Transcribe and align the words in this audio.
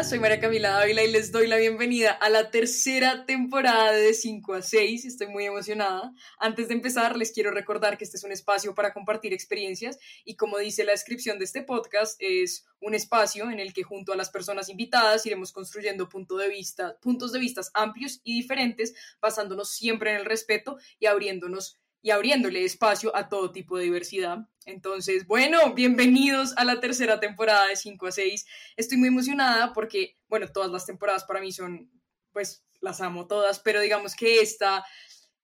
Soy 0.00 0.18
María 0.18 0.40
Camila 0.40 0.70
Dávila 0.70 1.04
y 1.04 1.12
les 1.12 1.30
doy 1.30 1.46
la 1.46 1.58
bienvenida 1.58 2.10
a 2.10 2.28
la 2.28 2.50
tercera 2.50 3.24
temporada 3.24 3.92
de 3.92 4.14
5 4.14 4.54
a 4.54 4.62
6. 4.62 5.04
Estoy 5.04 5.28
muy 5.28 5.44
emocionada. 5.44 6.12
Antes 6.38 6.68
de 6.68 6.74
empezar, 6.74 7.16
les 7.16 7.30
quiero 7.30 7.52
recordar 7.52 7.98
que 7.98 8.04
este 8.04 8.16
es 8.16 8.24
un 8.24 8.32
espacio 8.32 8.74
para 8.74 8.92
compartir 8.92 9.32
experiencias 9.32 9.98
y 10.24 10.34
como 10.34 10.58
dice 10.58 10.84
la 10.84 10.90
descripción 10.90 11.38
de 11.38 11.44
este 11.44 11.62
podcast, 11.62 12.16
es 12.20 12.66
un 12.80 12.94
espacio 12.94 13.48
en 13.50 13.60
el 13.60 13.72
que 13.72 13.84
junto 13.84 14.12
a 14.12 14.16
las 14.16 14.30
personas 14.30 14.68
invitadas 14.68 15.24
iremos 15.24 15.52
construyendo 15.52 16.08
punto 16.08 16.36
de 16.36 16.48
vista, 16.48 16.98
puntos 17.00 17.30
de 17.30 17.38
vista 17.38 17.60
amplios 17.74 18.20
y 18.24 18.34
diferentes, 18.34 18.94
basándonos 19.20 19.70
siempre 19.70 20.10
en 20.10 20.16
el 20.16 20.24
respeto 20.24 20.78
y 20.98 21.06
abriéndonos 21.06 21.78
y 22.02 22.10
abriéndole 22.10 22.64
espacio 22.64 23.14
a 23.16 23.28
todo 23.28 23.52
tipo 23.52 23.78
de 23.78 23.84
diversidad. 23.84 24.38
Entonces, 24.66 25.26
bueno, 25.26 25.72
bienvenidos 25.72 26.52
a 26.56 26.64
la 26.64 26.80
tercera 26.80 27.20
temporada 27.20 27.68
de 27.68 27.76
5 27.76 28.06
a 28.08 28.12
6. 28.12 28.46
Estoy 28.76 28.98
muy 28.98 29.08
emocionada 29.08 29.72
porque, 29.72 30.18
bueno, 30.28 30.48
todas 30.48 30.70
las 30.70 30.84
temporadas 30.84 31.24
para 31.24 31.40
mí 31.40 31.52
son, 31.52 31.90
pues, 32.32 32.64
las 32.80 33.00
amo 33.00 33.28
todas, 33.28 33.60
pero 33.60 33.80
digamos 33.80 34.16
que 34.16 34.40
esta, 34.40 34.84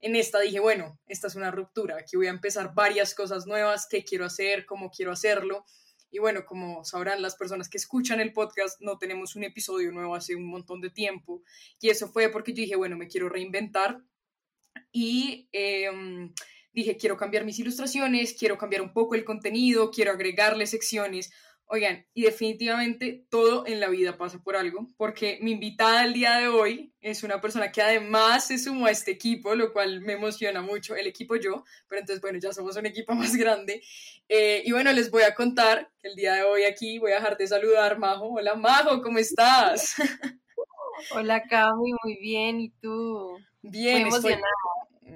en 0.00 0.16
esta 0.16 0.40
dije, 0.40 0.58
bueno, 0.58 0.98
esta 1.06 1.28
es 1.28 1.36
una 1.36 1.52
ruptura, 1.52 1.96
aquí 1.98 2.16
voy 2.16 2.26
a 2.26 2.30
empezar 2.30 2.74
varias 2.74 3.14
cosas 3.14 3.46
nuevas, 3.46 3.86
qué 3.88 4.02
quiero 4.02 4.24
hacer, 4.24 4.66
cómo 4.66 4.90
quiero 4.90 5.12
hacerlo. 5.12 5.64
Y 6.10 6.18
bueno, 6.18 6.44
como 6.44 6.84
sabrán 6.84 7.22
las 7.22 7.36
personas 7.36 7.68
que 7.68 7.78
escuchan 7.78 8.18
el 8.18 8.32
podcast, 8.32 8.80
no 8.80 8.98
tenemos 8.98 9.36
un 9.36 9.44
episodio 9.44 9.92
nuevo 9.92 10.16
hace 10.16 10.34
un 10.34 10.48
montón 10.48 10.80
de 10.80 10.90
tiempo. 10.90 11.42
Y 11.80 11.90
eso 11.90 12.08
fue 12.08 12.30
porque 12.30 12.52
yo 12.52 12.62
dije, 12.62 12.76
bueno, 12.76 12.96
me 12.96 13.06
quiero 13.06 13.28
reinventar 13.28 14.02
y 14.92 15.48
em, 15.52 16.32
dije, 16.72 16.96
quiero 16.96 17.16
cambiar 17.16 17.44
mis 17.44 17.58
ilustraciones, 17.58 18.34
quiero 18.38 18.58
cambiar 18.58 18.82
un 18.82 18.92
poco 18.92 19.14
el 19.14 19.24
contenido, 19.24 19.90
quiero 19.90 20.12
agregarle 20.12 20.66
secciones. 20.66 21.30
Oigan, 21.70 22.06
y 22.14 22.22
definitivamente 22.22 23.26
todo 23.28 23.66
en 23.66 23.78
la 23.78 23.90
vida 23.90 24.16
pasa 24.16 24.42
por 24.42 24.56
algo, 24.56 24.90
porque 24.96 25.38
mi 25.42 25.52
invitada 25.52 26.02
el 26.02 26.14
día 26.14 26.38
de 26.38 26.48
hoy 26.48 26.94
es 27.02 27.22
una 27.22 27.42
persona 27.42 27.70
que 27.70 27.82
además 27.82 28.46
se 28.46 28.58
sumó 28.58 28.86
a 28.86 28.90
este 28.90 29.10
equipo, 29.10 29.54
lo 29.54 29.70
cual 29.74 30.00
me 30.00 30.14
emociona 30.14 30.62
mucho, 30.62 30.96
el 30.96 31.06
equipo 31.06 31.36
yo, 31.36 31.64
pero 31.86 32.00
entonces, 32.00 32.22
bueno, 32.22 32.38
ya 32.38 32.54
somos 32.54 32.74
un 32.76 32.86
equipo 32.86 33.14
más 33.14 33.36
grande. 33.36 33.82
Eh, 34.30 34.62
y 34.64 34.72
bueno, 34.72 34.92
les 34.92 35.10
voy 35.10 35.24
a 35.24 35.34
contar 35.34 35.90
que 36.00 36.08
el 36.08 36.14
día 36.14 36.34
de 36.36 36.42
hoy 36.44 36.64
aquí 36.64 36.98
voy 36.98 37.12
a 37.12 37.16
dejar 37.16 37.36
de 37.36 37.46
saludar, 37.46 37.98
Majo. 37.98 38.32
Hola, 38.32 38.54
Majo, 38.54 39.02
¿cómo 39.02 39.18
estás? 39.18 39.94
Hola, 41.12 41.42
Cami, 41.48 41.92
muy 42.02 42.16
bien, 42.18 42.60
¿y 42.60 42.70
tú? 42.80 43.38
Bien, 43.62 44.06
emocionada. 44.06 44.44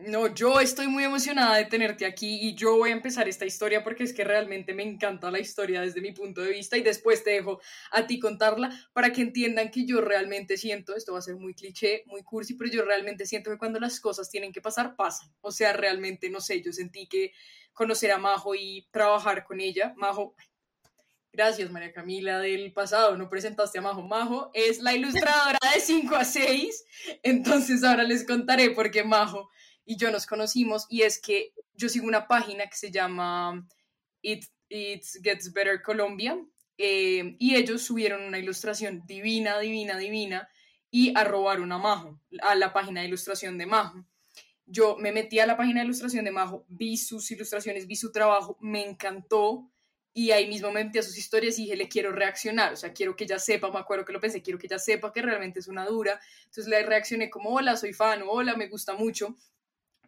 No, 0.06 0.34
yo 0.34 0.58
estoy 0.58 0.88
muy 0.88 1.04
emocionada 1.04 1.56
de 1.56 1.66
tenerte 1.66 2.06
aquí 2.06 2.38
y 2.40 2.54
yo 2.54 2.76
voy 2.76 2.90
a 2.90 2.94
empezar 2.94 3.28
esta 3.28 3.44
historia 3.44 3.84
porque 3.84 4.04
es 4.04 4.14
que 4.14 4.24
realmente 4.24 4.72
me 4.72 4.82
encanta 4.82 5.30
la 5.30 5.38
historia 5.38 5.82
desde 5.82 6.00
mi 6.00 6.12
punto 6.12 6.40
de 6.40 6.50
vista 6.50 6.76
y 6.78 6.82
después 6.82 7.22
te 7.22 7.30
dejo 7.30 7.60
a 7.90 8.06
ti 8.06 8.18
contarla 8.18 8.70
para 8.94 9.12
que 9.12 9.20
entiendan 9.20 9.70
que 9.70 9.84
yo 9.84 10.00
realmente 10.00 10.56
siento, 10.56 10.96
esto 10.96 11.12
va 11.12 11.18
a 11.18 11.22
ser 11.22 11.36
muy 11.36 11.54
cliché, 11.54 12.04
muy 12.06 12.22
cursi, 12.22 12.54
pero 12.54 12.70
yo 12.70 12.82
realmente 12.84 13.26
siento 13.26 13.50
que 13.50 13.58
cuando 13.58 13.78
las 13.78 14.00
cosas 14.00 14.30
tienen 14.30 14.52
que 14.52 14.62
pasar, 14.62 14.96
pasan. 14.96 15.30
O 15.42 15.52
sea, 15.52 15.74
realmente, 15.74 16.30
no 16.30 16.40
sé, 16.40 16.62
yo 16.62 16.72
sentí 16.72 17.06
que 17.06 17.32
conocer 17.72 18.12
a 18.12 18.18
Majo 18.18 18.54
y 18.54 18.88
trabajar 18.90 19.44
con 19.44 19.60
ella, 19.60 19.92
Majo, 19.96 20.34
Gracias, 21.34 21.70
María 21.70 21.94
Camila 21.94 22.40
del 22.40 22.74
pasado. 22.74 23.16
No 23.16 23.30
presentaste 23.30 23.78
a 23.78 23.80
Majo. 23.80 24.02
Majo 24.02 24.50
es 24.52 24.80
la 24.80 24.94
ilustradora 24.94 25.58
de 25.74 25.80
5 25.80 26.14
a 26.14 26.26
6. 26.26 26.84
Entonces 27.22 27.82
ahora 27.84 28.02
les 28.02 28.26
contaré 28.26 28.70
por 28.70 28.90
qué 28.90 29.02
Majo 29.02 29.48
y 29.86 29.96
yo 29.96 30.10
nos 30.10 30.26
conocimos. 30.26 30.86
Y 30.90 31.02
es 31.02 31.18
que 31.18 31.54
yo 31.72 31.88
sigo 31.88 32.06
una 32.06 32.28
página 32.28 32.66
que 32.66 32.76
se 32.76 32.90
llama 32.90 33.66
It, 34.20 34.44
Gets 34.68 35.52
Better 35.54 35.80
Colombia. 35.80 36.38
Eh, 36.76 37.34
y 37.38 37.56
ellos 37.56 37.80
subieron 37.80 38.22
una 38.24 38.38
ilustración 38.38 39.06
divina, 39.06 39.58
divina, 39.58 39.96
divina. 39.96 40.50
Y 40.90 41.16
arrobaron 41.16 41.72
a 41.72 41.78
Majo, 41.78 42.20
a 42.42 42.54
la 42.56 42.74
página 42.74 43.00
de 43.00 43.06
ilustración 43.06 43.56
de 43.56 43.64
Majo. 43.64 44.04
Yo 44.66 44.98
me 44.98 45.12
metí 45.12 45.38
a 45.38 45.46
la 45.46 45.56
página 45.56 45.80
de 45.80 45.86
ilustración 45.86 46.26
de 46.26 46.30
Majo, 46.30 46.66
vi 46.68 46.98
sus 46.98 47.30
ilustraciones, 47.30 47.86
vi 47.86 47.96
su 47.96 48.12
trabajo, 48.12 48.58
me 48.60 48.84
encantó 48.84 49.71
y 50.14 50.30
ahí 50.30 50.46
mismo 50.46 50.70
me 50.70 50.84
metí 50.84 50.98
a 50.98 51.02
sus 51.02 51.16
historias 51.16 51.58
y 51.58 51.62
dije, 51.62 51.76
le 51.76 51.88
quiero 51.88 52.12
reaccionar, 52.12 52.74
o 52.74 52.76
sea, 52.76 52.92
quiero 52.92 53.16
que 53.16 53.24
ella 53.24 53.38
sepa, 53.38 53.70
me 53.70 53.78
acuerdo 53.78 54.04
que 54.04 54.12
lo 54.12 54.20
pensé, 54.20 54.42
quiero 54.42 54.58
que 54.58 54.66
ella 54.66 54.78
sepa 54.78 55.12
que 55.12 55.22
realmente 55.22 55.60
es 55.60 55.68
una 55.68 55.86
dura. 55.86 56.20
Entonces 56.44 56.66
le 56.66 56.82
reaccioné 56.82 57.30
como, 57.30 57.50
hola, 57.50 57.76
soy 57.76 57.92
fan, 57.94 58.22
hola, 58.26 58.54
me 58.54 58.68
gusta 58.68 58.94
mucho. 58.94 59.36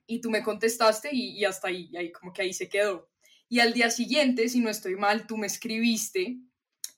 Y 0.06 0.20
tú 0.20 0.30
me 0.30 0.42
contestaste 0.42 1.08
y, 1.12 1.38
y 1.38 1.44
hasta 1.46 1.68
ahí, 1.68 1.88
y 1.90 1.96
ahí 1.96 2.12
como 2.12 2.32
que 2.32 2.42
ahí 2.42 2.52
se 2.52 2.68
quedó. 2.68 3.08
Y 3.48 3.60
al 3.60 3.72
día 3.72 3.90
siguiente, 3.90 4.48
si 4.48 4.60
no 4.60 4.68
estoy 4.68 4.96
mal, 4.96 5.26
tú 5.26 5.38
me 5.38 5.46
escribiste. 5.46 6.38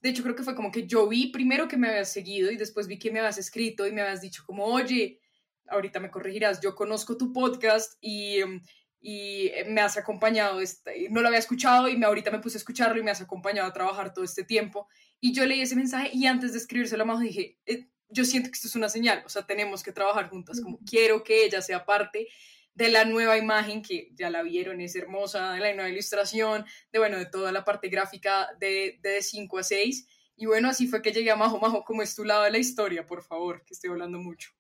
De 0.01 0.09
hecho, 0.09 0.23
creo 0.23 0.35
que 0.35 0.43
fue 0.43 0.57
como 0.57 0.73
que 0.73 0.87
yo 0.87 1.09
vi 1.09 1.29
primero 1.29 1.69
que 1.69 1.77
me 1.77 1.89
habías 1.89 2.13
seguido 2.13 2.51
y 2.51 2.57
después 2.57 2.89
vi 2.89 2.99
que 2.99 3.11
me 3.11 3.21
habías 3.21 3.39
escrito 3.39 3.87
y 3.87 3.93
me 3.93 4.03
habías 4.03 4.21
dicho 4.21 4.43
como, 4.45 4.65
oye, 4.65 5.21
ahorita 5.69 6.01
me 6.01 6.11
corregirás, 6.11 6.61
yo 6.61 6.75
conozco 6.75 7.17
tu 7.17 7.33
podcast 7.33 7.95
y 8.01 8.41
em, 8.41 8.61
y 9.01 9.49
eh, 9.49 9.65
me 9.69 9.81
has 9.81 9.97
acompañado, 9.97 10.61
este, 10.61 11.09
no 11.11 11.21
lo 11.21 11.29
había 11.29 11.39
escuchado 11.39 11.89
y 11.89 11.97
me, 11.97 12.07
ahorita 12.07 12.31
me 12.31 12.39
puse 12.39 12.57
a 12.57 12.61
escucharlo 12.61 12.99
y 12.99 13.03
me 13.03 13.11
has 13.11 13.21
acompañado 13.21 13.69
a 13.69 13.73
trabajar 13.73 14.13
todo 14.13 14.25
este 14.25 14.45
tiempo. 14.45 14.89
Y 15.21 15.33
yo 15.33 15.47
leí 15.47 15.61
ese 15.61 15.77
mensaje 15.77 16.11
y 16.13 16.27
antes 16.27 16.53
de 16.53 16.59
escribírselo 16.59 17.03
a 17.03 17.07
Majo 17.07 17.21
dije, 17.21 17.59
eh, 17.67 17.89
yo 18.09 18.25
siento 18.25 18.51
que 18.51 18.55
esto 18.55 18.69
es 18.69 18.77
una 18.77 18.89
señal, 18.89 19.23
o 19.27 19.29
sea, 19.29 19.47
tenemos 19.47 19.83
que 19.83 19.93
trabajar 19.93 20.29
juntas, 20.29 20.61
como 20.61 20.79
quiero 20.89 21.25
que 21.25 21.45
ella 21.45 21.61
sea 21.61 21.85
parte 21.85 22.29
de 22.75 22.91
la 22.91 23.05
nueva 23.07 23.39
imagen 23.39 23.83
que 23.83 24.11
ya 24.13 24.29
la 24.29 24.43
vieron, 24.43 24.81
es 24.81 24.95
hermosa, 24.95 25.53
de 25.53 25.61
la 25.61 25.73
nueva 25.75 25.89
ilustración, 25.89 26.67
de 26.93 26.99
bueno, 26.99 27.17
de 27.17 27.27
toda 27.27 27.51
la 27.51 27.65
parte 27.65 27.89
gráfica 27.89 28.49
de, 28.61 28.99
de 29.03 29.23
5 29.23 29.59
a 29.59 29.63
6. 29.63 30.07
Y 30.37 30.45
bueno, 30.45 30.69
así 30.69 30.87
fue 30.87 31.01
que 31.01 31.13
llegué 31.13 31.31
a 31.31 31.37
Majo. 31.37 31.59
Majo, 31.59 31.85
¿cómo 31.85 32.03
es 32.03 32.15
tu 32.15 32.23
lado 32.25 32.45
de 32.45 32.51
la 32.51 32.59
historia, 32.59 33.07
por 33.07 33.23
favor? 33.23 33.65
Que 33.65 33.73
estoy 33.73 33.91
hablando 33.91 34.19
mucho. 34.19 34.51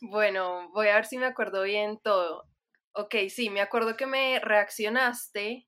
Bueno, 0.00 0.70
voy 0.70 0.88
a 0.88 0.94
ver 0.94 1.04
si 1.04 1.18
me 1.18 1.26
acuerdo 1.26 1.62
bien 1.62 2.00
todo. 2.02 2.48
Ok, 2.94 3.14
sí, 3.28 3.50
me 3.50 3.60
acuerdo 3.60 3.96
que 3.96 4.06
me 4.06 4.38
reaccionaste, 4.40 5.66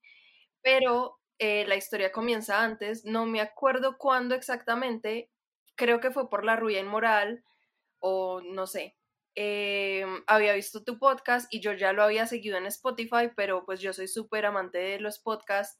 pero 0.63 1.19
eh, 1.39 1.67
la 1.67 1.77
historia 1.77 2.13
comienza 2.13 2.63
antes. 2.63 3.05
No 3.05 3.27
me 3.27 3.41
acuerdo 3.41 3.99
cuándo 3.99 4.35
exactamente. 4.35 5.31
Creo 5.77 6.01
que 6.01 6.11
fue 6.13 6.31
por 6.31 6.45
la 6.45 6.57
ruya 6.57 6.81
inmoral 6.81 7.45
o 8.01 8.41
no 8.43 8.67
sé. 8.67 8.97
Em, 9.37 10.23
había 10.29 10.55
visto 10.55 10.85
tu 10.85 10.99
podcast 10.99 11.53
y 11.53 11.61
yo 11.61 11.73
ya 11.75 11.93
lo 11.93 12.03
había 12.05 12.27
seguido 12.27 12.59
en 12.59 12.67
Spotify, 12.67 13.31
pero 13.37 13.65
pues 13.67 13.81
yo 13.81 13.93
soy 13.93 14.09
súper 14.09 14.47
amante 14.47 14.79
de 14.79 15.01
los 15.01 15.19
podcasts 15.21 15.79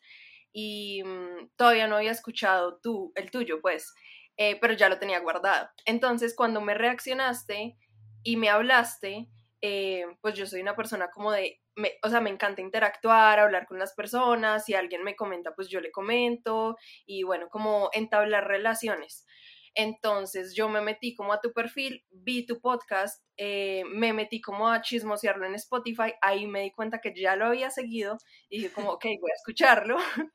y 0.53 1.03
mm, 1.05 1.51
todavía 1.57 1.89
no 1.89 1.97
había 1.97 2.13
escuchado 2.13 2.79
tú, 2.83 3.13
el 3.17 3.31
tuyo, 3.31 3.61
pues, 3.63 3.95
eh, 4.37 4.59
pero 4.61 4.75
ya 4.75 4.89
lo 4.89 4.99
tenía 4.99 5.21
guardado. 5.21 5.69
Entonces, 5.87 6.35
cuando 6.37 6.61
me 6.61 6.75
reaccionaste 6.75 7.77
y 8.25 8.37
me 8.37 8.51
hablaste, 8.51 9.29
eh, 9.69 10.07
pues 10.21 10.35
yo 10.35 10.47
soy 10.47 10.61
una 10.61 10.77
persona 10.77 11.11
como 11.11 11.33
de, 11.33 11.61
o 12.05 12.09
sea, 12.09 12.21
me 12.21 12.31
encanta 12.31 12.63
interactuar, 12.63 13.41
hablar 13.41 13.67
con 13.67 13.81
las 13.81 13.95
personas, 13.95 14.65
si 14.65 14.75
alguien 14.75 15.03
me 15.03 15.17
comenta, 15.17 15.57
pues 15.57 15.69
yo 15.69 15.81
le 15.81 15.91
comento 15.91 16.77
y 17.05 17.25
bueno, 17.25 17.49
como 17.51 17.91
entablar 17.93 18.47
relaciones. 18.47 19.27
Entonces 19.75 20.55
yo 20.55 20.69
me 20.69 20.81
metí 20.81 21.15
como 21.17 21.33
a 21.33 21.41
tu 21.41 21.53
perfil, 21.53 22.05
vi 22.11 22.47
tu 22.47 22.61
podcast, 22.61 23.25
eh, 23.37 23.83
me 23.89 24.13
metí 24.13 24.41
como 24.41 24.69
a 24.69 24.83
chismosearlo 24.83 25.47
en 25.47 25.57
Spotify, 25.57 26.15
ahí 26.23 26.47
me 26.47 26.63
di 26.63 26.71
cuenta 26.71 27.01
que 27.01 27.13
ya 27.13 27.35
lo 27.35 27.47
había 27.47 27.71
seguido 27.71 28.19
y 28.49 28.59
dije 28.59 28.73
como, 28.73 28.93
ok, 28.93 29.05
voy 29.21 29.31
a 29.33 29.35
escucharlo 29.35 29.97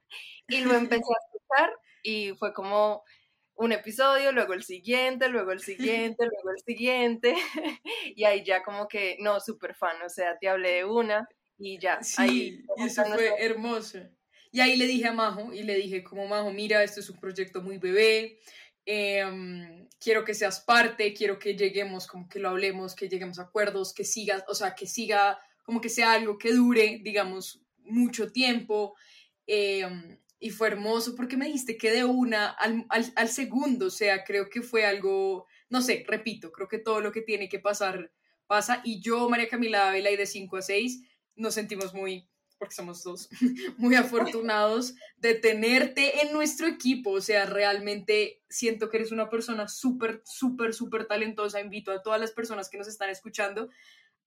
y 0.50 0.60
lo 0.60 0.74
empecé 0.74 1.04
a 1.04 1.24
escuchar 1.26 1.80
y 2.04 2.34
fue 2.38 2.54
como, 2.54 3.04
un 3.56 3.72
episodio, 3.72 4.32
luego 4.32 4.54
el 4.54 4.64
siguiente, 4.64 5.30
luego 5.30 5.52
el 5.52 5.60
siguiente, 5.60 6.26
luego 6.26 6.52
el 6.52 6.64
siguiente, 6.66 7.36
y 8.16 8.24
ahí 8.24 8.44
ya 8.44 8.64
como 8.64 8.88
que, 8.88 9.18
no, 9.20 9.40
súper 9.40 9.76
fan, 9.76 10.02
o 10.04 10.10
sea, 10.10 10.38
te 10.38 10.50
hablé 10.50 10.72
de 10.72 10.86
una 10.86 11.28
y 11.58 11.78
ya. 11.78 12.00
Sí, 12.04 12.22
ahí, 12.22 12.66
y 12.78 12.84
eso 12.84 13.06
fue 13.06 13.34
hermoso. 13.40 14.00
Y 14.52 14.60
ahí 14.60 14.76
le 14.76 14.86
dije 14.86 15.08
a 15.08 15.14
Majo, 15.14 15.54
y 15.54 15.64
le 15.64 15.76
dije 15.76 16.04
como, 16.04 16.28
Majo, 16.28 16.52
mira, 16.52 16.84
esto 16.84 17.00
es 17.00 17.10
un 17.10 17.20
proyecto 17.20 17.62
muy 17.62 17.78
bebé, 17.78 18.40
em, 18.86 19.88
quiero 20.00 20.26
que 20.26 20.34
seas 20.34 20.60
parte, 20.62 21.14
quiero 21.14 21.40
que 21.40 21.56
lleguemos, 21.56 22.08
como 22.08 22.28
que 22.28 22.40
lo 22.40 22.50
hablemos, 22.50 22.96
que 22.96 23.08
lleguemos 23.08 23.40
a 23.40 23.44
acuerdos, 23.44 23.94
que 23.94 24.04
siga, 24.04 24.44
o 24.48 24.56
sea, 24.56 24.76
que 24.76 24.88
siga, 24.88 25.40
como 25.64 25.80
que 25.80 25.90
sea 25.90 26.14
algo 26.14 26.38
que 26.38 26.52
dure, 26.52 27.00
digamos, 27.02 27.62
mucho 27.84 28.32
tiempo. 28.32 28.96
Eh, 29.46 29.86
y 30.42 30.50
fue 30.50 30.70
hermoso 30.70 31.16
porque 31.16 31.38
me 31.38 31.46
dijiste 31.46 31.78
que 31.78 31.92
de 31.92 32.04
una 32.04 32.50
al, 32.50 32.86
al, 32.90 33.30
segundo, 33.30 33.86
o 33.86 33.92
sea, 33.92 34.24
creo 34.24 34.50
que 34.50 34.64
fue 34.64 34.86
algo, 34.86 35.46
no 35.70 35.84
sé, 35.84 36.04
repito, 36.08 36.52
creo 36.52 36.68
que 36.68 36.80
todo 36.80 37.00
lo 37.00 37.12
que 37.12 37.22
tiene 37.22 37.48
que 37.48 37.60
pasar 37.60 38.12
pasa 38.48 38.82
y 38.84 39.00
yo, 39.00 39.30
María 39.30 39.48
Camila 39.48 39.88
Ávila 39.88 40.10
y 40.10 40.18
de 40.18 40.26
5 40.26 40.58
a 40.58 40.62
6 40.64 41.04
nos 41.36 41.54
sentimos 41.54 41.94
muy, 41.94 42.28
porque 42.58 42.74
somos 42.74 43.04
dos, 43.04 43.30
muy 43.78 43.94
afortunados 43.94 44.96
de 45.16 45.36
tenerte 45.36 46.24
en 46.24 46.34
nuestro 46.34 46.66
equipo, 46.66 47.12
o 47.12 47.22
sea, 47.22 47.46
realmente 47.46 48.42
siento 48.50 48.90
que 48.90 48.98
eres 48.98 49.12
una 49.12 49.30
persona 49.30 49.68
súper, 49.68 50.24
súper, 50.26 50.74
súper 50.74 51.06
talentosa, 51.06 51.62
invito 51.62 51.92
a 51.92 52.02
todas 52.02 52.20
las 52.20 52.32
personas 52.32 52.68
que 52.68 52.80
nos 52.80 52.88
están 52.88 53.12
escuchando 53.12 53.70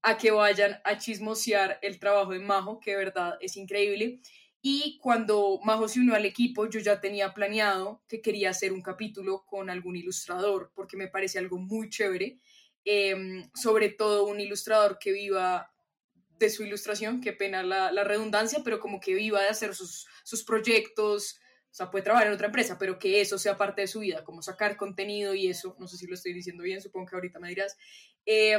a 0.01 0.17
que 0.17 0.31
vayan 0.31 0.81
a 0.85 0.97
chismosear 0.99 1.79
el 1.83 1.99
trabajo 1.99 2.33
de 2.33 2.39
Majo, 2.39 2.79
que 2.79 2.91
de 2.91 2.99
verdad 2.99 3.39
es 3.41 3.57
increíble. 3.57 4.21
Y 4.67 4.97
cuando 4.97 5.61
Majo 5.63 5.89
se 5.89 6.01
unió 6.01 6.15
al 6.15 6.25
equipo, 6.25 6.67
yo 6.71 6.81
ya 6.81 6.99
tenía 6.99 7.35
planeado 7.35 8.03
que 8.09 8.23
quería 8.23 8.49
hacer 8.49 8.73
un 8.73 8.81
capítulo 8.81 9.45
con 9.45 9.69
algún 9.69 9.95
ilustrador, 9.95 10.73
porque 10.75 10.97
me 10.97 11.07
parece 11.07 11.39
algo 11.39 11.59
muy 11.59 11.91
chévere, 11.91 12.39
em, 12.87 13.47
sobre 13.53 13.91
todo 13.91 14.25
un 14.25 14.41
ilustrador 14.41 14.99
que 14.99 15.13
viva 15.13 15.71
de 16.39 16.49
su 16.49 16.65
ilustración, 16.65 17.21
qué 17.21 17.35
pena 17.35 17.63
la, 17.63 18.05
redundancia, 18.05 18.63
pero 18.65 18.81
como 18.81 19.01
que 19.01 19.13
viva 19.13 19.43
de 19.43 19.49
hacer 19.49 19.75
sus, 19.75 20.07
sus 20.25 20.43
proyectos, 20.45 21.39
o 21.71 21.75
sea, 21.75 21.91
puede 21.91 22.05
trabajar 22.05 22.29
en 22.29 22.33
otra 22.33 22.47
empresa, 22.47 22.79
pero 22.79 22.99
que 22.99 23.21
eso 23.21 23.37
sea 23.37 23.59
parte 23.59 23.83
de 23.83 23.87
su 23.87 24.01
vida, 24.01 24.25
como 24.25 24.41
sacar 24.41 24.79
contenido 24.79 25.35
y 25.35 25.49
eso, 25.49 25.77
no 25.79 25.87
sé 25.89 25.99
si 25.99 26.07
lo 26.07 26.15
estoy 26.15 26.33
diciendo 26.33 26.63
bien, 26.63 26.81
supongo 26.81 27.09
que 27.09 27.17
ahorita 27.17 27.39
me 27.39 27.51
dirás. 27.51 27.77
Eh, 28.25 28.57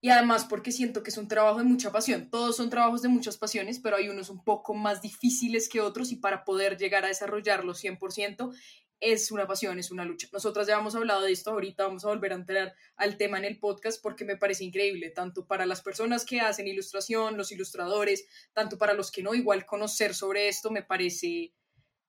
y 0.00 0.10
además 0.10 0.46
porque 0.48 0.72
siento 0.72 1.02
que 1.02 1.10
es 1.10 1.18
un 1.18 1.28
trabajo 1.28 1.58
de 1.58 1.64
mucha 1.64 1.92
pasión. 1.92 2.30
Todos 2.30 2.56
son 2.56 2.70
trabajos 2.70 3.02
de 3.02 3.08
muchas 3.08 3.36
pasiones, 3.36 3.78
pero 3.80 3.96
hay 3.96 4.08
unos 4.08 4.30
un 4.30 4.42
poco 4.42 4.74
más 4.74 5.02
difíciles 5.02 5.68
que 5.68 5.80
otros 5.80 6.10
y 6.12 6.16
para 6.16 6.44
poder 6.44 6.78
llegar 6.78 7.04
a 7.04 7.08
desarrollarlos 7.08 7.82
100% 7.82 8.54
es 9.00 9.30
una 9.30 9.46
pasión, 9.46 9.78
es 9.78 9.90
una 9.90 10.04
lucha. 10.04 10.28
Nosotras 10.32 10.66
ya 10.66 10.78
hemos 10.78 10.94
hablado 10.94 11.22
de 11.22 11.32
esto, 11.32 11.50
ahorita 11.50 11.86
vamos 11.86 12.04
a 12.04 12.08
volver 12.08 12.32
a 12.32 12.36
entrar 12.36 12.74
al 12.96 13.16
tema 13.16 13.38
en 13.38 13.46
el 13.46 13.58
podcast 13.58 14.00
porque 14.02 14.24
me 14.24 14.36
parece 14.36 14.64
increíble, 14.64 15.10
tanto 15.10 15.46
para 15.46 15.66
las 15.66 15.80
personas 15.80 16.24
que 16.24 16.40
hacen 16.40 16.68
ilustración, 16.68 17.36
los 17.36 17.50
ilustradores, 17.50 18.26
tanto 18.52 18.76
para 18.76 18.92
los 18.92 19.10
que 19.10 19.22
no, 19.22 19.34
igual 19.34 19.64
conocer 19.64 20.14
sobre 20.14 20.48
esto 20.48 20.70
me 20.70 20.82
parece 20.82 21.54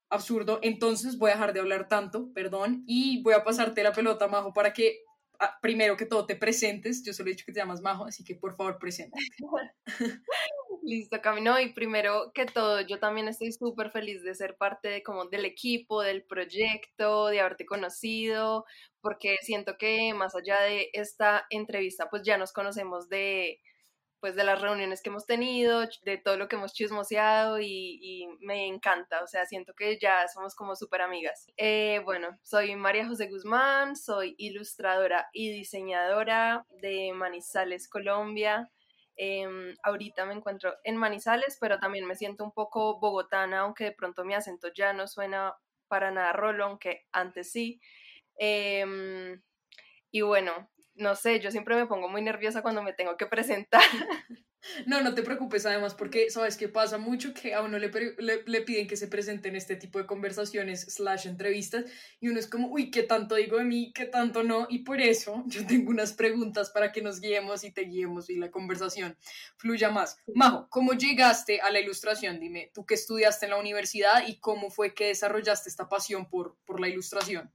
absurdo. 0.09 0.59
Entonces 0.61 1.17
voy 1.17 1.31
a 1.31 1.35
dejar 1.35 1.53
de 1.53 1.61
hablar 1.61 1.87
tanto, 1.87 2.31
perdón, 2.33 2.83
y 2.85 3.21
voy 3.23 3.33
a 3.33 3.43
pasarte 3.43 3.83
la 3.83 3.93
pelota, 3.93 4.27
Majo, 4.27 4.53
para 4.53 4.73
que 4.73 5.03
primero 5.61 5.97
que 5.97 6.05
todo 6.05 6.25
te 6.25 6.35
presentes. 6.35 7.03
Yo 7.03 7.13
solo 7.13 7.29
he 7.29 7.33
dicho 7.33 7.45
que 7.45 7.53
te 7.53 7.59
llamas 7.59 7.81
Majo, 7.81 8.05
así 8.05 8.23
que 8.23 8.35
por 8.35 8.55
favor, 8.55 8.77
preséntate. 8.79 9.23
Listo, 10.83 11.21
Camino. 11.21 11.59
Y 11.59 11.73
primero 11.73 12.31
que 12.33 12.45
todo, 12.45 12.81
yo 12.81 12.99
también 12.99 13.27
estoy 13.27 13.51
súper 13.51 13.91
feliz 13.91 14.23
de 14.23 14.35
ser 14.35 14.57
parte 14.57 15.03
como 15.03 15.25
del 15.25 15.45
equipo, 15.45 16.01
del 16.01 16.23
proyecto, 16.23 17.27
de 17.27 17.39
haberte 17.39 17.65
conocido, 17.65 18.65
porque 19.01 19.37
siento 19.41 19.77
que 19.77 20.13
más 20.13 20.35
allá 20.35 20.59
de 20.61 20.89
esta 20.93 21.45
entrevista, 21.49 22.09
pues 22.09 22.23
ya 22.23 22.37
nos 22.37 22.51
conocemos 22.51 23.09
de, 23.09 23.61
pues 24.21 24.35
de 24.35 24.43
las 24.43 24.61
reuniones 24.61 25.01
que 25.01 25.09
hemos 25.09 25.25
tenido, 25.25 25.81
de 26.03 26.17
todo 26.19 26.37
lo 26.37 26.47
que 26.47 26.55
hemos 26.55 26.73
chismoseado 26.73 27.59
y, 27.59 28.27
me 28.39 28.67
encanta, 28.67 29.23
o 29.23 29.27
sea, 29.27 29.45
siento 29.45 29.73
que 29.73 29.97
ya 29.99 30.27
somos 30.27 30.55
como 30.55 30.75
súper 30.75 31.01
amigas. 31.01 31.47
Eh, 31.57 32.01
bueno, 32.05 32.37
soy 32.43 32.75
María 32.75 33.07
José 33.07 33.27
Guzmán, 33.27 33.95
soy 33.95 34.35
ilustradora 34.37 35.27
y 35.33 35.51
diseñadora 35.51 36.65
de 36.81 37.11
Manizales, 37.13 37.89
Colombia. 37.89 38.69
Em, 39.15 39.75
ahorita 39.83 40.25
me 40.25 40.35
encuentro 40.35 40.75
en 40.83 40.97
Manizales, 40.97 41.57
pero 41.59 41.79
también 41.79 42.05
me 42.05 42.15
siento 42.15 42.43
un 42.43 42.51
poco 42.51 42.99
bogotana, 42.99 43.61
aunque 43.61 43.85
de 43.85 43.91
pronto 43.91 44.23
mi 44.23 44.35
acento 44.35 44.69
ya 44.73 44.93
no 44.93 45.07
suena 45.07 45.55
para 45.87 46.11
nada 46.11 46.31
rolo, 46.31 46.65
aunque 46.65 47.07
antes 47.11 47.51
sí. 47.51 47.81
Em, 48.37 49.41
y 50.11 50.21
bueno, 50.21 50.69
no 50.95 51.15
sé, 51.15 51.39
yo 51.39 51.51
siempre 51.51 51.75
me 51.75 51.87
pongo 51.87 52.09
muy 52.09 52.21
nerviosa 52.21 52.61
cuando 52.61 52.83
me 52.83 52.93
tengo 52.93 53.17
que 53.17 53.25
presentar. 53.25 53.81
No, 54.85 55.01
no 55.01 55.15
te 55.15 55.23
preocupes 55.23 55.65
además 55.65 55.95
porque 55.95 56.29
sabes 56.29 56.55
que 56.55 56.69
pasa 56.69 56.99
mucho 56.99 57.33
que 57.33 57.53
a 57.55 57.61
uno 57.61 57.79
le, 57.79 57.89
le, 58.19 58.61
piden 58.61 58.87
que 58.87 58.95
se 58.95 59.07
presente 59.07 59.49
en 59.49 59.55
este 59.55 59.75
tipo 59.75 59.97
de 59.97 60.05
conversaciones 60.05 60.81
slash 60.81 61.27
entrevistas 61.27 61.85
y 62.19 62.29
uno 62.29 62.39
es 62.39 62.47
como, 62.47 62.67
uy, 62.67 62.91
¿qué 62.91 63.03
tanto 63.03 63.35
digo 63.35 63.57
de 63.57 63.63
mí? 63.63 63.91
¿Qué 63.93 64.05
tanto 64.05 64.43
no? 64.43 64.67
Y 64.69 64.79
por 64.79 65.01
eso 65.01 65.43
yo 65.47 65.65
tengo 65.65 65.89
unas 65.89 66.13
preguntas 66.13 66.69
para 66.69 66.91
que 66.91 67.01
nos 67.01 67.21
guiemos 67.21 67.63
y 67.63 67.71
te 67.71 67.85
guiemos 67.85 68.29
y 68.29 68.37
la 68.37 68.51
conversación 68.51 69.17
fluya 69.57 69.89
más. 69.89 70.17
Majo, 70.35 70.67
¿cómo 70.69 70.93
llegaste 70.93 71.59
a 71.61 71.71
la 71.71 71.79
ilustración? 71.79 72.39
Dime, 72.39 72.69
tú 72.73 72.85
que 72.85 72.93
estudiaste 72.93 73.47
en 73.47 73.51
la 73.51 73.57
universidad 73.57 74.27
y 74.27 74.39
cómo 74.39 74.69
fue 74.69 74.93
que 74.93 75.07
desarrollaste 75.07 75.69
esta 75.69 75.89
pasión 75.89 76.29
por, 76.29 76.55
por 76.65 76.79
la 76.79 76.87
ilustración. 76.87 77.51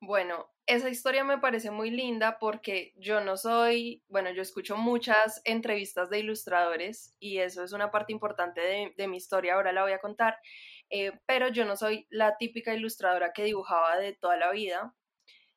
Bueno, 0.00 0.53
esa 0.66 0.88
historia 0.88 1.24
me 1.24 1.38
parece 1.38 1.70
muy 1.70 1.90
linda 1.90 2.38
porque 2.38 2.94
yo 2.96 3.20
no 3.20 3.36
soy, 3.36 4.02
bueno, 4.08 4.30
yo 4.30 4.40
escucho 4.40 4.76
muchas 4.76 5.42
entrevistas 5.44 6.08
de 6.10 6.20
ilustradores 6.20 7.14
y 7.20 7.38
eso 7.38 7.62
es 7.62 7.72
una 7.72 7.90
parte 7.90 8.12
importante 8.12 8.92
de, 8.96 9.08
mi 9.08 9.18
historia, 9.18 9.54
ahora 9.54 9.72
la 9.72 9.82
voy 9.82 9.92
a 9.92 10.00
contar, 10.00 10.38
eh, 10.90 11.12
pero 11.26 11.48
yo 11.48 11.64
no 11.64 11.76
soy 11.76 12.06
la 12.10 12.36
típica 12.38 12.74
ilustradora 12.74 13.32
que 13.32 13.44
dibujaba 13.44 13.98
de 13.98 14.14
toda 14.14 14.36
la 14.36 14.50
vida, 14.52 14.94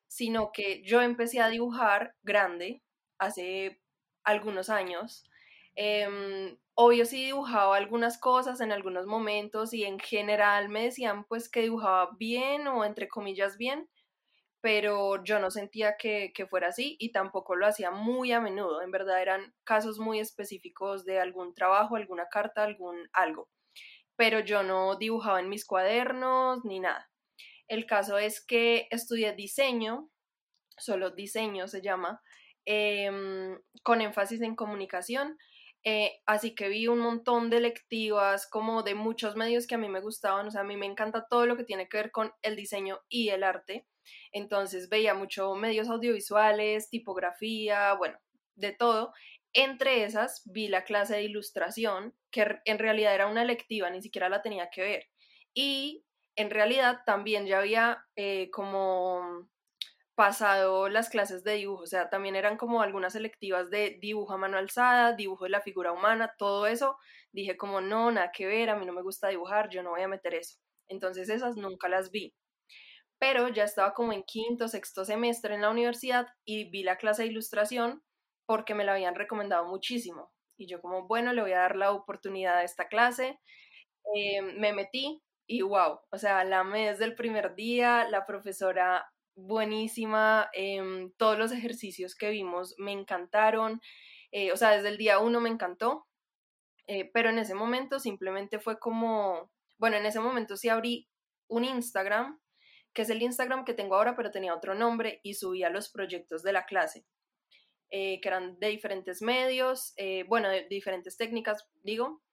sino 0.08 0.52
que 0.52 0.82
yo 0.82 1.00
empecé 1.00 1.40
a 1.40 1.48
dibujar 1.48 2.14
grande 2.22 2.82
hace 3.18 3.80
algunos 4.24 4.68
años. 4.70 5.24
Em, 5.74 6.58
obvio 6.74 7.06
sí 7.06 7.24
dibujaba 7.24 7.76
algunas 7.76 8.18
cosas 8.18 8.60
en 8.60 8.72
algunos 8.72 9.06
momentos 9.06 9.72
y 9.72 9.84
en 9.84 9.98
general 9.98 10.68
me 10.68 10.84
decían 10.84 11.24
pues 11.24 11.48
que 11.48 11.62
dibujaba 11.62 12.10
bien 12.18 12.66
o 12.68 12.84
entre 12.84 13.08
comillas 13.08 13.56
bien, 13.58 13.88
pero 14.60 15.22
yo 15.24 15.38
no 15.38 15.50
sentía 15.50 15.96
que, 15.96 16.32
fuera 16.50 16.68
así 16.68 16.96
y 16.98 17.12
tampoco 17.12 17.54
lo 17.54 17.66
hacía 17.66 17.90
muy 17.90 18.32
a 18.32 18.40
menudo. 18.40 18.82
En 18.82 18.90
verdad 18.90 19.22
eran 19.22 19.54
casos 19.64 19.98
muy 19.98 20.18
específicos 20.18 21.04
de 21.04 21.20
algún 21.20 21.54
trabajo, 21.54 21.96
alguna 21.96 22.26
carta, 22.28 22.64
algún 22.64 23.08
algo. 23.12 23.48
Pero 24.16 24.40
yo 24.40 24.62
no 24.62 24.96
dibujaba 24.96 25.40
en 25.40 25.48
mis 25.48 25.64
cuadernos 25.64 26.64
ni 26.64 26.80
nada. 26.80 27.08
El 27.68 27.86
caso 27.86 28.18
es 28.18 28.44
que 28.44 28.88
estudié 28.90 29.32
diseño, 29.34 30.10
solo 30.76 31.10
diseño 31.10 31.68
se 31.68 31.82
llama, 31.82 32.20
em, 32.64 33.60
con 33.82 34.00
énfasis 34.00 34.40
en 34.42 34.56
comunicación. 34.56 35.38
Eh, 35.84 36.20
así 36.26 36.54
que 36.54 36.68
vi 36.68 36.88
un 36.88 36.98
montón 36.98 37.50
de 37.50 37.60
lectivas 37.60 38.48
como 38.48 38.82
de 38.82 38.94
muchos 38.94 39.36
medios 39.36 39.66
que 39.66 39.76
a 39.76 39.78
mí 39.78 39.88
me 39.88 40.00
gustaban. 40.00 40.48
O 40.48 40.50
sea, 40.50 40.62
a 40.62 40.64
mí 40.64 40.76
me 40.76 40.86
encanta 40.86 41.26
todo 41.28 41.46
lo 41.46 41.56
que 41.56 41.64
tiene 41.64 41.88
que 41.88 41.98
ver 41.98 42.10
con 42.10 42.32
el 42.42 42.56
diseño 42.56 43.00
y 43.08 43.28
el 43.30 43.44
arte. 43.44 43.86
Entonces 44.32 44.88
veía 44.88 45.14
mucho 45.14 45.54
medios 45.54 45.88
audiovisuales, 45.88 46.90
tipografía, 46.90 47.94
bueno, 47.94 48.18
de 48.54 48.72
todo. 48.72 49.12
Entre 49.52 50.04
esas 50.04 50.42
vi 50.44 50.68
la 50.68 50.84
clase 50.84 51.16
de 51.16 51.24
ilustración, 51.24 52.14
que 52.30 52.60
en 52.64 52.78
realidad 52.78 53.14
era 53.14 53.26
una 53.26 53.44
lectiva, 53.44 53.90
ni 53.90 54.02
siquiera 54.02 54.28
la 54.28 54.42
tenía 54.42 54.70
que 54.70 54.82
ver. 54.82 55.06
Y 55.54 56.04
en 56.36 56.50
realidad 56.50 57.00
también 57.06 57.46
ya 57.46 57.58
había 57.58 58.04
eh, 58.16 58.50
como 58.50 59.48
pasado 60.14 60.88
las 60.88 61.08
clases 61.10 61.44
de 61.44 61.54
dibujo, 61.54 61.84
o 61.84 61.86
sea, 61.86 62.10
también 62.10 62.34
eran 62.36 62.56
como 62.56 62.82
algunas 62.82 63.12
selectivas 63.12 63.70
de 63.70 63.98
dibujo 64.00 64.32
a 64.32 64.36
mano 64.36 64.58
alzada, 64.58 65.12
dibujo 65.14 65.44
de 65.44 65.50
la 65.50 65.60
figura 65.60 65.92
humana, 65.92 66.34
todo 66.38 66.66
eso. 66.66 66.96
Dije 67.32 67.56
como, 67.56 67.80
no, 67.80 68.10
nada 68.10 68.32
que 68.32 68.46
ver, 68.46 68.70
a 68.70 68.76
mí 68.76 68.84
no 68.84 68.92
me 68.92 69.02
gusta 69.02 69.28
dibujar, 69.28 69.68
yo 69.70 69.82
no 69.82 69.90
voy 69.90 70.02
a 70.02 70.08
meter 70.08 70.34
eso. 70.34 70.58
Entonces 70.88 71.28
esas 71.28 71.56
nunca 71.56 71.88
las 71.88 72.10
vi 72.10 72.34
pero 73.18 73.48
ya 73.48 73.64
estaba 73.64 73.94
como 73.94 74.12
en 74.12 74.22
quinto, 74.22 74.68
sexto 74.68 75.04
semestre 75.04 75.54
en 75.54 75.62
la 75.62 75.70
universidad 75.70 76.28
y 76.44 76.70
vi 76.70 76.82
la 76.82 76.96
clase 76.96 77.22
de 77.22 77.28
ilustración 77.28 78.02
porque 78.46 78.74
me 78.74 78.84
la 78.84 78.92
habían 78.92 79.14
recomendado 79.14 79.66
muchísimo. 79.66 80.32
Y 80.56 80.66
yo 80.66 80.80
como, 80.80 81.06
bueno, 81.06 81.32
le 81.32 81.42
voy 81.42 81.52
a 81.52 81.58
dar 81.58 81.76
la 81.76 81.92
oportunidad 81.92 82.56
a 82.58 82.64
esta 82.64 82.88
clase. 82.88 83.38
Eh, 84.14 84.42
me 84.42 84.72
metí 84.72 85.22
y 85.46 85.62
wow, 85.62 86.00
o 86.10 86.18
sea, 86.18 86.44
la 86.44 86.60
amé 86.60 86.90
desde 86.90 87.04
el 87.06 87.14
primer 87.14 87.54
día, 87.54 88.06
la 88.10 88.26
profesora 88.26 89.10
buenísima, 89.34 90.50
em, 90.52 91.12
todos 91.16 91.38
los 91.38 91.52
ejercicios 91.52 92.14
que 92.14 92.30
vimos 92.30 92.74
me 92.78 92.92
encantaron, 92.92 93.80
eh, 94.32 94.52
o 94.52 94.56
sea, 94.56 94.70
desde 94.72 94.88
el 94.88 94.98
día 94.98 95.20
uno 95.20 95.40
me 95.40 95.48
encantó, 95.48 96.06
eh, 96.86 97.10
pero 97.14 97.30
en 97.30 97.38
ese 97.38 97.54
momento 97.54 98.00
simplemente 98.00 98.58
fue 98.58 98.78
como, 98.78 99.50
bueno, 99.78 99.96
en 99.96 100.06
ese 100.06 100.20
momento 100.20 100.56
sí 100.56 100.68
abrí 100.68 101.08
un 101.48 101.64
Instagram 101.64 102.38
que 102.98 103.02
es 103.02 103.10
el 103.10 103.22
Instagram 103.22 103.64
que 103.64 103.74
tengo 103.74 103.94
ahora, 103.94 104.16
pero 104.16 104.32
tenía 104.32 104.52
otro 104.52 104.74
nombre 104.74 105.20
y 105.22 105.34
subía 105.34 105.70
los 105.70 105.88
proyectos 105.88 106.42
de 106.42 106.52
la 106.52 106.66
clase, 106.66 107.06
eh, 107.90 108.20
que 108.20 108.26
eran 108.26 108.58
de 108.58 108.70
diferentes 108.70 109.22
medios, 109.22 109.92
eh, 109.98 110.24
bueno, 110.26 110.48
de, 110.48 110.66
diferentes 110.68 111.16
técnicas, 111.16 111.64
digo. 111.84 112.24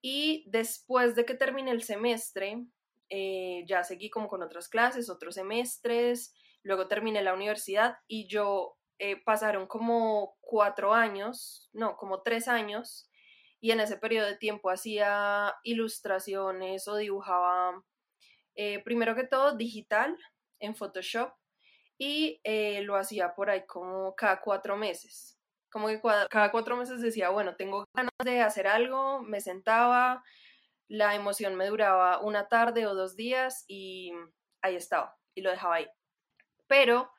Y 0.00 0.44
después 0.50 1.14
de 1.14 1.24
que 1.24 1.34
terminé 1.34 1.70
el 1.70 1.84
semestre, 1.84 2.66
eh, 3.10 3.62
ya 3.68 3.84
seguí 3.84 4.10
como 4.10 4.26
con 4.26 4.42
otras 4.42 4.68
clases, 4.68 5.08
otros 5.08 5.36
semestres, 5.36 6.34
luego 6.64 6.88
terminé 6.88 7.22
la 7.22 7.34
universidad 7.34 7.94
y 8.08 8.26
yo 8.26 8.78
pasaron 9.24 9.68
como 9.68 10.36
cuatro 10.40 10.94
años, 10.94 11.70
no, 11.72 11.96
como 11.96 12.22
tres 12.22 12.48
años, 12.48 13.08
y 13.60 13.70
en 13.70 13.78
ese 13.78 13.98
periodo 13.98 14.26
de 14.26 14.36
tiempo 14.36 14.68
hacía 14.68 15.54
ilustraciones 15.62 16.88
o 16.88 16.96
dibujaba 16.96 17.84
eh, 18.56 18.82
primero 18.84 19.14
que 19.14 19.24
todo 19.24 19.56
digital 19.56 20.16
en 20.60 20.74
Photoshop 20.76 21.32
y 21.98 22.40
eh, 22.44 22.82
lo 22.82 22.96
hacía 22.96 23.34
por 23.34 23.50
ahí 23.50 23.64
como 23.66 24.14
cada 24.16 24.40
cuatro 24.40 24.76
meses. 24.76 25.38
Como 25.70 25.88
que 25.88 26.00
cada 26.30 26.50
cuatro 26.50 26.76
meses 26.76 27.00
decía, 27.00 27.30
bueno, 27.30 27.56
tengo 27.56 27.84
ganas 27.96 28.12
de 28.24 28.40
hacer 28.42 28.66
algo, 28.66 29.22
me 29.22 29.40
sentaba, 29.40 30.22
la 30.88 31.14
emoción 31.14 31.54
me 31.56 31.66
duraba 31.66 32.20
una 32.20 32.48
tarde 32.48 32.86
o 32.86 32.94
dos 32.94 33.16
días 33.16 33.64
y 33.68 34.12
ahí 34.62 34.76
estaba 34.76 35.16
y 35.34 35.42
lo 35.42 35.50
dejaba 35.50 35.76
ahí. 35.76 35.88
Pero 36.66 37.10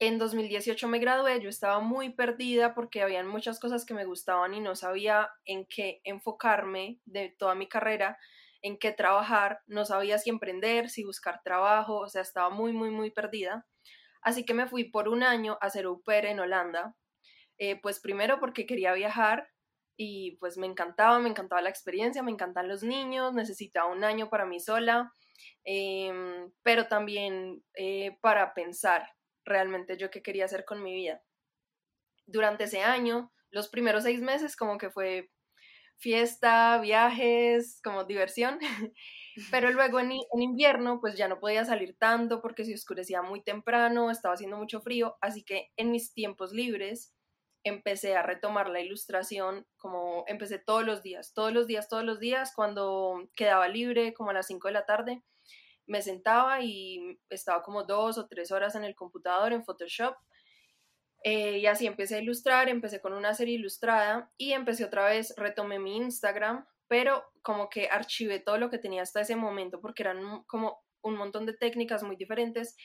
En 0.00 0.18
2018 0.18 0.88
me 0.88 0.98
gradué, 0.98 1.40
yo 1.40 1.48
estaba 1.48 1.80
muy 1.80 2.10
perdida 2.10 2.74
porque 2.74 3.02
habían 3.02 3.28
muchas 3.28 3.60
cosas 3.60 3.84
que 3.86 3.94
me 3.94 4.04
gustaban 4.04 4.52
y 4.54 4.60
no 4.60 4.74
sabía 4.74 5.30
en 5.44 5.64
qué 5.66 6.00
enfocarme 6.04 7.00
de 7.04 7.30
toda 7.38 7.54
mi 7.54 7.68
carrera, 7.68 8.18
en 8.62 8.78
qué 8.78 8.92
trabajar, 8.92 9.60
no 9.66 9.84
sabía 9.84 10.18
si 10.18 10.30
emprender, 10.30 10.88
si 10.88 11.04
buscar 11.04 11.42
trabajo, 11.42 11.98
o 11.98 12.08
sea, 12.08 12.22
estaba 12.22 12.50
muy, 12.50 12.72
muy, 12.72 12.90
muy 12.90 13.10
perdida. 13.10 13.66
Así 14.22 14.44
que 14.44 14.54
me 14.54 14.68
fui 14.68 14.84
por 14.84 15.08
un 15.08 15.24
año 15.24 15.58
a 15.60 15.66
hacer 15.66 15.86
au 15.86 16.00
en 16.06 16.40
Holanda, 16.40 16.94
eh, 17.58 17.80
pues 17.80 18.00
primero 18.00 18.38
porque 18.40 18.66
quería 18.66 18.92
viajar 18.92 19.48
y 19.96 20.36
pues 20.38 20.56
me 20.56 20.66
encantaba, 20.66 21.18
me 21.18 21.28
encantaba 21.28 21.60
la 21.60 21.70
experiencia, 21.70 22.22
me 22.22 22.30
encantan 22.30 22.68
los 22.68 22.82
niños, 22.82 23.34
necesitaba 23.34 23.90
un 23.90 24.04
año 24.04 24.30
para 24.30 24.46
mí 24.46 24.60
sola, 24.60 25.12
em, 25.64 26.50
pero 26.62 26.88
también 26.88 27.62
eh, 27.74 28.16
para 28.20 28.54
pensar 28.54 29.08
realmente 29.44 29.96
yo 29.96 30.10
qué 30.10 30.22
quería 30.22 30.44
hacer 30.46 30.64
con 30.64 30.82
mi 30.82 30.94
vida. 30.94 31.22
Durante 32.26 32.64
ese 32.64 32.82
año, 32.82 33.32
los 33.50 33.68
primeros 33.68 34.04
seis 34.04 34.20
meses 34.20 34.56
como 34.56 34.78
que 34.78 34.90
fue 34.90 35.30
fiesta, 36.02 36.78
viajes, 36.80 37.80
como 37.82 38.04
diversión, 38.04 38.58
pero 39.50 39.70
luego 39.70 40.00
en, 40.00 40.10
en, 40.12 40.42
invierno 40.42 41.00
pues 41.00 41.16
ya 41.16 41.28
no 41.28 41.38
podía 41.38 41.64
salir 41.64 41.96
tanto 41.96 42.42
porque 42.42 42.64
se 42.64 42.74
oscurecía 42.74 43.22
muy 43.22 43.42
temprano, 43.42 44.10
estaba 44.10 44.34
haciendo 44.34 44.56
mucho 44.56 44.80
frío, 44.80 45.16
así 45.20 45.44
que 45.44 45.70
en 45.76 45.92
mis 45.92 46.12
tiempos 46.12 46.52
libres 46.52 47.14
empecé 47.64 48.16
a 48.16 48.22
retomar 48.22 48.68
la 48.68 48.80
ilustración, 48.80 49.64
como 49.76 50.24
empecé 50.26 50.58
todos 50.58 50.84
los 50.84 51.02
días, 51.02 51.32
todos 51.34 51.52
los 51.52 51.68
días, 51.68 51.88
todos 51.88 52.04
los 52.04 52.18
días, 52.18 52.52
cuando 52.54 53.28
quedaba 53.36 53.68
libre, 53.68 54.12
como 54.12 54.30
a 54.30 54.34
las 54.34 54.48
5 54.48 54.68
de 54.68 54.74
la 54.74 54.84
tarde, 54.84 55.22
me 55.86 56.02
sentaba 56.02 56.62
y 56.62 57.20
estaba 57.30 57.62
como 57.62 57.84
dos 57.84 58.18
o 58.18 58.26
tres 58.26 58.50
horas 58.50 58.74
en 58.74 58.82
el 58.84 58.96
computador, 58.96 59.52
en 59.52 59.64
Photoshop, 59.64 60.16
eh, 61.24 61.58
y 61.58 61.66
así 61.66 61.86
empecé 61.86 62.16
a 62.16 62.20
ilustrar, 62.20 62.68
empecé 62.68 63.00
con 63.00 63.12
una 63.12 63.34
serie 63.34 63.54
ilustrada 63.54 64.30
y 64.36 64.52
empecé 64.52 64.84
otra 64.84 65.06
vez, 65.06 65.34
retomé 65.36 65.78
mi 65.78 65.96
Instagram, 65.96 66.66
pero 66.88 67.24
como 67.42 67.68
que 67.68 67.88
archivé 67.88 68.40
todo 68.40 68.58
lo 68.58 68.70
que 68.70 68.78
tenía 68.78 69.02
hasta 69.02 69.20
ese 69.20 69.36
momento 69.36 69.80
porque 69.80 70.02
eran 70.02 70.42
como 70.44 70.82
un 71.02 71.16
montón 71.16 71.46
de 71.46 71.54
técnicas 71.54 72.02
muy 72.02 72.16
diferentes 72.16 72.76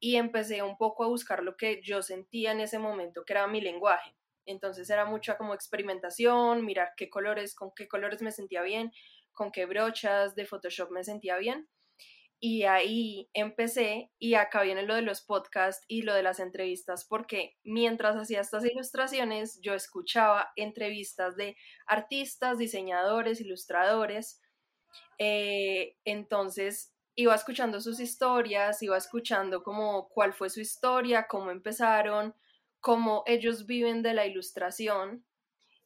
y 0.00 0.16
empecé 0.16 0.62
un 0.62 0.76
poco 0.76 1.04
a 1.04 1.08
buscar 1.08 1.42
lo 1.42 1.56
que 1.56 1.80
yo 1.82 2.02
sentía 2.02 2.52
en 2.52 2.60
ese 2.60 2.78
momento, 2.78 3.24
que 3.24 3.34
era 3.34 3.46
mi 3.46 3.60
lenguaje. 3.60 4.16
Entonces 4.46 4.90
era 4.90 5.04
mucha 5.04 5.36
como 5.36 5.54
experimentación, 5.54 6.64
mirar 6.64 6.92
qué 6.96 7.08
colores, 7.08 7.54
con 7.54 7.70
qué 7.74 7.86
colores 7.86 8.20
me 8.20 8.32
sentía 8.32 8.62
bien, 8.62 8.92
con 9.32 9.52
qué 9.52 9.66
brochas 9.66 10.34
de 10.34 10.44
Photoshop 10.44 10.90
me 10.90 11.04
sentía 11.04 11.36
bien. 11.36 11.68
Y 12.44 12.64
ahí 12.64 13.30
empecé 13.34 14.10
y 14.18 14.34
acá 14.34 14.62
viene 14.62 14.82
lo 14.82 14.96
de 14.96 15.02
los 15.02 15.22
podcasts 15.22 15.84
y 15.86 16.02
lo 16.02 16.12
de 16.12 16.24
las 16.24 16.40
entrevistas, 16.40 17.04
porque 17.04 17.56
mientras 17.62 18.16
hacía 18.16 18.40
estas 18.40 18.64
ilustraciones, 18.64 19.60
yo 19.62 19.74
escuchaba 19.74 20.50
entrevistas 20.56 21.36
de 21.36 21.56
artistas, 21.86 22.58
diseñadores, 22.58 23.40
ilustradores. 23.40 24.40
Eh, 25.18 25.94
entonces 26.04 26.92
iba 27.14 27.32
escuchando 27.32 27.80
sus 27.80 28.00
historias, 28.00 28.82
iba 28.82 28.96
escuchando 28.96 29.62
como 29.62 30.08
cuál 30.08 30.32
fue 30.32 30.50
su 30.50 30.60
historia, 30.60 31.28
cómo 31.28 31.52
empezaron, 31.52 32.34
cómo 32.80 33.22
ellos 33.26 33.66
viven 33.66 34.02
de 34.02 34.14
la 34.14 34.26
ilustración 34.26 35.24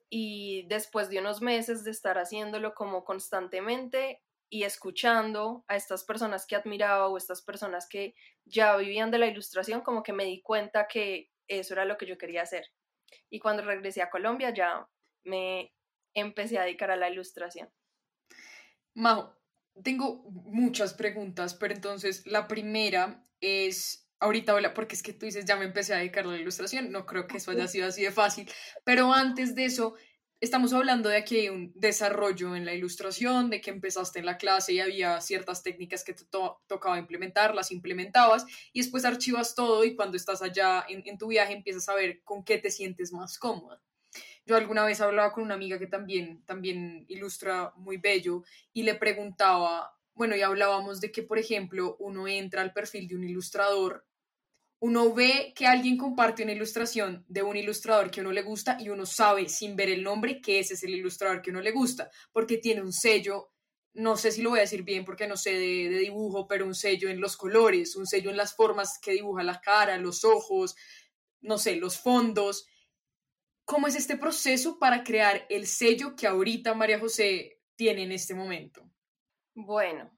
y 0.09 0.67
después 0.69 1.11
de 1.11 1.19
unos 1.19 1.43
meses 1.43 1.85
de 1.85 1.91
estar 1.91 2.17
haciéndolo 2.17 2.73
como 2.73 3.05
constantemente 3.05 4.23
y 4.49 4.65
escuchando 4.65 5.65
a 5.69 5.76
estas 5.76 6.05
personas 6.05 6.47
que 6.47 6.57
admiraba 6.57 7.09
o 7.09 7.17
estas 7.17 7.43
personas 7.43 7.88
que 7.88 8.15
ya 8.45 8.76
vivían 8.76 9.11
de 9.11 9.19
la 9.19 9.26
ilustración, 9.26 9.81
como 9.81 10.03
que 10.03 10.12
me 10.12 10.25
di 10.25 10.43
cuenta 10.43 10.87
que 10.87 11.31
eso 11.49 11.75
era 11.75 11.85
lo 11.85 11.97
que 11.97 12.07
yo 12.07 12.19
quería 12.19 12.43
hacer. 12.43 12.67
Y 13.31 13.41
cuando 13.41 13.62
regresé 13.62 14.03
a 14.03 14.11
Colombia 14.11 14.53
ya 14.55 14.88
me 15.25 15.73
empecé 16.15 16.59
a 16.59 16.62
dedicar 16.62 16.91
a 16.91 16.97
la 16.97 17.11
ilustración. 17.11 17.69
Majo, 18.95 19.37
tengo 19.83 20.23
muchas 20.31 20.95
preguntas, 20.95 21.55
pero 21.55 21.75
entonces 21.75 22.26
la 22.26 22.49
primera 22.49 23.26
es 23.41 24.09
ahorita 24.19 24.55
hola, 24.55 24.73
porque 24.73 24.95
es 24.95 25.03
que 25.03 25.12
tú 25.12 25.26
dices, 25.26 25.45
ya 25.45 25.57
me 25.57 25.67
empecé 25.67 25.93
a 25.95 25.99
dedicar 25.99 26.25
a 26.25 26.29
la 26.29 26.38
ilustración, 26.38 26.91
no 26.91 27.05
creo 27.05 27.26
que 27.26 27.37
eso 27.37 27.50
haya 27.50 27.69
sido 27.69 27.88
así 27.88 28.03
de 28.03 28.12
fácil, 28.12 28.50
pero 28.85 29.12
antes 29.12 29.55
de 29.55 29.67
eso, 29.67 29.95
estamos 30.40 30.73
hablando 30.73 31.09
de 31.09 31.25
que 31.25 31.40
hay 31.40 31.49
un 31.49 31.73
desarrollo 31.75 32.55
en 32.57 32.64
la 32.64 32.75
ilustración, 32.75 33.50
de 33.50 33.61
que 33.61 33.71
empezaste 33.71 34.19
en 34.19 34.26
la 34.26 34.37
clase 34.37 34.73
y 34.73 34.81
había 34.81 35.21
ciertas 35.21 35.62
técnicas 35.62 36.05
que 36.05 36.12
te 36.12 36.25
tocaba 36.66 36.99
implementar, 36.99 37.55
las 37.55 37.73
implementabas 37.73 38.47
y 38.73 38.81
después 38.81 39.05
archivas 39.05 39.55
todo 39.55 39.85
y 39.85 39.95
cuando 39.95 40.16
estás 40.16 40.43
allá 40.43 40.85
en, 40.88 41.02
en 41.07 41.19
tu 41.19 41.28
viaje 41.28 41.52
empiezas 41.52 41.88
a 41.88 41.95
ver 41.95 42.23
con 42.23 42.45
qué 42.45 42.59
te 42.59 42.71
sientes 42.71 43.12
más 43.12 43.38
cómoda. 43.38 43.81
Yo 44.45 44.57
alguna 44.57 44.85
vez 44.85 45.00
hablaba 45.00 45.33
con 45.33 45.45
una 45.45 45.55
amiga 45.55 45.78
que 45.78 45.87
también, 45.88 46.45
también 46.45 47.05
ilustra 47.09 47.73
muy 47.76 47.97
bello 47.97 48.45
y 48.73 48.85
le 48.85 48.95
preguntaba 48.95 49.97
bueno, 50.16 50.35
y 50.35 50.40
hablábamos 50.40 51.02
de 51.02 51.12
que, 51.12 51.23
por 51.23 51.38
ejemplo, 51.38 51.95
uno 51.99 52.26
entra 52.26 52.62
al 52.62 52.73
perfil 52.73 53.07
de 53.07 53.16
un 53.16 53.25
ilustrador, 53.25 54.07
uno 54.80 55.14
ve 55.14 55.52
que 55.56 55.66
alguien 55.66 55.97
comparte 55.97 56.42
una 56.42 56.52
ilustración 56.52 57.25
de 57.28 57.42
un 57.42 57.56
ilustrador 57.56 58.11
que 58.11 58.21
uno 58.21 58.33
le 58.33 58.42
gusta 58.42 58.76
y 58.78 58.90
uno 58.90 59.06
sabe 59.06 59.49
sin 59.49 59.75
ver 59.75 59.88
el 59.88 60.02
nombre 60.02 60.40
que 60.40 60.59
ese 60.59 60.75
es 60.75 60.83
el 60.83 60.95
ilustrador 60.95 61.40
que 61.40 61.50
uno 61.50 61.61
le 61.61 61.73
gusta, 61.73 62.11
porque 62.33 62.59
tiene 62.59 62.83
un 62.83 62.92
sello, 62.92 63.52
no 63.95 64.16
sé 64.16 64.33
si 64.33 64.42
lo 64.42 64.50
voy 64.50 64.59
a 64.59 64.62
decir 64.62 64.83
bien 64.83 65.04
porque 65.04 65.26
no 65.26 65.37
sé 65.37 65.52
de, 65.52 65.88
de 65.88 65.99
dibujo, 65.99 66.47
pero 66.47 66.66
un 66.66 66.75
sello 66.75 67.09
en 67.09 67.21
los 67.21 67.37
colores, 67.37 67.97
un 67.97 68.06
sello 68.06 68.30
en 68.30 68.37
las 68.37 68.54
formas 68.54 68.99
que 69.00 69.12
dibuja 69.12 69.42
la 69.42 69.61
cara, 69.61 69.97
los 69.97 70.25
ojos, 70.25 70.76
no 71.40 71.56
sé, 71.56 71.76
los 71.76 71.99
fondos. 71.99 72.66
¿Cómo 73.64 73.87
es 73.87 73.97
este 73.97 74.16
proceso 74.16 74.78
para 74.78 75.02
crear 75.02 75.47
el 75.49 75.66
sello 75.66 76.14
que 76.14 76.26
ahorita 76.26 76.75
María 76.75 77.00
José 77.00 77.62
tiene 77.76 78.02
en 78.02 78.12
este 78.12 78.35
momento? 78.35 78.88
Bueno, 79.54 80.15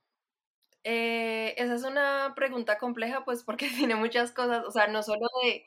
eh, 0.85 1.55
esa 1.59 1.75
es 1.75 1.85
una 1.85 2.33
pregunta 2.37 2.79
compleja, 2.79 3.25
pues 3.25 3.45
porque 3.45 3.69
tiene 3.91 3.95
muchas 3.97 4.33
cosas, 4.33 4.65
o 4.67 4.71
sea, 4.71 4.87
no 4.89 5.03
solo 5.03 5.27
de 5.45 5.65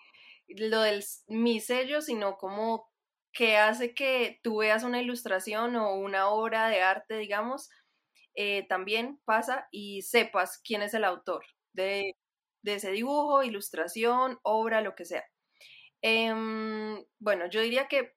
lo 0.48 0.82
del 0.82 1.04
mi 1.28 1.60
sello, 1.62 2.02
sino 2.02 2.38
como 2.38 2.90
que 3.34 3.58
hace 3.58 3.94
que 3.94 4.40
tú 4.44 4.58
veas 4.60 4.84
una 4.84 5.02
ilustración 5.02 5.76
o 5.78 5.96
una 5.96 6.30
obra 6.30 6.68
de 6.70 6.82
arte, 6.82 7.18
digamos, 7.18 7.70
eh, 8.36 8.66
también 8.68 9.20
pasa 9.26 9.68
y 9.72 10.02
sepas 10.04 10.60
quién 10.64 10.82
es 10.82 10.94
el 10.94 11.04
autor 11.06 11.46
de, 11.74 12.16
de 12.64 12.76
ese 12.76 12.92
dibujo, 12.92 13.44
ilustración, 13.44 14.40
obra, 14.44 14.82
lo 14.82 14.96
que 14.96 15.06
sea. 15.06 15.24
Em, 16.02 17.04
bueno, 17.20 17.48
yo 17.50 17.62
diría 17.62 17.88
que 17.88 18.16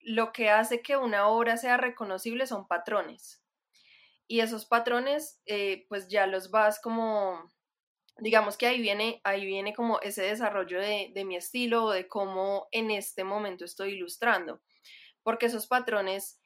lo 0.00 0.32
que 0.32 0.50
hace 0.50 0.82
que 0.82 0.96
una 0.96 1.28
obra 1.28 1.56
sea 1.56 1.76
reconocible 1.76 2.46
son 2.46 2.66
patrones 2.68 3.42
y 4.28 4.40
esos 4.40 4.66
patrones 4.66 5.40
eh, 5.46 5.86
pues 5.88 6.08
ya 6.08 6.26
los 6.26 6.50
vas 6.50 6.80
como, 6.80 7.50
digamos 8.18 8.58
que 8.58 8.66
ahí 8.66 8.80
viene, 8.80 9.20
ahí 9.24 9.46
viene 9.46 9.74
como 9.74 10.00
ese 10.00 10.22
desarrollo 10.22 10.78
de, 10.80 11.10
de 11.14 11.24
mi 11.24 11.36
estilo 11.36 11.86
o 11.86 11.90
de 11.90 12.06
cómo 12.06 12.68
en 12.70 12.90
este 12.90 13.24
momento 13.24 13.64
estoy 13.64 13.94
ilustrando, 13.94 14.60
porque 15.24 15.46
esos 15.46 15.66
patrones 15.66 16.40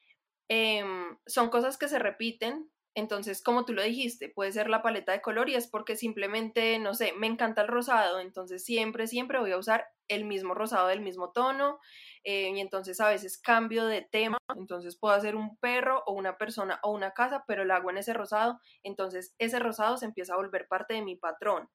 em, 0.48 1.18
son 1.26 1.50
cosas 1.50 1.76
que 1.76 1.88
se 1.88 1.98
repiten, 1.98 2.70
entonces, 2.94 3.42
como 3.42 3.64
tú 3.64 3.72
lo 3.72 3.82
dijiste, 3.82 4.28
puede 4.28 4.52
ser 4.52 4.68
la 4.68 4.82
paleta 4.82 5.12
de 5.12 5.22
color 5.22 5.49
y 5.49 5.54
es 5.54 5.66
porque 5.66 5.96
simplemente, 5.96 6.78
no 6.78 6.94
sé, 6.94 7.12
me 7.14 7.26
encanta 7.26 7.62
el 7.62 7.68
rosado, 7.68 8.20
entonces 8.20 8.64
siempre, 8.64 9.06
siempre 9.06 9.38
voy 9.38 9.52
a 9.52 9.58
usar 9.58 9.87
el 10.08 10.26
mismo 10.26 10.52
rosado 10.52 10.88
del 10.88 11.00
mismo 11.00 11.32
tono 11.32 11.78
eh, 12.25 12.50
y 12.54 12.61
entonces 12.61 13.00
a 13.00 13.08
veces 13.08 13.38
cambio 13.38 13.87
de 13.87 14.02
tema, 14.02 14.37
entonces 14.56 14.99
puedo 14.99 15.14
hacer 15.14 15.37
un 15.37 15.56
perro 15.56 16.02
o 16.06 16.12
una 16.12 16.37
persona 16.37 16.80
o 16.82 16.92
una 16.92 17.12
casa, 17.12 17.44
pero 17.46 17.64
lo 17.64 17.75
hago 17.75 17.90
en 17.90 17.96
ese 17.96 18.12
rosado, 18.12 18.61
entonces 18.82 19.34
ese 19.38 19.58
rosado 19.58 19.96
se 19.96 20.04
empieza 20.04 20.34
a 20.34 20.37
volver 20.37 20.68
parte 20.68 20.92
de 20.94 21.02
mi 21.02 21.16
patrón. 21.16 21.70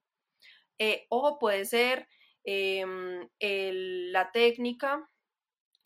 Eh, 0.77 1.07
o 1.09 1.39
puede 1.39 1.65
ser 1.65 2.07
em, 2.43 3.27
la 3.39 4.31
técnica, 4.31 5.09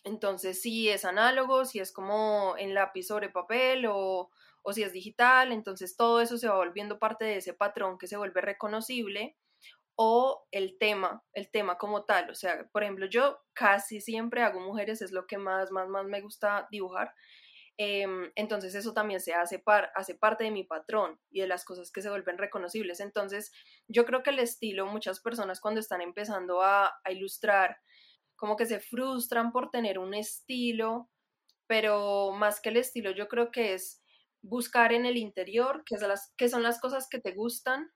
entonces 0.03 0.61
si 0.61 0.89
es 0.89 1.05
análogo, 1.05 1.63
si 1.63 1.79
es 1.79 1.93
como 1.93 2.55
en 2.57 2.73
lápiz 2.73 3.03
sobre 3.03 3.29
papel 3.29 3.85
o, 3.88 4.29
o 4.63 4.74
si 4.74 4.84
es 4.84 4.94
digital, 4.94 5.51
entonces 5.51 5.96
todo 5.96 6.22
eso 6.22 6.38
se 6.38 6.48
va 6.48 6.56
volviendo 6.56 7.00
parte 7.00 7.25
de 7.25 7.38
ese 7.38 7.53
patrón 7.53 7.98
que 7.98 8.08
se 8.08 8.18
vuelve 8.18 8.41
reconocible 8.41 9.38
o 9.96 10.48
el 10.51 10.77
tema, 10.80 11.24
el 11.34 11.51
tema 11.51 11.77
como 11.77 12.06
tal. 12.06 12.30
O 12.30 12.36
sea, 12.36 12.68
por 12.72 12.84
ejemplo, 12.84 13.06
yo 13.08 13.39
casi 13.53 14.01
siempre 14.01 14.41
hago 14.41 14.60
mujeres, 14.60 15.01
es 15.01 15.12
lo 15.12 15.27
que 15.27 15.38
más, 15.38 15.72
más, 15.72 15.88
más 15.89 16.06
me 16.06 16.22
gusta 16.22 16.68
dibujar. 16.72 17.13
Em, 17.77 18.32
entonces 18.36 18.75
eso 18.75 18.94
también 18.94 19.20
se 19.20 19.34
hace, 19.34 19.60
par, 19.60 19.91
hace 19.96 20.15
parte 20.15 20.44
de 20.44 20.51
mi 20.51 20.63
patrón 20.63 21.20
y 21.32 21.41
de 21.41 21.48
las 21.48 21.65
cosas 21.65 21.91
que 21.91 22.01
se 22.01 22.10
vuelven 22.10 22.38
reconocibles. 22.38 23.00
Entonces 23.00 23.51
yo 23.88 24.06
creo 24.06 24.24
que 24.24 24.32
el 24.32 24.39
estilo, 24.39 24.86
muchas 24.86 25.20
personas 25.22 25.60
cuando 25.60 25.80
están 25.80 26.01
empezando 26.01 26.62
a, 26.62 26.94
a 27.03 27.12
ilustrar, 27.12 27.77
como 28.36 28.56
que 28.56 28.65
se 28.65 28.80
frustran 28.80 29.51
por 29.51 29.70
tener 29.70 30.00
un 30.00 30.13
estilo, 30.13 31.10
pero 31.68 32.32
más 32.32 32.60
que 32.60 32.70
el 32.70 32.77
estilo, 32.77 33.12
yo 33.12 33.27
creo 33.27 33.51
que 33.51 33.74
es 33.74 34.00
buscar 34.41 34.93
en 34.93 35.05
el 35.05 35.17
interior, 35.17 35.83
que 35.86 36.50
son 36.50 36.63
las 36.63 36.79
cosas 36.79 37.07
que 37.10 37.19
te 37.19 37.33
gustan, 37.33 37.91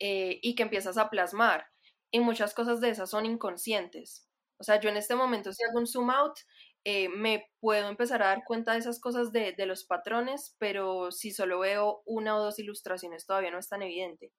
eh, 0.00 0.38
y 0.42 0.54
que 0.54 0.62
empiezas 0.62 0.96
a 0.98 1.10
plasmar. 1.10 1.66
y 2.10 2.20
muchas 2.20 2.54
cosas 2.54 2.80
de 2.80 2.88
esas 2.90 3.10
son 3.10 3.26
inconscientes. 3.26 4.26
O 4.58 4.64
sea, 4.64 4.80
yo 4.80 4.88
en 4.88 4.96
este 4.96 5.14
momento 5.14 5.52
si 5.52 5.62
hago 5.64 5.78
un 5.78 5.86
zoom 5.86 6.10
out, 6.10 6.38
eh, 6.84 7.08
me 7.10 7.50
puedo 7.60 7.88
empezar 7.88 8.22
a 8.22 8.28
dar 8.28 8.44
cuenta 8.46 8.72
de 8.72 8.78
esas 8.78 8.98
cosas 9.00 9.30
de, 9.32 9.52
de, 9.52 9.66
los 9.66 9.84
patrones, 9.84 10.56
pero 10.58 11.10
si 11.12 11.32
solo 11.32 11.58
veo 11.60 12.02
una 12.06 12.36
o 12.36 12.42
dos 12.42 12.58
ilustraciones 12.58 13.26
todavía 13.26 13.50
no 13.50 13.58
es 13.58 13.68
tan 13.68 13.82
evidente. 13.82 14.32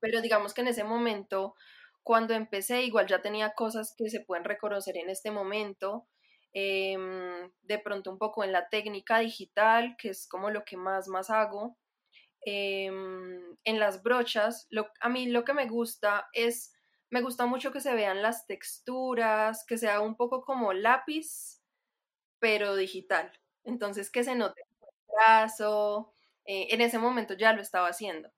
Pero 0.00 0.22
digamos 0.22 0.54
que 0.54 0.62
en 0.62 0.68
ese 0.68 0.84
momento, 0.84 1.54
cuando 2.02 2.34
empecé, 2.34 2.84
igual 2.84 3.06
ya 3.06 3.20
tenía 3.22 3.52
cosas 3.54 3.94
que 3.98 4.08
se 4.10 4.20
pueden 4.20 4.44
reconocer 4.44 4.96
en 4.96 5.10
este 5.10 5.30
momento. 5.30 6.06
Em, 6.54 7.50
de 7.62 7.78
pronto 7.80 8.10
un 8.12 8.18
poco 8.18 8.44
en 8.44 8.52
la 8.52 8.68
técnica 8.68 9.18
digital, 9.20 9.96
que 9.98 10.10
es 10.10 10.28
como 10.28 10.50
lo 10.50 10.64
que 10.64 10.76
más, 10.76 11.08
más 11.08 11.30
hago. 11.30 11.76
Em, 12.46 13.56
en 13.64 13.80
las 13.80 14.02
brochas, 14.02 14.68
a 15.00 15.08
mí 15.08 15.26
lo 15.28 15.44
que 15.44 15.54
me 15.54 15.66
gusta 15.68 16.28
es 16.32 16.72
me 17.10 17.22
gusta 17.22 17.46
mucho 17.46 17.72
que 17.72 17.80
se 17.80 17.94
vean 17.94 18.22
las 18.22 18.46
texturas, 18.46 19.64
que 19.66 19.78
sea 19.78 20.00
un 20.00 20.16
poco 20.16 20.42
como 20.42 20.72
lápiz, 20.72 21.62
pero 22.40 22.76
digital. 22.76 23.32
Entonces, 23.64 24.10
que 24.10 24.24
se 24.24 24.34
note 24.34 24.62
el 24.62 24.88
brazo. 25.14 26.12
Eh, 26.46 26.68
en 26.74 26.80
ese 26.80 26.98
momento 26.98 27.34
ya 27.34 27.52
lo 27.52 27.62
estaba 27.62 27.88
haciendo. 27.88 28.30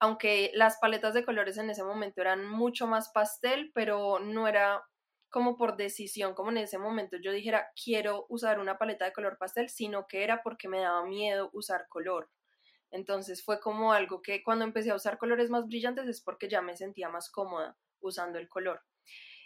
Aunque 0.00 0.50
las 0.54 0.78
paletas 0.78 1.14
de 1.14 1.24
colores 1.24 1.58
en 1.58 1.70
ese 1.70 1.84
momento 1.84 2.20
eran 2.20 2.46
mucho 2.46 2.86
más 2.86 3.10
pastel, 3.10 3.72
pero 3.74 4.18
no 4.20 4.48
era 4.48 4.82
como 5.32 5.56
por 5.56 5.76
decisión, 5.76 6.34
como 6.34 6.50
en 6.50 6.58
ese 6.58 6.78
momento 6.78 7.16
yo 7.16 7.32
dijera, 7.32 7.72
quiero 7.82 8.26
usar 8.28 8.60
una 8.60 8.78
paleta 8.78 9.06
de 9.06 9.12
color 9.12 9.38
pastel, 9.38 9.70
sino 9.70 10.06
que 10.06 10.22
era 10.22 10.42
porque 10.42 10.68
me 10.68 10.80
daba 10.80 11.04
miedo 11.06 11.50
usar 11.54 11.88
color. 11.88 12.30
Entonces 12.90 13.42
fue 13.42 13.58
como 13.58 13.94
algo 13.94 14.20
que 14.20 14.44
cuando 14.44 14.64
empecé 14.64 14.90
a 14.90 14.94
usar 14.94 15.16
colores 15.18 15.48
más 15.48 15.66
brillantes 15.66 16.06
es 16.06 16.20
porque 16.20 16.48
ya 16.48 16.60
me 16.60 16.76
sentía 16.76 17.08
más 17.08 17.30
cómoda 17.30 17.76
usando 18.00 18.38
el 18.38 18.48
color. 18.48 18.82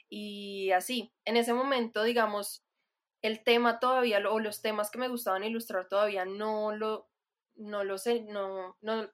Y 0.09 0.73
así, 0.73 1.15
en 1.25 1.37
ese 1.37 1.55
momento, 1.55 2.03
digamos, 2.03 2.65
el 3.23 3.45
tema 3.45 3.79
todavía, 3.79 4.19
o 4.29 4.41
los 4.41 4.63
temas 4.63 4.91
que 4.91 4.99
me 4.99 5.09
gustaban 5.09 5.45
ilustrar 5.45 5.89
todavía 5.89 6.25
no 6.25 6.75
lo, 6.75 7.09
no 7.55 7.85
lo 7.85 7.97
sé, 7.97 8.23
no, 8.23 8.77
no, 8.81 9.09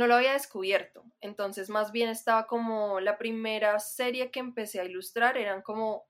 no 0.00 0.06
lo 0.06 0.14
había 0.14 0.32
descubierto. 0.32 1.04
Entonces, 1.20 1.68
más 1.68 1.92
bien 1.92 2.08
estaba 2.08 2.46
como 2.46 3.00
la 3.00 3.18
primera 3.18 3.78
serie 3.78 4.30
que 4.30 4.40
empecé 4.40 4.80
a 4.80 4.86
ilustrar, 4.86 5.36
eran 5.36 5.60
como 5.60 6.06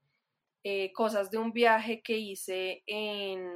eh, 0.63 0.93
cosas 0.93 1.33
de 1.33 1.39
un 1.39 1.53
viaje 1.53 2.01
que 2.01 2.17
hice 2.17 2.85
en, 2.87 3.51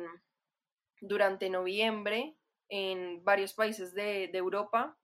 durante 1.01 1.49
noviembre 1.51 2.37
en 2.69 3.23
varios 3.23 3.55
países 3.55 3.95
de, 3.95 4.25
Europa. 4.35 4.99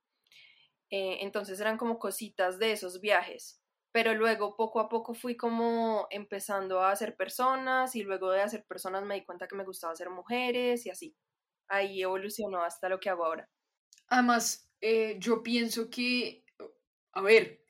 Eh, 0.90 1.18
entonces 1.20 1.60
eran 1.60 1.78
como 1.78 2.00
cositas 2.00 2.58
de 2.58 2.72
esos 2.72 3.00
viajes 3.00 3.62
pero 3.92 4.14
luego 4.14 4.56
poco 4.56 4.78
a 4.78 4.88
poco 4.88 5.14
fui 5.14 5.36
como 5.36 6.06
empezando 6.10 6.80
a 6.80 6.92
hacer 6.92 7.16
personas 7.16 7.96
y 7.96 8.02
luego 8.02 8.30
de 8.30 8.40
hacer 8.40 8.64
personas 8.64 9.04
me 9.04 9.16
di 9.16 9.24
cuenta 9.24 9.48
que 9.48 9.56
me 9.56 9.64
gustaba 9.64 9.92
hacer 9.92 10.10
mujeres 10.10 10.86
y 10.86 10.90
así. 10.90 11.16
Ahí 11.66 12.00
evolucionó 12.00 12.62
hasta 12.62 12.88
lo 12.88 13.00
que 13.00 13.10
hago 13.10 13.24
ahora. 13.24 13.48
Además, 14.06 14.69
eh, 14.80 15.16
yo 15.18 15.42
pienso 15.42 15.90
que, 15.90 16.44
a 17.12 17.22
ver, 17.22 17.60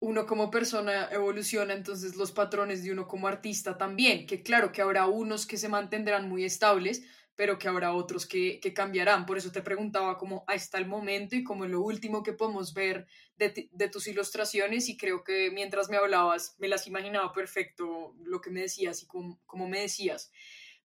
uno 0.00 0.26
como 0.26 0.50
persona 0.50 1.08
evoluciona, 1.10 1.72
entonces 1.72 2.16
los 2.16 2.32
patrones 2.32 2.84
de 2.84 2.92
uno 2.92 3.08
como 3.08 3.26
artista 3.26 3.78
también, 3.78 4.26
que 4.26 4.42
claro 4.42 4.70
que 4.70 4.82
habrá 4.82 5.06
unos 5.06 5.46
que 5.46 5.56
se 5.56 5.68
mantendrán 5.68 6.28
muy 6.28 6.44
estables, 6.44 7.02
pero 7.36 7.58
que 7.58 7.68
habrá 7.68 7.92
otros 7.92 8.26
que, 8.26 8.60
cambiarán. 8.74 9.26
Por 9.26 9.38
eso 9.38 9.50
te 9.50 9.62
preguntaba 9.62 10.16
cómo 10.18 10.44
hasta 10.46 10.78
el 10.78 10.86
momento 10.86 11.34
y 11.36 11.42
como 11.42 11.66
lo 11.66 11.80
último 11.80 12.22
que 12.22 12.32
podemos 12.32 12.74
ver 12.74 13.06
de, 13.36 13.88
tus 13.88 14.06
ilustraciones 14.06 14.88
y 14.88 14.96
creo 14.96 15.24
que 15.24 15.50
mientras 15.50 15.88
me 15.88 15.96
hablabas 15.96 16.54
me 16.58 16.68
las 16.68 16.86
imaginaba 16.86 17.32
perfecto 17.32 18.14
lo 18.24 18.40
que 18.40 18.50
me 18.50 18.60
decías 18.60 19.02
y 19.02 19.06
cómo, 19.06 19.68
me 19.68 19.80
decías. 19.80 20.30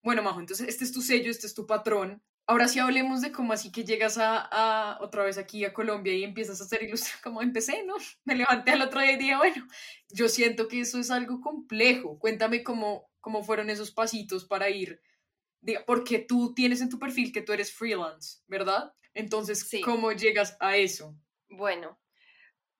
Bueno, 0.01 0.23
Majo, 0.23 0.39
entonces 0.39 0.67
este 0.67 0.86
es 0.86 0.91
tu 0.91 1.01
sello, 1.01 1.29
este 1.29 1.45
es 1.45 1.53
tu 1.53 1.67
patrón. 1.67 2.23
Ahora 2.49 2.67
sí 2.67 2.79
hablemos 2.79 3.21
de 3.21 3.31
cómo 3.31 3.53
así 3.53 3.71
que 3.71 3.83
llegas 3.83 4.17
a, 4.17 4.97
otra 5.01 5.23
vez 5.23 5.38
aquí 5.38 5.65
a 5.65 5.71
Colombia 5.71 6.13
y 6.15 6.23
empiezas 6.23 6.59
a 6.59 6.63
hacer 6.63 6.81
ilustración 6.81 7.21
como 7.23 7.43
empecé, 7.43 7.83
¿no? 7.83 7.93
Me 8.25 8.33
levanté 8.33 8.71
al 8.71 8.81
otro 8.81 9.01
día 9.01 9.12
y 9.12 9.17
dije, 9.17 9.35
bueno, 9.35 9.67
yo 10.09 10.27
siento 10.27 10.67
que 10.67 10.79
eso 10.79 10.97
es 10.97 11.12
algo 11.12 11.41
complejo. 11.41 12.17
Cuéntame 12.17 12.63
cómo, 12.63 13.07
cómo 13.19 13.43
fueron 13.43 13.69
esos 13.69 13.91
pasitos 13.91 14.45
para 14.45 14.67
ir 14.71 14.99
porque 15.85 16.17
tú 16.17 16.55
tienes 16.55 16.81
en 16.81 16.89
tu 16.89 16.97
perfil 16.97 17.31
que 17.31 17.43
tú 17.43 17.53
eres 17.53 17.71
freelance, 17.71 18.39
¿verdad? 18.47 18.93
Entonces, 19.13 19.69
¿cómo 19.83 20.12
llegas 20.12 20.57
a 20.59 20.75
eso? 20.75 21.15
Bueno, 21.49 21.99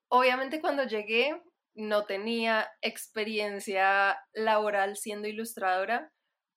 obviamente 0.08 0.60
cuando 0.60 0.84
llegué 0.84 1.40
no 1.74 2.06
tenía 2.06 2.68
experiencia 2.80 4.18
laboral 4.32 4.96
siendo 4.96 5.28
ilustradora, 5.28 6.12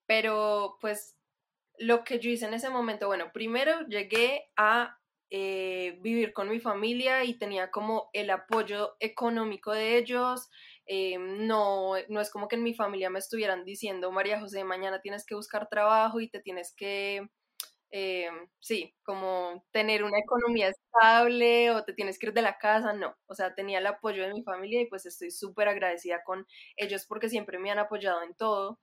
pero 0.08 0.78
pues 0.82 1.16
lo 1.78 2.04
que 2.04 2.20
yo 2.20 2.30
hice 2.30 2.46
en 2.46 2.54
ese 2.54 2.70
momento, 2.70 3.08
bueno, 3.08 3.32
primero 3.34 3.82
llegué 3.88 4.50
a 4.58 4.98
eh, 5.30 5.98
vivir 6.02 6.32
con 6.34 6.50
mi 6.50 6.60
familia 6.60 7.24
y 7.24 7.38
tenía 7.40 7.72
como 7.72 8.10
el 8.14 8.30
apoyo 8.30 8.96
económico 9.00 9.72
de 9.72 9.98
ellos, 9.98 10.50
eh, 10.86 11.18
no, 11.18 11.94
no 12.10 12.22
es 12.22 12.30
como 12.30 12.48
que 12.48 12.56
en 12.56 12.64
mi 12.64 12.76
familia 12.76 13.10
me 13.10 13.20
estuvieran 13.20 13.66
diciendo, 13.66 14.12
María 14.12 14.40
José, 14.40 14.64
mañana 14.64 15.02
tienes 15.02 15.26
que 15.26 15.34
buscar 15.36 15.70
trabajo 15.70 16.20
y 16.20 16.30
te 16.30 16.40
tienes 16.42 16.74
que, 16.76 17.28
eh, 17.92 18.30
sí, 18.60 18.96
como 19.04 19.66
tener 19.72 20.04
una 20.04 20.20
economía 20.20 20.70
estable 20.70 21.72
o 21.72 21.84
te 21.86 21.94
tienes 21.94 22.20
que 22.20 22.28
ir 22.28 22.34
de 22.34 22.42
la 22.44 22.58
casa, 22.58 22.94
no, 22.94 23.16
o 23.28 23.36
sea, 23.36 23.56
tenía 23.56 23.80
el 23.80 23.88
apoyo 23.88 24.24
de 24.24 24.34
mi 24.34 24.44
familia 24.44 24.82
y 24.82 24.88
pues 24.88 25.06
estoy 25.06 25.32
súper 25.32 25.68
agradecida 25.70 26.24
con 26.24 26.46
ellos 26.78 27.06
porque 27.08 27.30
siempre 27.30 27.60
me 27.60 27.72
han 27.72 27.80
apoyado 27.80 28.24
en 28.24 28.36
todo. 28.36 28.80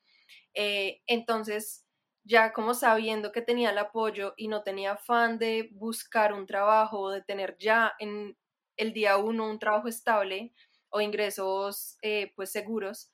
Entonces, 0.54 1.84
ya 2.24 2.52
como 2.52 2.74
sabiendo 2.74 3.32
que 3.32 3.42
tenía 3.42 3.70
el 3.70 3.78
apoyo 3.78 4.34
y 4.36 4.48
no 4.48 4.62
tenía 4.62 4.92
afán 4.92 5.38
de 5.38 5.70
buscar 5.72 6.32
un 6.32 6.46
trabajo 6.46 7.00
o 7.00 7.10
de 7.10 7.22
tener 7.22 7.56
ya 7.58 7.94
en 7.98 8.36
el 8.76 8.92
día 8.92 9.16
uno 9.16 9.48
un 9.48 9.58
trabajo 9.58 9.88
estable, 9.88 10.52
o 10.90 11.00
ingresos 11.00 11.96
eh, 12.02 12.32
pues 12.36 12.50
seguros, 12.50 13.12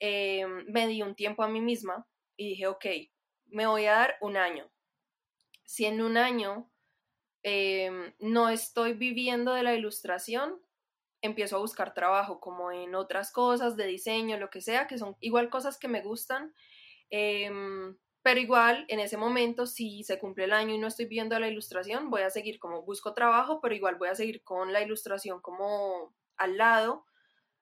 eh, 0.00 0.46
me 0.66 0.86
di 0.86 1.02
un 1.02 1.14
tiempo 1.14 1.42
a 1.42 1.48
mí 1.48 1.60
misma 1.60 2.06
y 2.36 2.50
dije, 2.50 2.66
ok, 2.68 2.86
me 3.46 3.66
voy 3.66 3.86
a 3.86 3.92
dar 3.92 4.16
un 4.20 4.36
año. 4.36 4.70
Si 5.64 5.84
en 5.84 6.00
un 6.00 6.16
año 6.16 6.70
em, 7.42 8.14
no 8.20 8.48
estoy 8.48 8.94
viviendo 8.94 9.52
de 9.52 9.62
la 9.62 9.74
ilustración, 9.74 10.60
empiezo 11.20 11.56
a 11.56 11.60
buscar 11.60 11.94
trabajo 11.94 12.40
como 12.40 12.70
en 12.70 12.94
otras 12.94 13.32
cosas 13.32 13.76
de 13.76 13.86
diseño, 13.86 14.38
lo 14.38 14.50
que 14.50 14.60
sea, 14.60 14.86
que 14.86 14.98
son 14.98 15.16
igual 15.20 15.50
cosas 15.50 15.78
que 15.78 15.88
me 15.88 16.02
gustan. 16.02 16.54
Pero 18.28 18.40
igual 18.40 18.84
en 18.88 19.00
ese 19.00 19.16
momento, 19.16 19.64
si 19.64 20.04
se 20.04 20.18
cumple 20.18 20.44
el 20.44 20.52
año 20.52 20.74
y 20.74 20.78
no 20.78 20.86
estoy 20.86 21.06
viendo 21.06 21.40
la 21.40 21.48
ilustración, 21.48 22.10
voy 22.10 22.20
a 22.20 22.28
seguir 22.28 22.58
como 22.58 22.82
busco 22.82 23.14
trabajo, 23.14 23.62
pero 23.62 23.74
igual 23.74 23.94
voy 23.94 24.08
a 24.08 24.14
seguir 24.14 24.44
con 24.44 24.70
la 24.70 24.82
ilustración 24.82 25.40
como 25.40 26.14
al 26.36 26.58
lado 26.58 27.06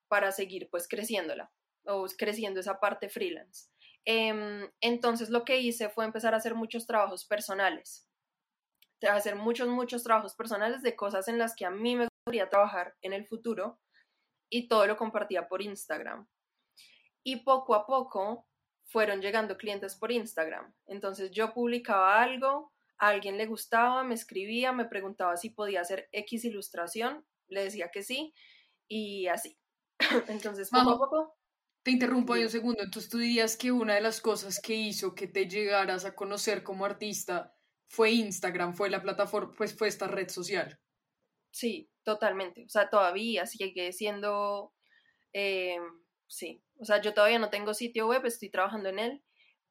para 0.09 0.33
seguir 0.33 0.69
pues 0.69 0.89
creciéndola 0.89 1.53
o 1.85 2.05
creciendo 2.19 2.59
esa 2.59 2.81
parte 2.81 3.09
freelance. 3.09 3.69
Em, 4.05 4.69
entonces 4.81 5.31
lo 5.31 5.45
que 5.45 5.61
hice 5.61 5.89
fue 5.89 6.05
empezar 6.05 6.35
a 6.35 6.39
hacer 6.39 6.57
muchos 6.57 6.85
trabajos 6.85 7.25
personales, 7.27 8.11
hacer 9.09 9.37
muchos, 9.37 9.69
muchos 9.69 10.03
trabajos 10.03 10.35
personales 10.35 10.83
de 10.83 10.97
cosas 10.97 11.29
en 11.29 11.39
las 11.39 11.55
que 11.55 11.65
a 11.65 11.71
mí 11.71 11.95
me 11.95 12.09
gustaría 12.09 12.51
trabajar 12.51 12.97
en 13.03 13.13
el 13.13 13.25
futuro 13.25 13.79
y 14.51 14.67
todo 14.67 14.85
lo 14.89 14.97
compartía 14.97 15.47
por 15.47 15.63
Instagram. 15.63 16.27
Y 17.23 17.45
poco 17.45 17.77
a 17.77 17.87
poco 17.87 18.49
fueron 18.87 19.21
llegando 19.21 19.57
clientes 19.57 19.97
por 19.97 20.13
Instagram. 20.13 20.73
Entonces 20.87 21.31
yo 21.33 21.53
publicaba 21.53 22.23
algo, 22.23 22.73
a 22.99 23.09
alguien 23.09 23.37
le 23.37 23.47
gustaba, 23.47 24.05
me 24.05 24.15
escribía, 24.15 24.73
me 24.73 24.87
preguntaba 24.87 25.37
si 25.37 25.51
podía 25.51 25.83
hacer 25.83 26.09
X 26.13 26.45
ilustración, 26.45 27.27
le 27.49 27.65
decía 27.65 27.91
que 27.91 28.03
sí 28.03 28.33
y 28.89 29.27
así. 29.27 29.59
Entonces, 30.29 30.71
poco 30.71 30.91
a 30.91 30.99
poco. 30.99 31.37
Te 31.83 31.91
interrumpo 31.93 32.33
ahí 32.33 32.43
un 32.43 32.51
segundo. 32.51 32.83
Entonces, 32.83 33.11
tú 33.11 33.19
dirías 33.19 33.57
que 33.57 33.71
una 33.71 33.95
de 33.95 34.01
las 34.01 34.21
cosas 34.21 34.61
que 34.61 34.75
hizo 34.75 35.15
que 35.15 35.29
te 35.29 35.49
llegaras 35.49 36.05
a 36.05 36.15
conocer 36.15 36.63
como 36.63 36.85
artista 36.85 37.55
fue 37.89 38.11
Instagram, 38.11 38.75
fue 38.75 38.91
la 38.91 39.03
plataforma, 39.03 39.55
pues 39.57 39.77
fue 39.77 39.89
esta 39.89 40.09
red 40.09 40.29
social. 40.29 40.81
Sí, 41.51 41.89
totalmente. 42.03 42.65
O 42.65 42.69
sea, 42.69 42.91
todavía 42.91 43.47
sigue 43.47 43.93
siendo. 43.93 44.75
Eh, 45.33 45.79
sí. 46.27 46.63
O 46.79 46.85
sea, 46.85 47.01
yo 47.01 47.15
todavía 47.15 47.39
no 47.39 47.51
tengo 47.51 47.75
sitio 47.75 48.09
web, 48.09 48.25
estoy 48.27 48.51
trabajando 48.51 48.89
en 48.89 48.99
él, 48.99 49.23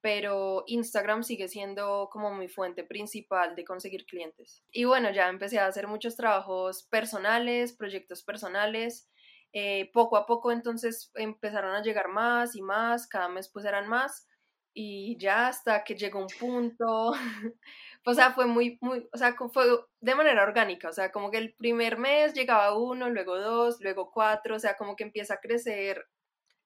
pero 0.01 0.63
Instagram 0.67 1.23
sigue 1.23 1.47
siendo 1.47 2.09
como 2.11 2.33
mi 2.33 2.47
fuente 2.47 2.83
principal 2.83 3.55
de 3.55 3.65
conseguir 3.65 4.05
clientes. 4.05 4.63
Y 4.71 4.85
bueno, 4.85 5.11
ya 5.11 5.29
empecé 5.29 5.59
a 5.59 5.67
hacer 5.67 5.87
muchos 5.87 6.15
trabajos 6.15 6.83
personales, 6.89 7.73
proyectos 7.75 8.23
personales. 8.23 9.09
Eh, 9.53 9.89
poco 9.93 10.17
a 10.17 10.25
poco 10.25 10.51
entonces 10.51 11.11
empezaron 11.15 11.75
a 11.75 11.81
llegar 11.81 12.09
más 12.09 12.55
y 12.55 12.61
más, 12.61 13.07
cada 13.07 13.29
mes 13.29 13.49
pues 13.51 13.65
eran 13.65 13.87
más 13.87 14.27
y 14.75 15.17
ya 15.17 15.47
hasta 15.47 15.83
que 15.85 15.95
llegó 15.95 16.19
un 16.19 16.27
punto, 16.37 17.13
o 18.05 18.13
sea, 18.13 18.33
fue 18.33 18.45
muy, 18.45 18.77
muy, 18.81 19.07
o 19.13 19.17
sea, 19.17 19.33
fue 19.53 19.65
de 20.01 20.15
manera 20.15 20.43
orgánica, 20.43 20.89
o 20.89 20.93
sea, 20.93 21.11
como 21.11 21.31
que 21.31 21.37
el 21.37 21.55
primer 21.55 21.97
mes 21.97 22.33
llegaba 22.33 22.77
uno, 22.77 23.09
luego 23.09 23.39
dos, 23.39 23.77
luego 23.79 24.11
cuatro, 24.11 24.57
o 24.57 24.59
sea, 24.59 24.75
como 24.75 24.97
que 24.97 25.05
empieza 25.05 25.35
a 25.35 25.39
crecer 25.39 26.05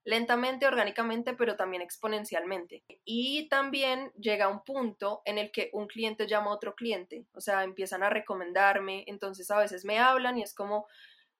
lentamente, 0.03 0.65
orgánicamente, 0.65 1.33
pero 1.33 1.55
también 1.55 1.81
exponencialmente. 1.81 2.83
Y 3.05 3.47
también 3.49 4.11
llega 4.13 4.47
un 4.47 4.63
punto 4.63 5.21
en 5.25 5.37
el 5.37 5.51
que 5.51 5.69
un 5.73 5.87
cliente 5.87 6.27
llama 6.27 6.51
a 6.51 6.55
otro 6.55 6.75
cliente, 6.75 7.25
o 7.33 7.41
sea, 7.41 7.63
empiezan 7.63 8.03
a 8.03 8.09
recomendarme, 8.09 9.03
entonces 9.07 9.51
a 9.51 9.59
veces 9.59 9.85
me 9.85 9.99
hablan 9.99 10.37
y 10.37 10.43
es 10.43 10.53
como, 10.53 10.87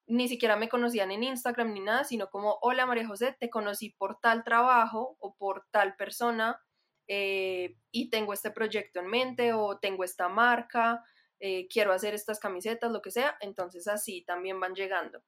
ni 0.08 0.28
siquiera 0.28 0.56
me 0.56 0.70
conocían 0.70 1.12
en 1.12 1.24
Instagram 1.24 1.74
ni 1.74 1.82
nada, 1.82 2.04
sino 2.04 2.30
como, 2.30 2.58
hola 2.62 2.86
María 2.86 3.08
José, 3.08 3.36
te 3.40 3.50
conocí 3.50 3.92
por 3.92 4.20
tal 4.20 4.44
trabajo 4.44 5.16
o 5.20 5.36
por 5.36 5.66
tal 5.72 5.96
persona 5.96 6.62
eh, 7.08 7.76
y 7.92 8.10
tengo 8.10 8.34
este 8.34 8.52
proyecto 8.52 9.00
en 9.00 9.08
mente 9.08 9.54
o 9.54 9.80
tengo 9.80 10.04
esta 10.04 10.30
marca, 10.30 11.04
eh, 11.40 11.68
quiero 11.70 11.94
hacer 11.94 12.14
estas 12.14 12.40
camisetas, 12.40 12.92
lo 12.92 13.02
que 13.02 13.12
sea, 13.12 13.38
entonces 13.40 13.88
así 13.88 14.24
también 14.24 14.60
van 14.60 14.76
llegando. 14.76 15.22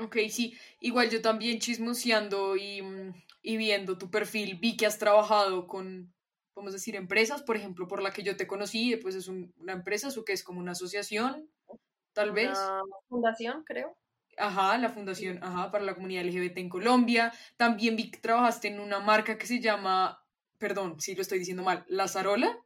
Ok, 0.00 0.16
sí, 0.30 0.56
igual 0.80 1.10
yo 1.10 1.22
también 1.22 1.58
chismoseando 1.58 2.56
y, 2.56 2.82
mm, 2.82 3.14
y 3.42 3.56
viendo 3.56 3.98
tu 3.98 4.10
perfil, 4.10 4.58
vi 4.60 4.76
que 4.76 4.86
has 4.86 4.98
trabajado 4.98 5.66
con, 5.66 6.14
vamos 6.54 6.72
a 6.72 6.76
decir, 6.76 6.96
empresas, 6.96 7.42
por 7.42 7.56
ejemplo, 7.56 7.86
por 7.88 8.02
la 8.02 8.12
que 8.12 8.22
yo 8.22 8.36
te 8.36 8.46
conocí, 8.46 8.96
pues 8.96 9.14
es 9.14 9.28
una 9.28 9.72
empresa, 9.72 10.08
eso 10.08 10.24
que 10.24 10.32
es 10.32 10.42
como 10.42 10.60
una 10.60 10.72
asociación, 10.72 11.50
tal 12.12 12.32
vez. 12.32 12.58
Fundación, 13.08 13.64
creo. 13.64 13.96
Ajá, 14.36 14.78
la 14.78 14.88
fundación, 14.88 15.38
ajá, 15.42 15.70
para 15.70 15.84
la 15.84 15.94
comunidad 15.94 16.24
LGBT 16.24 16.58
en 16.58 16.68
Colombia. 16.68 17.32
También 17.56 17.96
vi 17.96 18.10
que 18.10 18.18
trabajaste 18.18 18.68
en 18.68 18.80
una 18.80 18.98
marca 18.98 19.38
que 19.38 19.46
se 19.46 19.60
llama, 19.60 20.24
perdón, 20.58 21.00
si 21.00 21.14
lo 21.14 21.22
estoy 21.22 21.38
diciendo 21.38 21.62
mal, 21.62 21.84
Lazarola. 21.88 22.58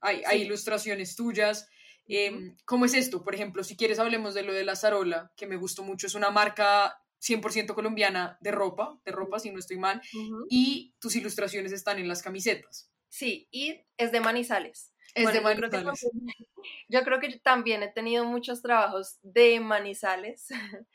Hay, 0.00 0.22
hay 0.24 0.42
ilustraciones 0.42 1.16
tuyas. 1.16 1.68
Em, 2.08 2.56
¿Cómo 2.64 2.84
es 2.84 2.94
esto? 2.94 3.24
Por 3.24 3.34
ejemplo, 3.34 3.64
si 3.64 3.76
quieres 3.76 3.98
hablemos 3.98 4.34
de 4.34 4.42
lo 4.42 4.52
de 4.52 4.64
la 4.64 4.76
Zarola, 4.76 5.32
que 5.36 5.46
me 5.46 5.56
gustó 5.56 5.82
mucho, 5.82 6.06
es 6.06 6.14
una 6.14 6.30
marca 6.30 7.02
100% 7.20 7.74
colombiana 7.74 8.38
de 8.40 8.52
ropa, 8.52 9.00
de 9.04 9.12
ropa 9.12 9.38
si 9.38 9.50
no 9.50 9.58
estoy 9.58 9.78
mal, 9.78 10.00
y 10.48 10.94
tus 11.00 11.16
ilustraciones 11.16 11.72
están 11.72 11.98
en 11.98 12.08
las 12.08 12.22
camisetas. 12.22 12.90
Sí, 13.08 13.48
y 13.50 13.80
es 13.96 14.12
de 14.12 14.20
Manizales. 14.20 14.92
Es 15.14 15.32
de 15.32 15.40
Manizales. 15.40 16.06
Yo 16.88 17.02
creo, 17.02 17.20
que, 17.20 17.38
también 17.38 17.82
he 17.82 17.88
tenido 17.88 18.24
muchos 18.24 18.62
trabajos 18.62 19.18
de 19.22 19.60
Manizales. 19.60 20.48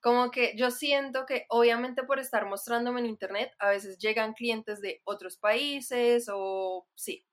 Como 0.00 0.30
que 0.30 0.52
yo 0.56 0.70
siento 0.70 1.26
que 1.26 1.46
obviamente 1.48 2.04
por 2.04 2.20
estar 2.20 2.46
mostrándome 2.46 3.00
en 3.00 3.06
internet, 3.06 3.52
a 3.58 3.70
veces 3.70 3.98
llegan 3.98 4.34
clientes 4.34 4.80
de 4.80 5.00
otros 5.02 5.36
países 5.36 6.28
o 6.32 6.86
sí, 6.94 7.26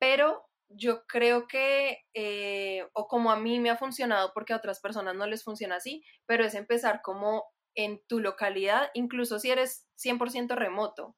pero 0.00 0.48
yo 0.76 1.04
creo 1.06 1.46
que, 1.46 1.98
eh, 2.14 2.86
o 2.94 3.06
como 3.08 3.30
a 3.30 3.36
mí 3.36 3.60
me 3.60 3.70
ha 3.70 3.76
funcionado, 3.76 4.32
porque 4.34 4.52
a 4.52 4.56
otras 4.56 4.80
personas 4.80 5.14
no 5.14 5.26
les 5.26 5.44
funciona 5.44 5.76
así, 5.76 6.04
pero 6.26 6.44
es 6.44 6.54
empezar 6.54 7.00
como 7.02 7.44
en 7.74 8.00
tu 8.08 8.20
localidad, 8.20 8.90
incluso 8.94 9.38
si 9.38 9.50
eres 9.50 9.86
100% 9.96 10.54
remoto. 10.54 11.16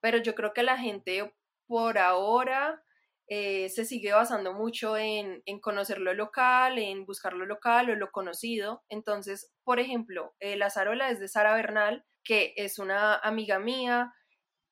Pero 0.00 0.18
yo 0.18 0.34
creo 0.34 0.52
que 0.52 0.62
la 0.62 0.78
gente 0.78 1.32
por 1.66 1.98
ahora 1.98 2.82
eh, 3.28 3.68
se 3.70 3.84
sigue 3.84 4.12
basando 4.12 4.52
mucho 4.52 4.96
en, 4.96 5.42
en, 5.46 5.60
conocer 5.60 5.98
lo 6.00 6.12
local, 6.12 6.78
en 6.78 7.06
buscar 7.06 7.34
lo 7.34 7.46
local 7.46 7.90
o 7.90 7.94
lo 7.96 8.10
conocido. 8.10 8.82
Entonces, 8.88 9.52
por 9.64 9.80
ejemplo, 9.80 10.34
eh, 10.40 10.56
la 10.56 10.70
Zarola 10.70 11.10
es 11.10 11.20
de 11.20 11.28
Sara 11.28 11.54
Bernal, 11.54 12.04
que 12.24 12.52
es 12.56 12.78
una 12.78 13.16
amiga 13.16 13.58
mía, 13.58 14.12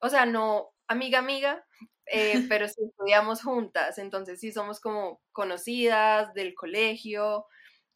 o 0.00 0.08
sea, 0.08 0.26
no 0.26 0.70
amiga 0.88 1.20
amiga, 1.20 1.64
eh, 2.12 2.44
pero 2.48 2.66
sí 2.66 2.82
estudiamos 2.84 3.42
juntas, 3.42 3.98
entonces 3.98 4.40
sí 4.40 4.52
somos 4.52 4.80
como 4.80 5.20
conocidas 5.32 6.34
del 6.34 6.54
colegio 6.54 7.46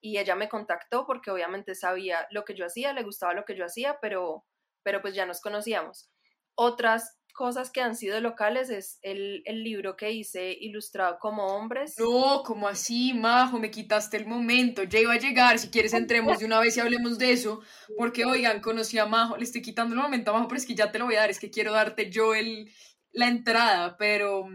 y 0.01 0.19
ella 0.19 0.37
me 0.37 0.49
contactó 0.49 1.07
porque 1.07 1.31
obviamente 1.31 1.75
sabía 1.75 2.27
lo 2.31 2.45
que 2.45 2.55
yo 2.55 2.67
hacía, 2.67 2.93
le 2.93 3.03
gustaba 3.03 3.35
lo 3.35 3.45
que 3.45 3.57
yo 3.57 3.65
hacía, 3.65 3.99
pero, 4.01 4.45
pero 4.83 5.01
pues 5.01 5.15
ya 5.15 5.27
nos 5.27 5.41
conocíamos. 5.41 6.11
Otras 6.55 7.19
cosas 7.35 7.71
que 7.71 7.81
han 7.81 7.97
sido 7.97 8.21
locales 8.21 8.71
es 8.71 8.99
el, 9.03 9.43
el, 9.45 9.65
libro 9.65 9.97
que 9.97 10.13
hice 10.13 10.53
ilustrado 10.53 11.19
como 11.19 11.47
hombres. 11.47 11.97
No, 11.99 12.43
como 12.45 12.69
así, 12.69 13.13
Majo, 13.13 13.59
me 13.59 13.73
quitaste 13.73 14.17
el 14.17 14.27
momento. 14.27 14.85
Ya 14.85 15.01
iba 15.01 15.15
a 15.15 15.19
llegar, 15.19 15.59
si 15.59 15.69
quieres 15.69 15.95
entremos 15.95 16.39
de 16.39 16.45
una 16.45 16.61
vez 16.61 16.77
y 16.77 16.81
hablemos 16.81 17.19
de 17.19 17.33
eso, 17.33 17.61
porque 17.99 18.25
oigan, 18.25 18.61
conocí 18.61 18.99
a 18.99 19.07
Majo, 19.07 19.37
le 19.37 19.43
estoy 19.43 19.63
quitando 19.63 19.95
el 19.97 20.01
momento 20.01 20.31
a 20.31 20.35
Majo, 20.35 20.49
pero 20.49 20.59
es 20.59 20.67
que 20.67 20.77
ya 20.77 20.93
te 20.93 21.01
lo 21.01 21.07
voy 21.07 21.17
a 21.17 21.21
dar, 21.21 21.31
es 21.31 21.41
que 21.41 21.51
quiero 21.51 21.73
darte 21.73 22.09
yo 22.09 22.35
el, 22.35 22.71
la 23.15 23.29
entrada, 23.29 23.97
pero 23.97 24.47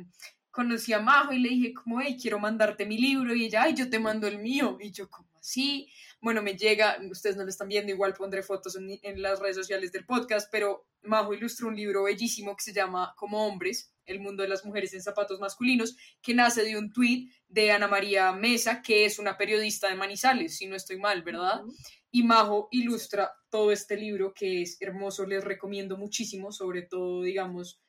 conocí 0.52 0.94
a 0.94 1.00
Majo 1.00 1.34
y 1.34 1.40
le 1.40 1.50
dije 1.50 1.74
como, 1.74 2.02
hey, 2.02 2.18
quiero 2.22 2.40
mandarte 2.40 2.86
mi 2.86 2.98
libro 2.98 3.34
y 3.34 3.46
ella, 3.46 3.64
ay, 3.64 3.74
yo 3.74 3.90
te 3.90 4.00
mando 4.00 4.28
el 4.28 4.40
mío. 4.40 4.78
Y 4.80 4.92
yo, 4.92 5.10
como 5.10 5.30
así? 5.40 5.90
Bueno, 6.22 6.42
me 6.42 6.58
llega, 6.58 6.98
ustedes 7.10 7.38
no 7.38 7.44
lo 7.44 7.50
están 7.50 7.70
viendo, 7.70 7.92
igual 7.92 8.14
pondré 8.14 8.44
fotos 8.44 8.76
en, 8.76 9.00
en 9.02 9.22
las 9.22 9.40
redes 9.40 9.56
sociales 9.56 9.92
del 9.94 10.06
podcast, 10.06 10.50
pero 10.52 10.86
Majo 11.02 11.34
ilustró 11.34 11.70
un 11.70 11.78
libro 11.78 12.04
bellísimo 12.04 12.56
que 12.58 12.64
se 12.64 12.74
llama 12.74 13.14
Como 13.16 13.48
hombres, 13.48 13.94
el 14.06 14.20
mundo 14.20 14.44
de 14.44 14.50
las 14.50 14.66
mujeres 14.66 14.94
en 14.94 15.02
zapatos 15.02 15.40
masculinos, 15.40 15.96
que 16.22 16.34
nace 16.34 16.64
de 16.64 16.78
un 16.78 16.92
tuit 16.92 17.32
de 17.48 17.72
Ana 17.72 17.88
María 17.88 18.34
Mesa, 18.34 18.82
que 18.82 19.06
es 19.06 19.18
una 19.18 19.38
periodista 19.38 19.88
de 19.88 19.96
Manizales, 19.96 20.58
si 20.58 20.68
no 20.68 20.76
estoy 20.76 20.98
mal, 20.98 21.24
¿verdad? 21.24 21.62
Y 22.12 22.24
Majo 22.24 22.68
ilustra 22.72 23.32
todo 23.50 23.72
este 23.72 23.96
libro 23.96 24.34
que 24.34 24.64
es 24.64 24.82
hermoso, 24.82 25.26
les 25.26 25.46
recomiendo 25.46 25.96
muchísimo, 25.96 26.52
sobre 26.52 26.82
todo, 26.82 27.22
digamos, 27.22 27.80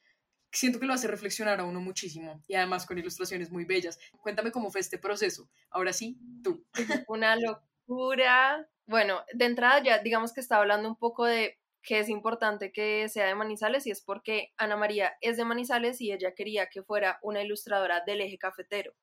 siento 0.52 0.80
que 0.80 0.86
lo 0.86 0.94
hace 0.94 1.08
reflexionar 1.08 1.60
a 1.60 1.64
uno 1.64 1.80
muchísimo 1.80 2.42
y 2.48 2.54
además 2.54 2.86
con 2.86 2.98
ilustraciones 2.98 3.50
muy 3.50 3.64
bellas. 3.64 3.98
Cuéntame 4.20 4.50
cómo 4.50 4.70
fue 4.70 4.80
este 4.80 4.98
proceso. 4.98 5.48
Ahora 5.70 5.92
sí, 5.92 6.18
tú. 6.42 6.64
Una 7.08 7.36
locura. 7.36 8.68
Bueno, 8.86 9.22
de 9.32 9.44
entrada 9.44 9.82
ya 9.82 9.98
digamos 9.98 10.32
que 10.32 10.40
estaba 10.40 10.62
hablando 10.62 10.88
un 10.88 10.96
poco 10.96 11.24
de 11.24 11.58
que 11.82 12.00
es 12.00 12.08
importante 12.08 12.72
que 12.72 13.08
sea 13.08 13.26
de 13.26 13.34
Manizales 13.34 13.86
y 13.86 13.90
es 13.90 14.02
porque 14.02 14.52
Ana 14.56 14.76
María 14.76 15.14
es 15.20 15.36
de 15.36 15.44
Manizales 15.44 16.00
y 16.00 16.12
ella 16.12 16.34
quería 16.34 16.68
que 16.68 16.82
fuera 16.82 17.18
una 17.22 17.42
ilustradora 17.42 18.02
del 18.04 18.20
eje 18.20 18.38
cafetero. 18.38 18.94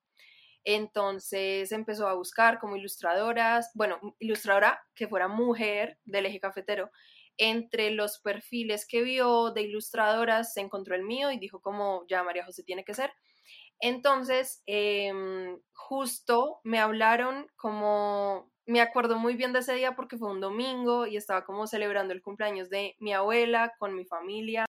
Entonces 0.63 1.71
empezó 1.71 2.07
a 2.07 2.13
buscar 2.13 2.59
como 2.59 2.75
ilustradoras, 2.75 3.71
bueno, 3.73 3.99
ilustradora 4.19 4.83
que 4.95 5.07
fuera 5.07 5.27
mujer 5.27 5.97
del 6.05 6.25
eje 6.25 6.39
cafetero 6.39 6.91
entre 7.37 7.91
los 7.91 8.19
perfiles 8.19 8.85
que 8.87 9.01
vio 9.03 9.51
de 9.51 9.63
ilustradoras 9.63 10.53
se 10.53 10.61
encontró 10.61 10.95
el 10.95 11.03
mío 11.03 11.31
y 11.31 11.39
dijo 11.39 11.61
como 11.61 12.05
ya 12.07 12.23
María 12.23 12.45
José 12.45 12.63
tiene 12.63 12.83
que 12.83 12.93
ser. 12.93 13.13
Entonces, 13.79 14.63
em, 14.65 15.59
justo 15.73 16.59
me 16.63 16.79
hablaron 16.79 17.47
como, 17.55 18.51
me 18.65 18.81
acuerdo 18.81 19.17
muy 19.19 19.35
bien 19.35 19.53
de 19.53 19.59
ese 19.59 19.75
día 19.75 19.95
porque 19.95 20.17
fue 20.17 20.31
un 20.31 20.41
domingo 20.41 21.05
y 21.05 21.17
estaba 21.17 21.45
como 21.45 21.67
celebrando 21.67 22.13
el 22.13 22.21
cumpleaños 22.21 22.69
de 22.69 22.95
mi 22.99 23.13
abuela 23.13 23.73
con 23.79 23.95
mi 23.95 24.05
familia 24.05 24.65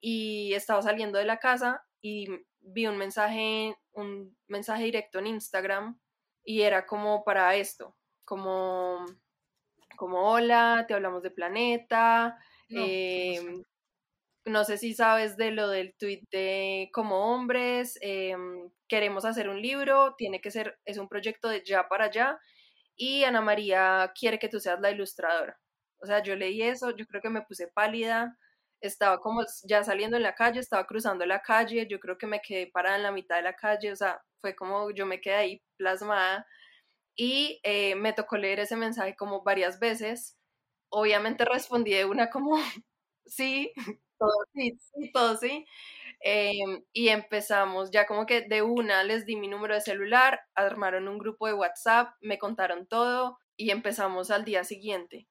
y 0.00 0.54
estaba 0.54 0.82
saliendo 0.82 1.18
de 1.18 1.24
la 1.24 1.38
casa 1.38 1.84
y 2.00 2.28
vi 2.60 2.86
un 2.86 2.98
mensaje, 2.98 3.76
un 3.92 4.36
mensaje 4.48 4.84
directo 4.84 5.18
en 5.18 5.28
Instagram 5.28 5.98
y 6.44 6.62
era 6.62 6.86
como 6.86 7.24
para 7.24 7.54
esto, 7.56 7.96
como 8.24 9.04
como 10.02 10.32
hola, 10.32 10.84
te 10.88 10.94
hablamos 10.94 11.22
de 11.22 11.30
planeta. 11.30 12.36
No, 12.68 12.84
em, 12.84 13.62
no 14.44 14.64
sé 14.64 14.76
si 14.76 14.94
sabes 14.94 15.36
de 15.36 15.52
lo 15.52 15.68
del 15.68 15.94
tweet 15.96 16.22
de 16.32 16.90
como 16.92 17.32
hombres, 17.32 17.98
em, 18.00 18.68
queremos 18.88 19.24
hacer 19.24 19.48
un 19.48 19.62
libro, 19.62 20.16
tiene 20.18 20.40
que 20.40 20.50
ser, 20.50 20.76
es 20.86 20.98
un 20.98 21.08
proyecto 21.08 21.48
de 21.48 21.62
ya 21.64 21.88
para 21.88 22.06
allá 22.06 22.40
y 22.96 23.22
Ana 23.22 23.42
María 23.42 24.12
quiere 24.18 24.40
que 24.40 24.48
tú 24.48 24.58
seas 24.58 24.80
la 24.80 24.90
ilustradora. 24.90 25.56
O 26.00 26.06
sea, 26.06 26.20
yo 26.20 26.34
leí 26.34 26.62
eso, 26.62 26.90
yo 26.96 27.06
creo 27.06 27.22
que 27.22 27.30
me 27.30 27.42
puse 27.42 27.68
pálida, 27.68 28.36
estaba 28.80 29.20
como 29.20 29.44
ya 29.64 29.84
saliendo 29.84 30.16
en 30.16 30.24
la 30.24 30.34
calle, 30.34 30.58
estaba 30.58 30.84
cruzando 30.84 31.24
la 31.26 31.42
calle, 31.42 31.86
yo 31.88 32.00
creo 32.00 32.18
que 32.18 32.26
me 32.26 32.40
quedé 32.40 32.66
parada 32.66 32.96
en 32.96 33.04
la 33.04 33.12
mitad 33.12 33.36
de 33.36 33.42
la 33.42 33.54
calle, 33.54 33.92
o 33.92 33.96
sea, 33.96 34.20
fue 34.40 34.56
como 34.56 34.90
yo 34.90 35.06
me 35.06 35.20
quedé 35.20 35.36
ahí 35.36 35.62
plasmada 35.76 36.44
y 37.16 37.60
eh, 37.64 37.94
me 37.96 38.12
tocó 38.12 38.36
leer 38.36 38.60
ese 38.60 38.76
mensaje 38.76 39.16
como 39.16 39.42
varias 39.42 39.78
veces. 39.80 40.38
Obviamente 40.90 41.44
respondí 41.44 41.92
de 41.94 42.04
una 42.06 42.30
como, 42.30 42.56
sí, 43.26 43.72
todo 44.18 44.30
sí, 44.54 44.78
sí, 44.94 45.12
todo 45.12 45.36
sí. 45.36 45.66
Em, 46.20 46.84
y 46.92 47.08
empezamos 47.08 47.90
ya 47.90 48.06
como 48.06 48.26
que 48.26 48.42
de 48.42 48.62
una 48.62 49.04
les 49.04 49.26
di 49.26 49.36
mi 49.36 49.48
número 49.48 49.74
de 49.74 49.80
celular, 49.82 50.40
armaron 50.54 51.08
un 51.08 51.18
grupo 51.18 51.46
de 51.48 51.54
WhatsApp, 51.54 52.14
me 52.20 52.38
contaron 52.38 52.86
todo 52.86 53.38
y 53.56 53.70
empezamos 53.70 54.30
al 54.30 54.44
día 54.44 54.64
siguiente. 54.64 55.28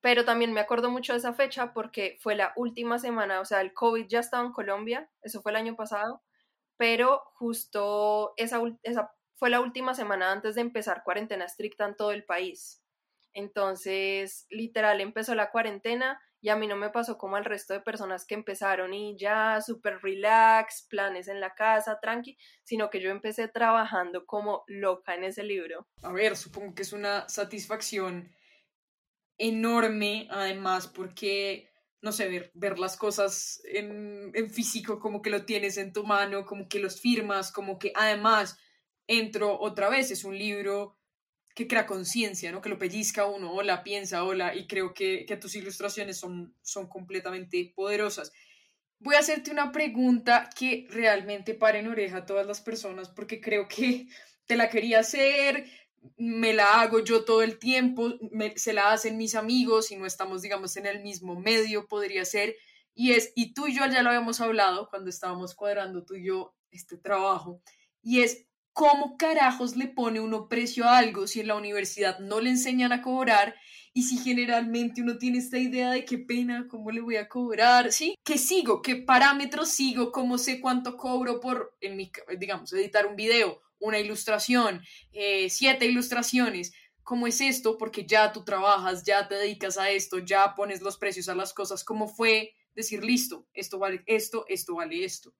Pero 0.00 0.24
también 0.24 0.52
me 0.52 0.60
acuerdo 0.60 0.90
mucho 0.90 1.12
de 1.14 1.18
esa 1.18 1.32
fecha 1.34 1.72
porque 1.72 2.18
fue 2.20 2.34
la 2.36 2.52
última 2.56 2.98
semana, 2.98 3.40
o 3.40 3.44
sea, 3.46 3.60
el 3.62 3.72
COVID 3.72 4.06
ya 4.06 4.20
estaba 4.20 4.44
en 4.44 4.52
Colombia, 4.52 5.10
eso 5.22 5.40
fue 5.42 5.52
el 5.52 5.56
año 5.56 5.76
pasado, 5.76 6.22
pero 6.76 7.22
justo 7.34 8.34
esa, 8.36 8.60
esa 8.82 9.12
fue 9.44 9.50
la 9.50 9.60
última 9.60 9.92
semana 9.92 10.32
antes 10.32 10.54
de 10.54 10.62
empezar 10.62 11.02
cuarentena 11.04 11.44
estricta 11.44 11.84
en 11.84 11.96
todo 11.96 12.12
el 12.12 12.24
país. 12.24 12.82
Entonces, 13.34 14.46
literal, 14.48 15.02
empezó 15.02 15.34
la 15.34 15.50
cuarentena 15.50 16.18
y 16.40 16.48
a 16.48 16.56
mí 16.56 16.66
no 16.66 16.76
me 16.76 16.88
pasó 16.88 17.18
como 17.18 17.36
al 17.36 17.44
resto 17.44 17.74
de 17.74 17.80
personas 17.80 18.24
que 18.24 18.32
empezaron 18.32 18.94
y 18.94 19.18
ya 19.18 19.60
súper 19.60 19.98
relax, 20.00 20.86
planes 20.88 21.28
en 21.28 21.40
la 21.40 21.54
casa, 21.54 22.00
tranqui, 22.00 22.38
sino 22.62 22.88
que 22.88 23.02
yo 23.02 23.10
empecé 23.10 23.46
trabajando 23.46 24.24
como 24.24 24.64
loca 24.66 25.14
en 25.14 25.24
ese 25.24 25.42
libro. 25.42 25.86
A 26.00 26.10
ver, 26.10 26.38
supongo 26.38 26.74
que 26.74 26.80
es 26.80 26.94
una 26.94 27.28
satisfacción 27.28 28.32
enorme, 29.36 30.26
además, 30.30 30.88
porque, 30.88 31.70
no 32.00 32.12
sé, 32.12 32.50
ver, 32.54 32.78
las 32.78 32.96
cosas 32.96 33.60
en 33.66 34.32
físico, 34.48 34.98
como 34.98 35.20
que 35.20 35.28
lo 35.28 35.44
tienes 35.44 35.76
en 35.76 35.92
tu 35.92 36.02
mano, 36.02 36.46
como 36.46 36.66
que 36.66 36.78
los 36.78 36.98
firmas, 36.98 37.52
como 37.52 37.78
que 37.78 37.92
además 37.94 38.58
entro 39.06 39.58
otra 39.60 39.88
vez, 39.88 40.10
es 40.10 40.24
un 40.24 40.38
libro 40.38 40.96
que 41.54 41.68
crea 41.68 41.86
conciencia, 41.86 42.50
¿no? 42.50 42.60
Que 42.60 42.68
lo 42.68 42.78
pellizca 42.78 43.26
uno, 43.26 43.52
hola, 43.52 43.84
piensa, 43.84 44.24
hola, 44.24 44.54
y 44.54 44.66
creo 44.66 44.92
que, 44.92 45.24
que 45.24 45.36
tus 45.36 45.54
ilustraciones 45.54 46.18
son, 46.18 46.54
son 46.62 46.88
completamente 46.88 47.72
poderosas. 47.76 48.32
Voy 48.98 49.14
a 49.14 49.20
hacerte 49.20 49.50
una 49.50 49.70
pregunta 49.70 50.50
que 50.58 50.86
realmente 50.90 51.54
pare 51.54 51.78
en 51.78 51.88
oreja 51.88 52.18
a 52.18 52.26
todas 52.26 52.46
las 52.46 52.60
personas, 52.60 53.08
porque 53.08 53.40
creo 53.40 53.68
que 53.68 54.08
te 54.46 54.56
la 54.56 54.68
quería 54.68 55.00
hacer, 55.00 55.70
me 56.16 56.52
la 56.52 56.80
hago 56.80 57.00
yo 57.00 57.24
todo 57.24 57.42
el 57.42 57.58
tiempo, 57.58 58.12
se 58.56 58.72
la 58.72 58.92
hacen 58.92 59.16
mis 59.16 59.34
amigos 59.34 59.90
y 59.90 59.96
no 59.96 60.06
estamos, 60.06 60.42
digamos, 60.42 60.76
en 60.76 60.86
el 60.86 61.02
mismo 61.02 61.38
medio, 61.38 61.86
podría 61.86 62.24
ser, 62.24 62.56
y 62.94 63.12
es, 63.12 63.32
y 63.34 63.54
tú 63.54 63.66
y 63.66 63.76
yo 63.76 63.86
ya 63.86 64.02
lo 64.02 64.10
habíamos 64.10 64.40
hablado 64.40 64.88
cuando 64.88 65.10
estábamos 65.10 65.54
cuadrando 65.54 66.04
tú 66.04 66.14
y 66.14 66.26
yo 66.26 66.54
este 66.70 66.96
trabajo, 66.96 67.62
y 68.02 68.22
es 68.22 68.46
¿cómo 68.74 69.16
carajos 69.16 69.76
le 69.76 69.86
pone 69.86 70.20
uno 70.20 70.48
precio 70.48 70.84
a 70.84 70.98
algo 70.98 71.26
si 71.26 71.40
en 71.40 71.46
la 71.46 71.54
universidad 71.54 72.18
no 72.18 72.40
le 72.40 72.50
enseñan 72.50 72.92
a 72.92 73.00
cobrar? 73.00 73.54
Y 73.94 74.02
si 74.02 74.18
generalmente 74.18 75.00
uno 75.00 75.16
tiene 75.16 75.38
esta 75.38 75.56
idea 75.56 75.92
de 75.92 76.04
qué 76.04 76.18
pena, 76.18 76.66
cómo 76.68 76.90
le 76.90 77.00
voy 77.00 77.16
a 77.16 77.28
cobrar, 77.28 77.92
¿sí? 77.92 78.16
¿Qué 78.24 78.36
sigo? 78.36 78.82
¿Qué 78.82 78.96
parámetros 78.96 79.68
sigo? 79.68 80.10
¿Cómo 80.10 80.36
sé 80.36 80.60
cuánto 80.60 80.96
cobro 80.96 81.38
por, 81.38 81.76
en 81.80 81.96
mi, 81.96 82.10
digamos, 82.36 82.72
editar 82.72 83.06
un 83.06 83.14
video, 83.14 83.62
una 83.78 84.00
ilustración, 84.00 84.82
eh, 85.12 85.48
siete 85.48 85.86
ilustraciones? 85.86 86.72
¿Cómo 87.04 87.28
es 87.28 87.40
esto? 87.40 87.78
Porque 87.78 88.04
ya 88.04 88.32
tú 88.32 88.44
trabajas, 88.44 89.04
ya 89.04 89.28
te 89.28 89.36
dedicas 89.36 89.78
a 89.78 89.90
esto, 89.90 90.18
ya 90.18 90.56
pones 90.56 90.82
los 90.82 90.98
precios 90.98 91.28
a 91.28 91.36
las 91.36 91.54
cosas. 91.54 91.84
¿Cómo 91.84 92.08
fue 92.08 92.54
decir, 92.74 93.04
listo, 93.04 93.46
esto 93.54 93.78
vale 93.78 94.02
esto, 94.06 94.44
esto 94.48 94.74
vale 94.74 95.04
esto? 95.04 95.32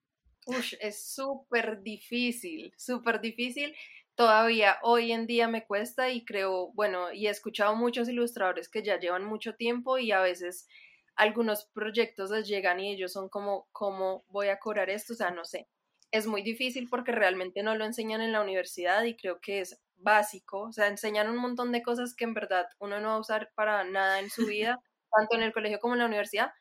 Ush, 0.46 0.74
es 0.80 1.06
súper 1.14 1.82
difícil, 1.82 2.74
súper 2.76 3.20
difícil. 3.20 3.74
Todavía 4.14 4.78
hoy 4.82 5.12
en 5.12 5.26
día 5.26 5.48
me 5.48 5.66
cuesta 5.66 6.10
y 6.10 6.24
creo, 6.24 6.70
bueno, 6.74 7.12
y 7.12 7.26
he 7.26 7.30
escuchado 7.30 7.74
muchos 7.76 8.08
ilustradores 8.08 8.68
que 8.68 8.82
ya 8.82 8.98
llevan 8.98 9.24
mucho 9.24 9.54
tiempo 9.56 9.98
y 9.98 10.12
a 10.12 10.20
veces 10.20 10.68
algunos 11.16 11.64
proyectos 11.66 12.30
les 12.30 12.46
llegan 12.46 12.78
y 12.80 12.92
ellos 12.92 13.12
son 13.12 13.28
como, 13.28 13.68
¿cómo 13.72 14.24
voy 14.28 14.48
a 14.48 14.58
cobrar 14.58 14.90
esto? 14.90 15.14
O 15.14 15.16
sea, 15.16 15.30
no 15.30 15.44
sé. 15.44 15.68
Es 16.10 16.26
muy 16.26 16.42
difícil 16.42 16.88
porque 16.90 17.12
realmente 17.12 17.62
no 17.62 17.74
lo 17.74 17.84
enseñan 17.84 18.20
en 18.20 18.32
la 18.32 18.42
universidad 18.42 19.02
y 19.04 19.16
creo 19.16 19.40
que 19.40 19.60
es 19.60 19.80
básico. 19.96 20.60
O 20.62 20.72
sea, 20.72 20.88
enseñan 20.88 21.28
un 21.30 21.38
montón 21.38 21.72
de 21.72 21.82
cosas 21.82 22.14
que 22.14 22.24
en 22.24 22.34
verdad 22.34 22.66
uno 22.78 23.00
no 23.00 23.08
va 23.08 23.14
a 23.14 23.20
usar 23.20 23.50
para 23.54 23.82
nada 23.84 24.20
en 24.20 24.30
su 24.30 24.46
vida, 24.46 24.78
tanto 25.16 25.36
en 25.36 25.42
el 25.42 25.52
colegio 25.52 25.78
como 25.80 25.94
en 25.94 26.00
la 26.00 26.06
universidad, 26.06 26.52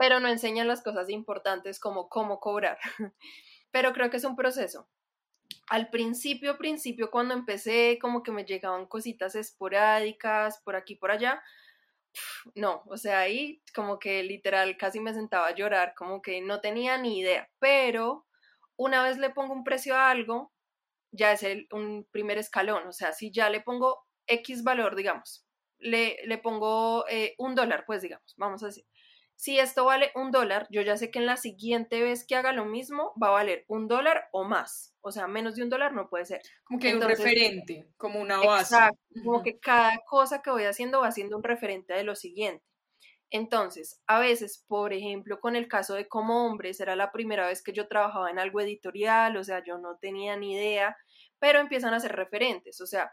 pero 0.00 0.18
no 0.18 0.28
enseñan 0.28 0.66
las 0.66 0.80
cosas 0.82 1.10
importantes 1.10 1.78
como 1.78 2.08
cómo 2.08 2.40
cobrar. 2.40 2.78
pero 3.70 3.92
creo 3.92 4.08
que 4.08 4.16
es 4.16 4.24
un 4.24 4.34
proceso. 4.34 4.88
Al 5.68 5.90
principio, 5.90 6.56
principio, 6.56 7.10
cuando 7.10 7.34
empecé, 7.34 7.98
como 8.00 8.22
que 8.22 8.32
me 8.32 8.46
llegaban 8.46 8.86
cositas 8.86 9.34
esporádicas 9.34 10.62
por 10.64 10.74
aquí, 10.74 10.94
por 10.94 11.10
allá. 11.10 11.42
No, 12.54 12.82
o 12.86 12.96
sea, 12.96 13.20
ahí 13.20 13.62
como 13.74 13.98
que 13.98 14.22
literal 14.22 14.78
casi 14.78 15.00
me 15.00 15.12
sentaba 15.12 15.48
a 15.48 15.54
llorar, 15.54 15.92
como 15.94 16.22
que 16.22 16.40
no 16.40 16.62
tenía 16.62 16.96
ni 16.96 17.18
idea, 17.18 17.50
pero 17.58 18.26
una 18.76 19.02
vez 19.02 19.18
le 19.18 19.28
pongo 19.28 19.52
un 19.52 19.64
precio 19.64 19.94
a 19.94 20.10
algo, 20.10 20.50
ya 21.12 21.32
es 21.32 21.42
el, 21.42 21.68
un 21.72 22.08
primer 22.10 22.38
escalón, 22.38 22.88
o 22.88 22.92
sea, 22.92 23.12
si 23.12 23.30
ya 23.30 23.50
le 23.50 23.60
pongo 23.60 24.06
X 24.26 24.64
valor, 24.64 24.96
digamos, 24.96 25.46
le, 25.78 26.16
le 26.24 26.38
pongo 26.38 27.06
eh, 27.08 27.34
un 27.36 27.54
dólar, 27.54 27.84
pues 27.86 28.00
digamos, 28.00 28.34
vamos 28.38 28.62
a 28.62 28.66
decir, 28.66 28.86
si 29.40 29.58
esto 29.58 29.86
vale 29.86 30.12
un 30.14 30.30
dólar, 30.30 30.66
yo 30.68 30.82
ya 30.82 30.98
sé 30.98 31.10
que 31.10 31.18
en 31.18 31.24
la 31.24 31.38
siguiente 31.38 32.02
vez 32.02 32.26
que 32.26 32.36
haga 32.36 32.52
lo 32.52 32.66
mismo 32.66 33.14
va 33.20 33.28
a 33.28 33.30
valer 33.30 33.64
un 33.68 33.88
dólar 33.88 34.28
o 34.32 34.44
más. 34.44 34.94
O 35.00 35.12
sea, 35.12 35.28
menos 35.28 35.54
de 35.54 35.62
un 35.62 35.70
dólar 35.70 35.94
no 35.94 36.10
puede 36.10 36.26
ser. 36.26 36.42
Como 36.62 36.78
que 36.78 36.94
un 36.94 37.00
referente, 37.00 37.88
como 37.96 38.20
una 38.20 38.36
base. 38.36 38.74
Exacto, 38.74 39.00
como 39.24 39.42
que 39.42 39.58
cada 39.58 39.96
cosa 40.04 40.42
que 40.42 40.50
voy 40.50 40.64
haciendo 40.64 41.00
va 41.00 41.10
siendo 41.10 41.38
un 41.38 41.42
referente 41.42 41.94
de 41.94 42.04
lo 42.04 42.16
siguiente. 42.16 42.62
Entonces, 43.30 44.02
a 44.06 44.20
veces, 44.20 44.62
por 44.68 44.92
ejemplo, 44.92 45.40
con 45.40 45.56
el 45.56 45.68
caso 45.68 45.94
de 45.94 46.06
como 46.06 46.44
hombres, 46.44 46.78
era 46.78 46.94
la 46.94 47.10
primera 47.10 47.46
vez 47.46 47.62
que 47.62 47.72
yo 47.72 47.88
trabajaba 47.88 48.30
en 48.30 48.38
algo 48.38 48.60
editorial, 48.60 49.38
o 49.38 49.42
sea, 49.42 49.64
yo 49.64 49.78
no 49.78 49.96
tenía 49.96 50.36
ni 50.36 50.52
idea, 50.52 50.98
pero 51.38 51.60
empiezan 51.60 51.94
a 51.94 52.00
ser 52.00 52.12
referentes. 52.12 52.78
O 52.82 52.86
sea, 52.86 53.10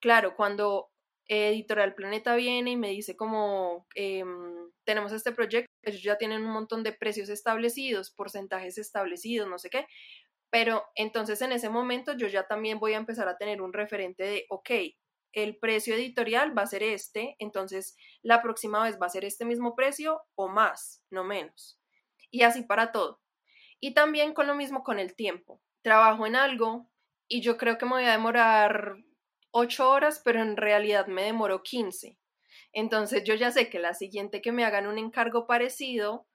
claro, 0.00 0.34
cuando 0.34 0.90
Editorial 1.32 1.94
Planeta 1.94 2.34
viene 2.34 2.72
y 2.72 2.76
me 2.76 2.90
dice 2.90 3.16
como 3.16 3.86
em, 3.94 4.70
tenemos 4.84 5.12
este 5.12 5.32
proyecto, 5.32 5.70
ellos 5.82 6.02
ya 6.02 6.18
tienen 6.18 6.44
un 6.44 6.52
montón 6.52 6.82
de 6.82 6.92
precios 6.92 7.28
establecidos, 7.28 8.10
porcentajes 8.10 8.78
establecidos, 8.78 9.48
no 9.48 9.58
sé 9.58 9.70
qué, 9.70 9.86
pero 10.50 10.84
entonces 10.94 11.40
en 11.42 11.52
ese 11.52 11.70
momento 11.70 12.12
yo 12.14 12.28
ya 12.28 12.46
también 12.46 12.78
voy 12.78 12.92
a 12.94 12.98
empezar 12.98 13.28
a 13.28 13.38
tener 13.38 13.62
un 13.62 13.72
referente 13.72 14.24
de, 14.24 14.46
ok, 14.50 14.70
el 15.32 15.56
precio 15.56 15.94
editorial 15.94 16.56
va 16.56 16.62
a 16.62 16.66
ser 16.66 16.82
este, 16.82 17.36
entonces 17.38 17.96
la 18.22 18.42
próxima 18.42 18.82
vez 18.82 18.98
va 19.00 19.06
a 19.06 19.10
ser 19.10 19.24
este 19.24 19.44
mismo 19.44 19.74
precio 19.74 20.22
o 20.34 20.48
más, 20.48 21.02
no 21.10 21.24
menos. 21.24 21.80
Y 22.30 22.42
así 22.42 22.62
para 22.62 22.92
todo. 22.92 23.20
Y 23.80 23.94
también 23.94 24.34
con 24.34 24.46
lo 24.46 24.54
mismo 24.54 24.82
con 24.82 24.98
el 24.98 25.14
tiempo. 25.14 25.60
Trabajo 25.82 26.26
en 26.26 26.36
algo 26.36 26.88
y 27.28 27.40
yo 27.40 27.56
creo 27.56 27.78
que 27.78 27.86
me 27.86 27.92
voy 27.92 28.04
a 28.04 28.12
demorar 28.12 28.96
8 29.52 29.90
horas, 29.90 30.20
pero 30.24 30.40
en 30.42 30.56
realidad 30.56 31.06
me 31.06 31.22
demoró 31.24 31.62
15. 31.62 32.18
Entonces 32.72 33.22
yo 33.24 33.34
ya 33.34 33.50
sé 33.52 33.70
que 33.70 33.78
la 33.78 33.94
siguiente 33.94 34.42
que 34.42 34.52
me 34.52 34.64
hagan 34.64 34.86
un 34.86 34.98
encargo 34.98 35.46
parecido, 35.46 36.26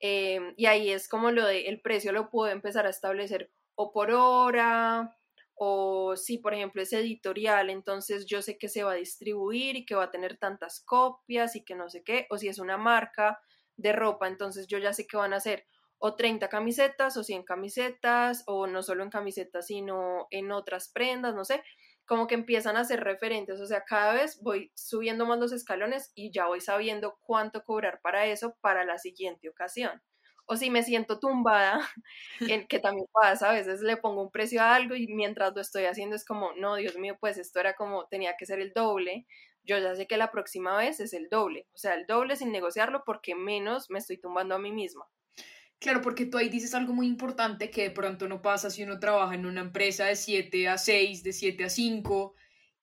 em, 0.00 0.54
y 0.56 0.66
ahí 0.66 0.90
es 0.90 1.08
como 1.08 1.30
lo 1.30 1.46
de 1.46 1.68
el 1.68 1.80
precio 1.82 2.12
lo 2.12 2.30
puedo 2.30 2.52
empezar 2.52 2.86
a 2.86 2.90
establecer 2.90 3.52
o 3.74 3.92
por 3.92 4.10
hora, 4.12 5.16
o 5.54 6.16
si 6.16 6.38
por 6.38 6.54
ejemplo 6.54 6.82
es 6.82 6.92
editorial, 6.92 7.70
entonces 7.70 8.26
yo 8.26 8.42
sé 8.42 8.58
que 8.58 8.68
se 8.68 8.84
va 8.84 8.92
a 8.92 8.94
distribuir 8.96 9.76
y 9.76 9.86
que 9.86 9.94
va 9.94 10.04
a 10.04 10.10
tener 10.10 10.38
tantas 10.38 10.80
copias 10.84 11.56
y 11.56 11.64
que 11.64 11.74
no 11.74 11.88
sé 11.88 12.02
qué, 12.04 12.26
o 12.30 12.38
si 12.38 12.48
es 12.48 12.58
una 12.58 12.78
marca 12.78 13.40
de 13.76 13.92
ropa, 13.92 14.28
entonces 14.28 14.66
yo 14.66 14.78
ya 14.78 14.92
sé 14.92 15.06
que 15.06 15.16
van 15.16 15.32
a 15.34 15.40
ser 15.40 15.66
o 15.98 16.16
30 16.16 16.48
camisetas 16.48 17.16
o 17.16 17.22
100 17.24 17.44
camisetas, 17.44 18.42
o 18.46 18.66
no 18.66 18.82
solo 18.82 19.04
en 19.04 19.10
camisetas, 19.10 19.68
sino 19.68 20.26
en 20.30 20.50
otras 20.52 20.90
prendas, 20.92 21.34
no 21.34 21.44
sé 21.44 21.62
como 22.06 22.26
que 22.26 22.34
empiezan 22.34 22.76
a 22.76 22.84
ser 22.84 23.02
referentes, 23.04 23.60
o 23.60 23.66
sea, 23.66 23.84
cada 23.84 24.14
vez 24.14 24.40
voy 24.42 24.72
subiendo 24.74 25.26
más 25.26 25.38
los 25.38 25.52
escalones 25.52 26.12
y 26.14 26.30
ya 26.32 26.46
voy 26.46 26.60
sabiendo 26.60 27.18
cuánto 27.22 27.64
cobrar 27.64 28.00
para 28.02 28.26
eso 28.26 28.56
para 28.60 28.84
la 28.84 28.98
siguiente 28.98 29.48
ocasión. 29.48 30.02
O 30.46 30.56
si 30.56 30.70
me 30.70 30.82
siento 30.82 31.20
tumbada, 31.20 31.80
en 32.40 32.66
que 32.66 32.78
también 32.80 33.06
pasa, 33.12 33.50
a 33.50 33.54
veces 33.54 33.80
le 33.82 33.96
pongo 33.96 34.22
un 34.22 34.30
precio 34.30 34.60
a 34.62 34.74
algo 34.74 34.94
y 34.96 35.06
mientras 35.08 35.54
lo 35.54 35.60
estoy 35.60 35.84
haciendo 35.84 36.16
es 36.16 36.24
como, 36.24 36.52
no, 36.54 36.76
Dios 36.76 36.96
mío, 36.98 37.16
pues 37.20 37.38
esto 37.38 37.60
era 37.60 37.74
como, 37.74 38.06
tenía 38.08 38.36
que 38.36 38.46
ser 38.46 38.60
el 38.60 38.72
doble, 38.72 39.26
yo 39.64 39.78
ya 39.78 39.94
sé 39.94 40.06
que 40.06 40.16
la 40.16 40.32
próxima 40.32 40.76
vez 40.76 40.98
es 41.00 41.12
el 41.14 41.28
doble, 41.28 41.68
o 41.74 41.78
sea, 41.78 41.94
el 41.94 42.06
doble 42.06 42.36
sin 42.36 42.50
negociarlo 42.52 43.04
porque 43.04 43.34
menos 43.34 43.90
me 43.90 43.98
estoy 44.00 44.18
tumbando 44.18 44.54
a 44.56 44.58
mí 44.58 44.72
misma. 44.72 45.06
Claro, 45.82 46.00
porque 46.00 46.26
tú 46.26 46.38
ahí 46.38 46.48
dices 46.48 46.74
algo 46.74 46.94
muy 46.94 47.08
importante 47.08 47.68
que 47.68 47.82
de 47.82 47.90
pronto 47.90 48.28
no 48.28 48.40
pasa 48.40 48.70
si 48.70 48.84
uno 48.84 49.00
trabaja 49.00 49.34
en 49.34 49.46
una 49.46 49.62
empresa 49.62 50.06
de 50.06 50.14
7 50.14 50.68
a 50.68 50.78
6, 50.78 51.24
de 51.24 51.32
7 51.32 51.64
a 51.64 51.68
5, 51.68 52.34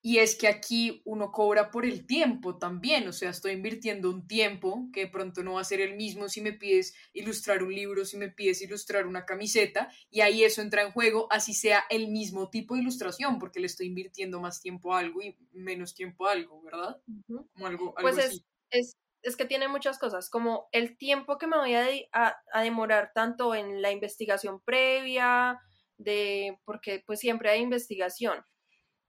y 0.02 0.18
es 0.18 0.36
que 0.36 0.48
aquí 0.48 1.00
uno 1.06 1.32
cobra 1.32 1.70
por 1.70 1.86
el 1.86 2.06
tiempo 2.06 2.58
también, 2.58 3.08
o 3.08 3.12
sea, 3.14 3.30
estoy 3.30 3.52
invirtiendo 3.52 4.10
un 4.10 4.26
tiempo 4.26 4.90
que 4.92 5.00
de 5.00 5.06
pronto 5.06 5.42
no 5.42 5.54
va 5.54 5.62
a 5.62 5.64
ser 5.64 5.80
el 5.80 5.96
mismo 5.96 6.28
si 6.28 6.42
me 6.42 6.52
pides 6.52 6.94
ilustrar 7.14 7.62
un 7.62 7.74
libro, 7.74 8.04
si 8.04 8.18
me 8.18 8.28
pides 8.28 8.60
ilustrar 8.60 9.06
una 9.06 9.24
camiseta, 9.24 9.90
y 10.10 10.20
ahí 10.20 10.44
eso 10.44 10.60
entra 10.60 10.82
en 10.82 10.92
juego, 10.92 11.26
así 11.30 11.54
sea 11.54 11.84
el 11.88 12.08
mismo 12.08 12.50
tipo 12.50 12.74
de 12.74 12.82
ilustración, 12.82 13.38
porque 13.38 13.60
le 13.60 13.66
estoy 13.66 13.86
invirtiendo 13.86 14.40
más 14.40 14.60
tiempo 14.60 14.92
a 14.92 14.98
algo 14.98 15.22
y 15.22 15.38
menos 15.52 15.94
tiempo 15.94 16.26
a 16.26 16.32
algo, 16.32 16.60
¿verdad? 16.60 16.98
Como 17.26 17.66
algo, 17.66 17.94
pues 17.98 18.18
es, 18.18 18.44
es 18.70 18.96
es 19.22 19.36
que 19.36 19.44
tiene 19.44 19.68
muchas 19.68 19.98
cosas, 19.98 20.30
como 20.30 20.68
el 20.72 20.96
tiempo 20.96 21.38
que 21.38 21.46
me 21.46 21.58
voy 21.58 21.74
a, 21.74 22.36
demorar 22.62 23.12
tanto 23.14 23.54
en 23.54 23.82
la 23.82 23.90
investigación 23.90 24.60
previa, 24.60 25.60
de, 25.98 26.58
porque 26.64 27.02
pues 27.06 27.20
siempre 27.20 27.50
hay 27.50 27.60
investigación. 27.60 28.44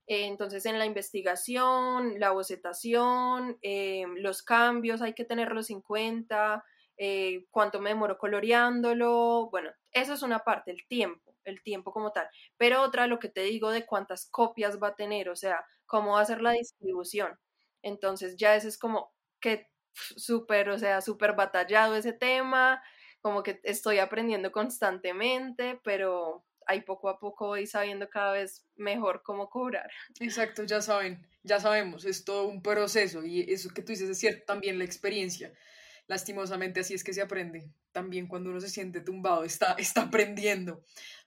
entonces 0.06 0.66
en 0.66 0.78
la 0.78 0.86
investigación, 0.86 2.20
la 2.20 2.32
bocetación, 2.32 3.58
eh, 3.62 4.04
los 4.16 4.42
cambios 4.42 5.02
hay 5.02 5.14
que 5.14 5.24
tenerlos 5.24 5.70
en 5.70 5.80
cuenta, 5.80 6.64
eh, 6.98 7.46
cuánto 7.50 7.80
me 7.80 7.90
demoro 7.90 8.18
coloreándolo, 8.18 9.48
bueno, 9.50 9.70
eso 9.92 10.12
es 10.14 10.22
una 10.22 10.40
parte, 10.40 10.70
el 10.70 10.86
tiempo, 10.88 11.34
el 11.44 11.62
tiempo 11.62 11.92
como 11.92 12.12
tal. 12.12 12.28
Pero 12.56 12.82
otra, 12.82 13.06
lo 13.06 13.18
que 13.18 13.28
te 13.28 13.42
digo 13.42 13.70
de 13.70 13.86
cuántas 13.86 14.28
copias 14.30 14.78
va 14.82 14.88
a 14.88 14.94
tener, 14.96 15.28
o 15.28 15.36
sea, 15.36 15.64
cómo 15.86 16.12
va 16.12 16.20
a 16.20 16.24
ser 16.24 16.40
la 16.42 16.52
distribución 16.52 17.38
Entonces 17.82 18.36
ya 18.36 18.54
ese 18.56 18.68
es 18.68 18.78
como 18.78 19.12
que 19.40 19.71
súper, 19.94 20.68
o 20.70 20.78
sea, 20.78 21.00
súper 21.00 21.34
batallado 21.34 21.96
ese 21.96 22.12
tema, 22.12 22.82
como 23.20 23.42
que 23.42 23.60
estoy 23.62 23.98
aprendiendo 23.98 24.52
constantemente, 24.52 25.80
pero 25.84 26.44
ahí 26.66 26.80
poco 26.80 27.08
a 27.08 27.18
poco 27.18 27.48
voy 27.48 27.66
sabiendo 27.66 28.08
cada 28.08 28.32
vez 28.32 28.66
mejor 28.76 29.22
cómo 29.22 29.48
cobrar. 29.50 29.90
Exacto, 30.20 30.64
ya 30.64 30.80
saben, 30.80 31.26
ya 31.42 31.60
sabemos, 31.60 32.04
es 32.04 32.24
todo 32.24 32.46
un 32.46 32.62
proceso 32.62 33.24
y 33.24 33.40
eso 33.52 33.70
que 33.70 33.82
tú 33.82 33.92
dices 33.92 34.08
es 34.08 34.18
cierto, 34.18 34.44
también 34.46 34.78
la 34.78 34.84
experiencia. 34.84 35.52
Lastimosamente 36.08 36.80
así 36.80 36.94
es 36.94 37.04
que 37.04 37.12
se 37.12 37.22
aprende. 37.22 37.70
También 37.92 38.26
cuando 38.26 38.50
uno 38.50 38.60
se 38.60 38.68
siente 38.68 39.00
tumbado, 39.00 39.44
está, 39.44 39.74
está 39.78 40.02
aprendiendo. 40.02 40.84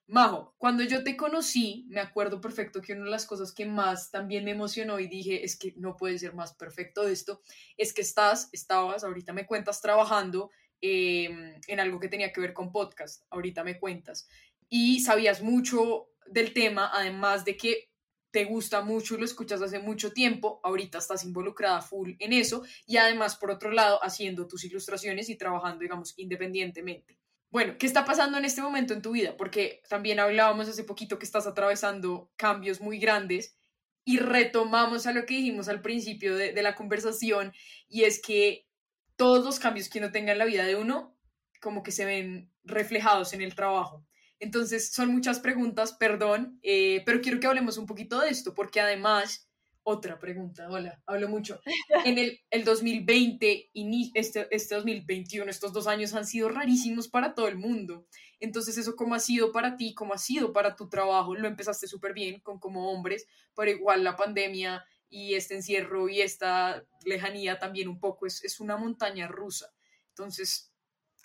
Majo, 0.08 0.54
cuando 0.60 0.84
yo 0.84 1.04
te 1.04 1.18
conocí, 1.18 1.86
me 1.90 2.00
acuerdo 2.00 2.40
perfecto 2.40 2.80
que 2.80 2.94
una 2.94 3.06
de 3.06 3.10
las 3.10 3.26
cosas 3.26 3.52
que 3.52 3.66
más 3.66 4.12
también 4.12 4.46
me 4.46 4.52
emocionó 4.52 5.00
y 5.00 5.08
dije, 5.08 5.44
es 5.44 5.58
que 5.58 5.74
no 5.78 5.98
puede 5.98 6.20
ser 6.20 6.36
más 6.36 6.54
perfecto 6.54 7.08
esto, 7.08 7.42
es 7.76 7.92
que 7.92 8.04
estás, 8.04 8.50
estabas, 8.52 9.04
ahorita 9.04 9.34
me 9.34 9.48
cuentas 9.48 9.82
trabajando 9.82 10.52
em, 10.80 11.60
en 11.68 11.80
algo 11.80 12.00
que 12.00 12.08
tenía 12.08 12.32
que 12.32 12.40
ver 12.40 12.54
con 12.54 12.72
podcast, 12.72 13.24
ahorita 13.32 13.64
me 13.64 13.80
cuentas, 13.80 14.28
y 14.70 15.00
sabías 15.00 15.42
mucho 15.42 16.10
del 16.28 16.54
tema, 16.54 16.92
además 16.94 17.44
de 17.44 17.58
que 17.58 17.90
te 18.30 18.46
gusta 18.46 18.82
mucho 18.82 19.16
y 19.16 19.20
lo 19.20 19.26
escuchas 19.26 19.62
hace 19.64 19.80
mucho 19.80 20.12
tiempo, 20.14 20.60
ahorita 20.64 21.00
estás 21.00 21.24
involucrada 21.24 21.82
full 21.82 22.12
en 22.20 22.34
eso 22.34 22.64
y 22.86 22.98
además 22.98 23.38
por 23.38 23.50
otro 23.50 23.72
lado 23.72 23.98
haciendo 24.04 24.46
tus 24.46 24.66
ilustraciones 24.66 25.30
y 25.30 25.38
trabajando, 25.38 25.80
digamos, 25.80 26.14
independientemente. 26.18 27.18
Bueno, 27.56 27.78
¿qué 27.80 27.86
está 27.86 28.04
pasando 28.04 28.38
en 28.38 28.44
este 28.44 28.62
momento 28.62 28.94
en 28.94 29.02
tu 29.02 29.12
vida? 29.12 29.38
Porque 29.38 29.82
también 29.88 30.20
hablábamos 30.20 30.68
hace 30.68 30.84
poquito 30.84 31.18
que 31.18 31.24
estás 31.24 31.48
atravesando 31.48 32.30
cambios 32.36 32.82
muy 32.82 33.00
grandes 33.00 33.56
y 34.04 34.18
retomamos 34.18 35.08
a 35.08 35.14
lo 35.14 35.26
que 35.26 35.36
dijimos 35.36 35.70
al 35.70 35.82
principio 35.82 36.36
de, 36.36 36.52
la 36.62 36.76
conversación 36.76 37.54
y 37.88 38.04
es 38.04 38.22
que 38.22 38.68
todos 39.16 39.46
los 39.46 39.58
cambios 39.58 39.88
que 39.88 40.00
uno 40.00 40.12
tenga 40.12 40.34
en 40.34 40.38
la 40.38 40.44
vida 40.44 40.66
de 40.66 40.76
uno 40.76 41.18
como 41.62 41.82
que 41.82 41.94
se 41.94 42.04
ven 42.04 42.52
reflejados 42.66 43.32
en 43.32 43.42
el 43.42 43.56
trabajo. 43.56 44.06
Entonces 44.40 44.92
son 44.92 45.14
muchas 45.14 45.40
preguntas, 45.40 45.94
perdón, 45.94 46.60
eh, 46.62 47.04
pero 47.06 47.22
quiero 47.22 47.40
que 47.40 47.48
hablemos 47.48 47.78
un 47.78 47.86
poquito 47.86 48.20
de 48.20 48.32
esto 48.32 48.54
porque 48.54 48.82
además 48.82 49.45
otra 49.88 50.18
pregunta, 50.18 50.68
hola, 50.68 51.00
hablo 51.06 51.30
mucho. 51.30 51.62
En 52.06 52.18
el, 52.18 52.40
el 52.50 52.66
2020 52.66 53.70
y 53.72 54.12
este, 54.16 54.48
este 54.50 54.74
2021, 54.74 55.50
estos 55.50 55.74
dos 55.74 55.86
años 55.86 56.16
han 56.16 56.26
sido 56.26 56.50
rarísimos 56.50 57.08
para 57.08 57.36
todo 57.36 57.48
el 57.48 57.58
mundo. 57.58 58.08
Entonces, 58.40 58.80
¿eso 58.80 58.96
cómo 58.96 59.14
ha 59.14 59.20
sido 59.20 59.52
para 59.52 59.78
ti? 59.78 59.94
¿Cómo 59.94 60.16
ha 60.16 60.18
sido 60.18 60.52
para 60.54 60.76
tu 60.76 60.90
trabajo? 60.90 61.36
Lo 61.36 61.48
empezaste 61.48 61.88
súper 61.88 62.14
bien 62.14 62.40
con 62.40 62.60
como 62.60 62.92
hombres, 62.92 63.28
pero 63.56 63.70
igual 63.70 64.04
la 64.04 64.16
pandemia 64.16 64.84
y 65.08 65.36
este 65.36 65.54
encierro 65.54 66.10
y 66.10 66.22
esta 66.22 66.84
lejanía 67.06 67.60
también 67.60 67.88
un 67.88 68.00
poco 68.00 68.26
es, 68.26 68.44
es 68.44 68.60
una 68.60 68.78
montaña 68.78 69.28
rusa. 69.28 69.72
Entonces, 70.10 70.74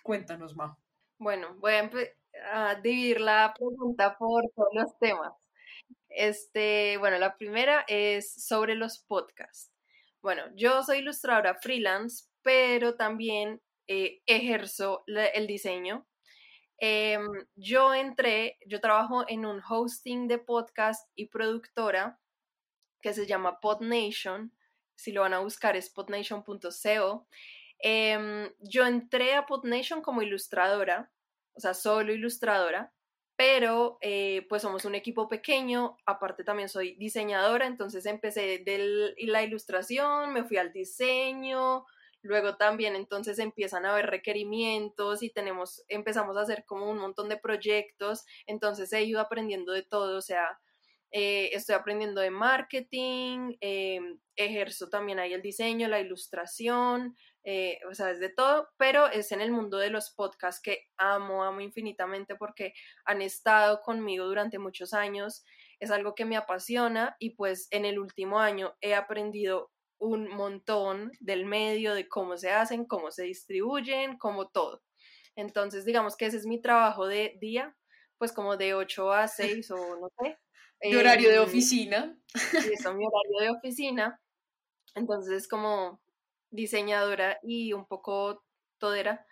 cuéntanos, 0.03 0.55
Ma. 0.55 0.79
Bueno, 1.19 1.57
voy 1.57 1.73
a, 1.73 1.91
a 2.53 2.75
dividir 2.75 3.23
la 3.23 3.55
pregunta 3.57 4.19
por 4.19 4.45
todos 4.55 4.69
los 4.75 4.99
temas. 4.99 5.33
Este, 6.11 6.97
bueno, 6.99 7.19
la 7.19 7.37
primera 7.37 7.85
es 7.89 8.45
sobre 8.47 8.75
los 8.75 8.99
podcasts. 8.99 9.73
Bueno, 10.21 10.43
yo 10.55 10.83
soy 10.83 10.99
ilustradora 10.99 11.55
freelance, 11.55 12.27
pero 12.43 12.97
también 12.97 13.63
eh, 13.87 14.21
ejerzo 14.27 15.05
el 15.07 15.47
diseño. 15.47 16.07
Em, 16.79 17.27
yo 17.57 17.95
entré, 17.95 18.59
yo 18.67 18.81
trabajo 18.81 19.25
en 19.29 19.47
un 19.47 19.63
hosting 19.67 20.29
de 20.29 20.39
podcast 20.39 21.09
y 21.15 21.27
productora 21.27 22.19
que 23.03 23.15
se 23.15 23.27
llama 23.27 23.61
PodNation. 23.61 24.53
Si 24.97 25.13
lo 25.13 25.23
van 25.23 25.35
a 25.35 25.41
buscar 25.41 25.77
es 25.77 25.91
podnation.co. 25.91 27.29
Em, 27.79 28.53
yo 28.59 28.87
entré 28.87 29.35
a 29.35 29.47
PodNation 29.47 30.03
como 30.03 30.23
ilustradora, 30.23 31.11
o 31.55 31.61
sea, 31.61 31.75
solo 31.75 32.13
ilustradora 32.13 32.93
pero 33.41 33.97
eh, 34.03 34.45
pues 34.51 34.61
somos 34.61 34.85
un 34.85 34.95
equipo 34.95 35.27
pequeño, 35.27 35.97
aparte 36.05 36.45
también 36.45 36.69
soy 36.69 36.95
diseñadora, 36.97 37.67
entonces 37.67 38.05
empecé 38.05 38.59
de 38.59 39.15
la 39.17 39.43
ilustración, 39.43 40.35
me 40.35 40.45
fui 40.45 40.59
al 40.59 40.75
diseño, 40.75 41.87
luego 42.21 42.59
también 42.59 42.97
entonces 42.97 43.39
empiezan 43.39 43.87
a 43.87 43.93
haber 43.93 44.11
requerimientos 44.11 45.23
y 45.23 45.31
tenemos, 45.31 45.83
empezamos 45.89 46.37
a 46.37 46.43
hacer 46.43 46.67
como 46.67 46.91
un 46.91 46.99
montón 46.99 47.31
de 47.31 47.39
proyectos, 47.39 48.27
entonces 48.47 48.93
he 48.93 49.05
ido 49.05 49.21
aprendiendo 49.21 49.73
de 49.73 49.85
todo, 49.85 50.19
o 50.19 50.21
sea, 50.21 50.61
eh, 51.11 51.49
estoy 51.55 51.77
aprendiendo 51.77 52.21
de 52.21 52.31
marketing, 52.31 53.57
em, 53.63 54.21
ejerzo 54.37 54.91
también 54.91 55.19
ahí 55.19 55.33
el 55.33 55.41
diseño, 55.41 55.89
la 55.89 56.01
ilustración, 56.01 57.17
eh, 57.45 57.79
o 57.91 57.95
sea, 57.95 58.11
es 58.11 58.21
de 58.21 58.29
todo, 58.29 58.69
pero 58.77 59.07
es 59.07 59.33
en 59.33 59.41
el 59.41 59.51
mundo 59.51 59.79
de 59.79 59.91
los 59.91 60.11
podcasts 60.11 60.61
que 60.63 60.89
amo, 60.99 61.43
amo 61.43 61.61
infinitamente 61.61 62.37
porque 62.37 62.75
han 63.05 63.23
estado 63.23 63.81
conmigo 63.81 64.27
durante 64.27 64.59
muchos 64.59 64.93
años, 64.93 65.45
es 65.79 65.91
algo 65.91 66.15
que 66.15 66.27
me 66.27 66.37
apasiona 66.37 67.17
y 67.19 67.31
pues 67.31 67.69
en 67.71 67.87
el 67.87 67.99
último 67.99 68.41
año 68.41 68.77
he 68.83 68.95
aprendido 68.95 69.71
un 69.99 70.29
montón 70.29 71.13
del 71.21 71.47
medio, 71.47 71.95
de 71.95 72.09
cómo 72.09 72.37
se 72.37 72.51
hacen, 72.51 72.85
cómo 72.85 73.11
se 73.11 73.25
distribuyen, 73.25 74.19
como 74.19 74.49
todo. 74.49 74.83
Entonces, 75.37 75.85
digamos 75.85 76.17
que 76.17 76.27
ese 76.27 76.39
es 76.39 76.47
mi 76.47 76.61
trabajo 76.61 77.07
de 77.07 77.39
día, 77.41 77.77
pues 78.19 78.33
como 78.33 78.57
de 78.57 78.75
8 78.75 79.13
a 79.13 79.29
6 79.29 79.71
o 79.71 79.77
no 79.77 80.09
sé. 80.21 80.39
De 80.83 80.97
horario 80.97 81.29
de 81.29 81.37
em, 81.37 81.43
oficina. 81.43 82.19
Sí, 82.35 82.73
es 82.73 82.85
mi 82.95 83.05
horario 83.05 83.39
de 83.39 83.51
oficina. 83.51 84.19
Entonces, 84.95 85.47
como 85.47 86.01
diseñadora 86.51 87.39
y 87.43 87.73
un 87.73 87.87
poco 87.87 88.45
todera. 88.79 89.27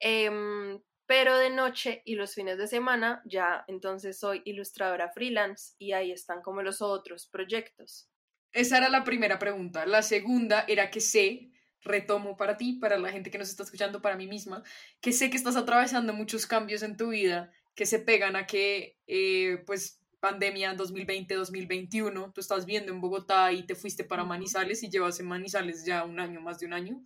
Em, 0.00 0.80
pero 1.06 1.36
de 1.36 1.50
noche 1.50 2.02
y 2.04 2.14
los 2.14 2.34
fines 2.34 2.58
de 2.58 2.66
semana 2.66 3.22
ya 3.24 3.64
entonces 3.68 4.18
soy 4.18 4.42
ilustradora 4.44 5.10
freelance 5.10 5.74
y 5.78 5.92
ahí 5.92 6.10
están 6.10 6.42
como 6.42 6.62
los 6.62 6.80
otros 6.80 7.26
proyectos. 7.26 8.08
Esa 8.52 8.78
era 8.78 8.88
la 8.88 9.04
primera 9.04 9.38
pregunta. 9.38 9.86
La 9.86 10.02
segunda 10.02 10.64
era 10.68 10.90
que 10.90 11.00
sé, 11.00 11.50
retomo 11.80 12.36
para 12.36 12.56
ti, 12.56 12.74
para 12.74 12.98
la 12.98 13.10
gente 13.10 13.30
que 13.30 13.38
nos 13.38 13.48
está 13.48 13.62
escuchando, 13.62 14.02
para 14.02 14.16
mí 14.16 14.26
misma, 14.26 14.62
que 15.00 15.12
sé 15.12 15.30
que 15.30 15.36
estás 15.36 15.56
atravesando 15.56 16.12
muchos 16.12 16.46
cambios 16.46 16.82
en 16.82 16.96
tu 16.96 17.08
vida 17.08 17.52
que 17.74 17.86
se 17.86 17.98
pegan 17.98 18.36
a 18.36 18.46
que 18.46 18.98
eh, 19.06 19.62
pues 19.66 20.01
pandemia 20.22 20.76
2020-2021, 20.76 22.32
tú 22.32 22.40
estás 22.40 22.64
viendo 22.64 22.92
en 22.92 23.00
Bogotá 23.00 23.50
y 23.50 23.66
te 23.66 23.74
fuiste 23.74 24.04
para 24.04 24.22
Manizales 24.22 24.80
y 24.84 24.88
llevas 24.88 25.18
en 25.18 25.26
Manizales 25.26 25.84
ya 25.84 26.04
un 26.04 26.20
año, 26.20 26.40
más 26.40 26.60
de 26.60 26.66
un 26.66 26.74
año. 26.74 27.04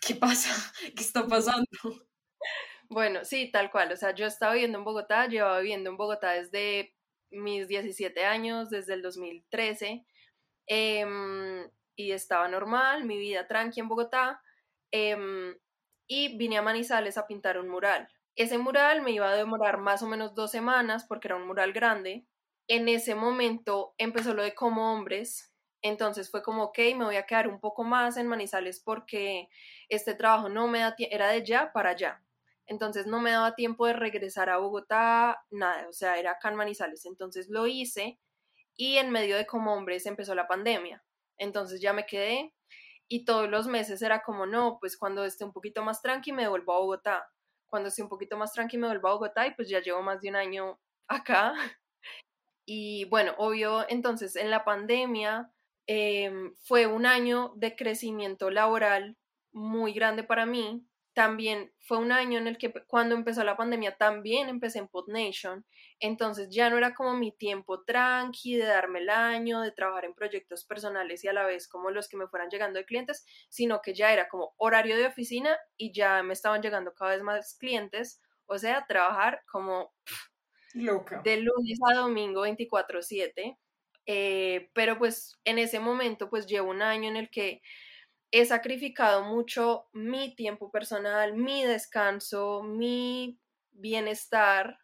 ¿Qué 0.00 0.16
pasa? 0.16 0.50
¿Qué 0.96 1.02
está 1.02 1.28
pasando? 1.28 1.64
Bueno, 2.88 3.24
sí, 3.24 3.52
tal 3.52 3.70
cual. 3.70 3.92
O 3.92 3.96
sea, 3.96 4.16
yo 4.16 4.26
estaba 4.26 4.54
viviendo 4.54 4.78
en 4.78 4.84
Bogotá, 4.84 5.28
llevaba 5.28 5.60
viviendo 5.60 5.90
en 5.90 5.96
Bogotá 5.96 6.32
desde 6.32 6.92
mis 7.30 7.68
17 7.68 8.24
años, 8.24 8.68
desde 8.68 8.94
el 8.94 9.02
2013, 9.02 10.04
em, 10.66 11.70
y 11.94 12.10
estaba 12.10 12.48
normal, 12.48 13.04
mi 13.04 13.16
vida 13.16 13.46
tranqui 13.46 13.78
en 13.78 13.88
Bogotá, 13.88 14.42
em, 14.90 15.56
y 16.08 16.36
vine 16.36 16.58
a 16.58 16.62
Manizales 16.62 17.16
a 17.16 17.28
pintar 17.28 17.60
un 17.60 17.68
mural. 17.68 18.08
Ese 18.34 18.58
mural 18.58 19.02
me 19.02 19.12
iba 19.12 19.30
a 19.30 19.36
demorar 19.36 19.78
más 19.78 20.02
o 20.02 20.08
menos 20.08 20.34
dos 20.34 20.50
semanas 20.50 21.04
porque 21.04 21.28
era 21.28 21.36
un 21.36 21.46
mural 21.46 21.72
grande, 21.72 22.26
en 22.70 22.88
ese 22.88 23.16
momento 23.16 23.94
empezó 23.98 24.32
lo 24.32 24.44
de 24.44 24.54
como 24.54 24.92
hombres, 24.92 25.52
entonces 25.82 26.30
fue 26.30 26.40
como, 26.40 26.62
ok, 26.64 26.78
me 26.96 27.04
voy 27.04 27.16
a 27.16 27.26
quedar 27.26 27.48
un 27.48 27.58
poco 27.58 27.82
más 27.82 28.16
en 28.16 28.28
Manizales 28.28 28.80
porque 28.80 29.48
este 29.88 30.14
trabajo 30.14 30.48
no 30.48 30.68
me 30.68 30.78
da 30.78 30.94
era 30.98 31.28
de 31.28 31.44
ya 31.44 31.72
para 31.72 31.90
allá. 31.90 32.22
Entonces 32.66 33.08
no 33.08 33.20
me 33.20 33.32
daba 33.32 33.56
tiempo 33.56 33.86
de 33.88 33.94
regresar 33.94 34.50
a 34.50 34.58
Bogotá, 34.58 35.44
nada, 35.50 35.88
o 35.88 35.92
sea, 35.92 36.16
era 36.16 36.32
acá 36.32 36.50
en 36.50 36.54
Manizales. 36.54 37.06
Entonces 37.06 37.48
lo 37.48 37.66
hice 37.66 38.20
y 38.76 38.98
en 38.98 39.10
medio 39.10 39.36
de 39.36 39.46
como 39.46 39.74
hombres 39.74 40.06
empezó 40.06 40.36
la 40.36 40.46
pandemia. 40.46 41.02
Entonces 41.38 41.80
ya 41.80 41.92
me 41.92 42.06
quedé 42.06 42.54
y 43.08 43.24
todos 43.24 43.50
los 43.50 43.66
meses 43.66 44.00
era 44.00 44.22
como, 44.22 44.46
no, 44.46 44.78
pues 44.80 44.96
cuando 44.96 45.24
esté 45.24 45.44
un 45.44 45.52
poquito 45.52 45.82
más 45.82 46.02
tranqui 46.02 46.30
me 46.30 46.42
devuelvo 46.42 46.72
a 46.74 46.78
Bogotá. 46.78 47.28
Cuando 47.66 47.88
esté 47.88 48.02
un 48.04 48.08
poquito 48.08 48.36
más 48.36 48.52
tranqui 48.52 48.78
me 48.78 48.86
devuelvo 48.86 49.08
a 49.08 49.14
Bogotá 49.14 49.48
y 49.48 49.54
pues 49.56 49.68
ya 49.68 49.80
llevo 49.80 50.02
más 50.02 50.20
de 50.20 50.28
un 50.28 50.36
año 50.36 50.80
acá 51.08 51.52
y 52.72 53.04
bueno, 53.06 53.34
obvio, 53.38 53.84
entonces 53.88 54.36
en 54.36 54.48
la 54.48 54.64
pandemia 54.64 55.50
em, 55.88 56.54
fue 56.60 56.86
un 56.86 57.04
año 57.04 57.52
de 57.56 57.74
crecimiento 57.74 58.48
laboral 58.48 59.16
muy 59.50 59.92
grande 59.92 60.22
para 60.22 60.46
mí. 60.46 60.86
También 61.12 61.72
fue 61.80 61.98
un 61.98 62.12
año 62.12 62.38
en 62.38 62.46
el 62.46 62.58
que 62.58 62.72
cuando 62.86 63.16
empezó 63.16 63.42
la 63.42 63.56
pandemia 63.56 63.96
también 63.96 64.48
empecé 64.48 64.78
en 64.78 64.86
PodNation. 64.86 65.66
Entonces 65.98 66.48
ya 66.48 66.70
no 66.70 66.78
era 66.78 66.94
como 66.94 67.14
mi 67.14 67.32
tiempo 67.32 67.82
tranqui 67.82 68.54
de 68.54 68.66
darme 68.66 69.00
el 69.00 69.10
año, 69.10 69.62
de 69.62 69.72
trabajar 69.72 70.04
en 70.04 70.14
proyectos 70.14 70.64
personales 70.64 71.24
y 71.24 71.28
a 71.28 71.32
la 71.32 71.46
vez 71.46 71.66
como 71.66 71.90
los 71.90 72.08
que 72.08 72.18
me 72.18 72.28
fueran 72.28 72.50
llegando 72.50 72.78
de 72.78 72.84
clientes, 72.84 73.24
sino 73.48 73.80
que 73.82 73.94
ya 73.94 74.12
era 74.12 74.28
como 74.28 74.54
horario 74.58 74.96
de 74.96 75.06
oficina 75.06 75.58
y 75.76 75.92
ya 75.92 76.22
me 76.22 76.34
estaban 76.34 76.62
llegando 76.62 76.94
cada 76.94 77.10
vez 77.16 77.22
más 77.24 77.56
clientes. 77.58 78.22
O 78.46 78.58
sea, 78.58 78.86
trabajar 78.86 79.42
como 79.50 79.92
Loca. 80.74 81.20
De 81.24 81.36
lunes 81.38 81.78
a 81.90 81.94
domingo 81.94 82.42
24/7. 82.42 83.58
Eh, 84.06 84.70
pero 84.74 84.98
pues 84.98 85.38
en 85.44 85.58
ese 85.58 85.78
momento 85.78 86.30
pues 86.30 86.46
llevo 86.46 86.70
un 86.70 86.82
año 86.82 87.08
en 87.08 87.16
el 87.16 87.30
que 87.30 87.62
he 88.32 88.44
sacrificado 88.46 89.24
mucho 89.24 89.88
mi 89.92 90.34
tiempo 90.36 90.70
personal, 90.70 91.34
mi 91.36 91.64
descanso, 91.64 92.62
mi 92.62 93.38
bienestar 93.72 94.78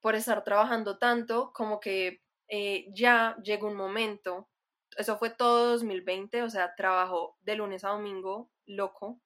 por 0.00 0.14
estar 0.16 0.44
trabajando 0.44 0.98
tanto, 0.98 1.52
como 1.54 1.80
que 1.80 2.22
eh, 2.48 2.86
ya 2.94 3.36
llegó 3.42 3.68
un 3.68 3.76
momento, 3.76 4.50
eso 4.96 5.18
fue 5.18 5.30
todo 5.30 5.70
2020, 5.72 6.42
o 6.42 6.50
sea, 6.50 6.74
trabajo 6.76 7.36
de 7.42 7.56
lunes 7.56 7.84
a 7.84 7.90
domingo, 7.90 8.50
loco, 8.66 9.20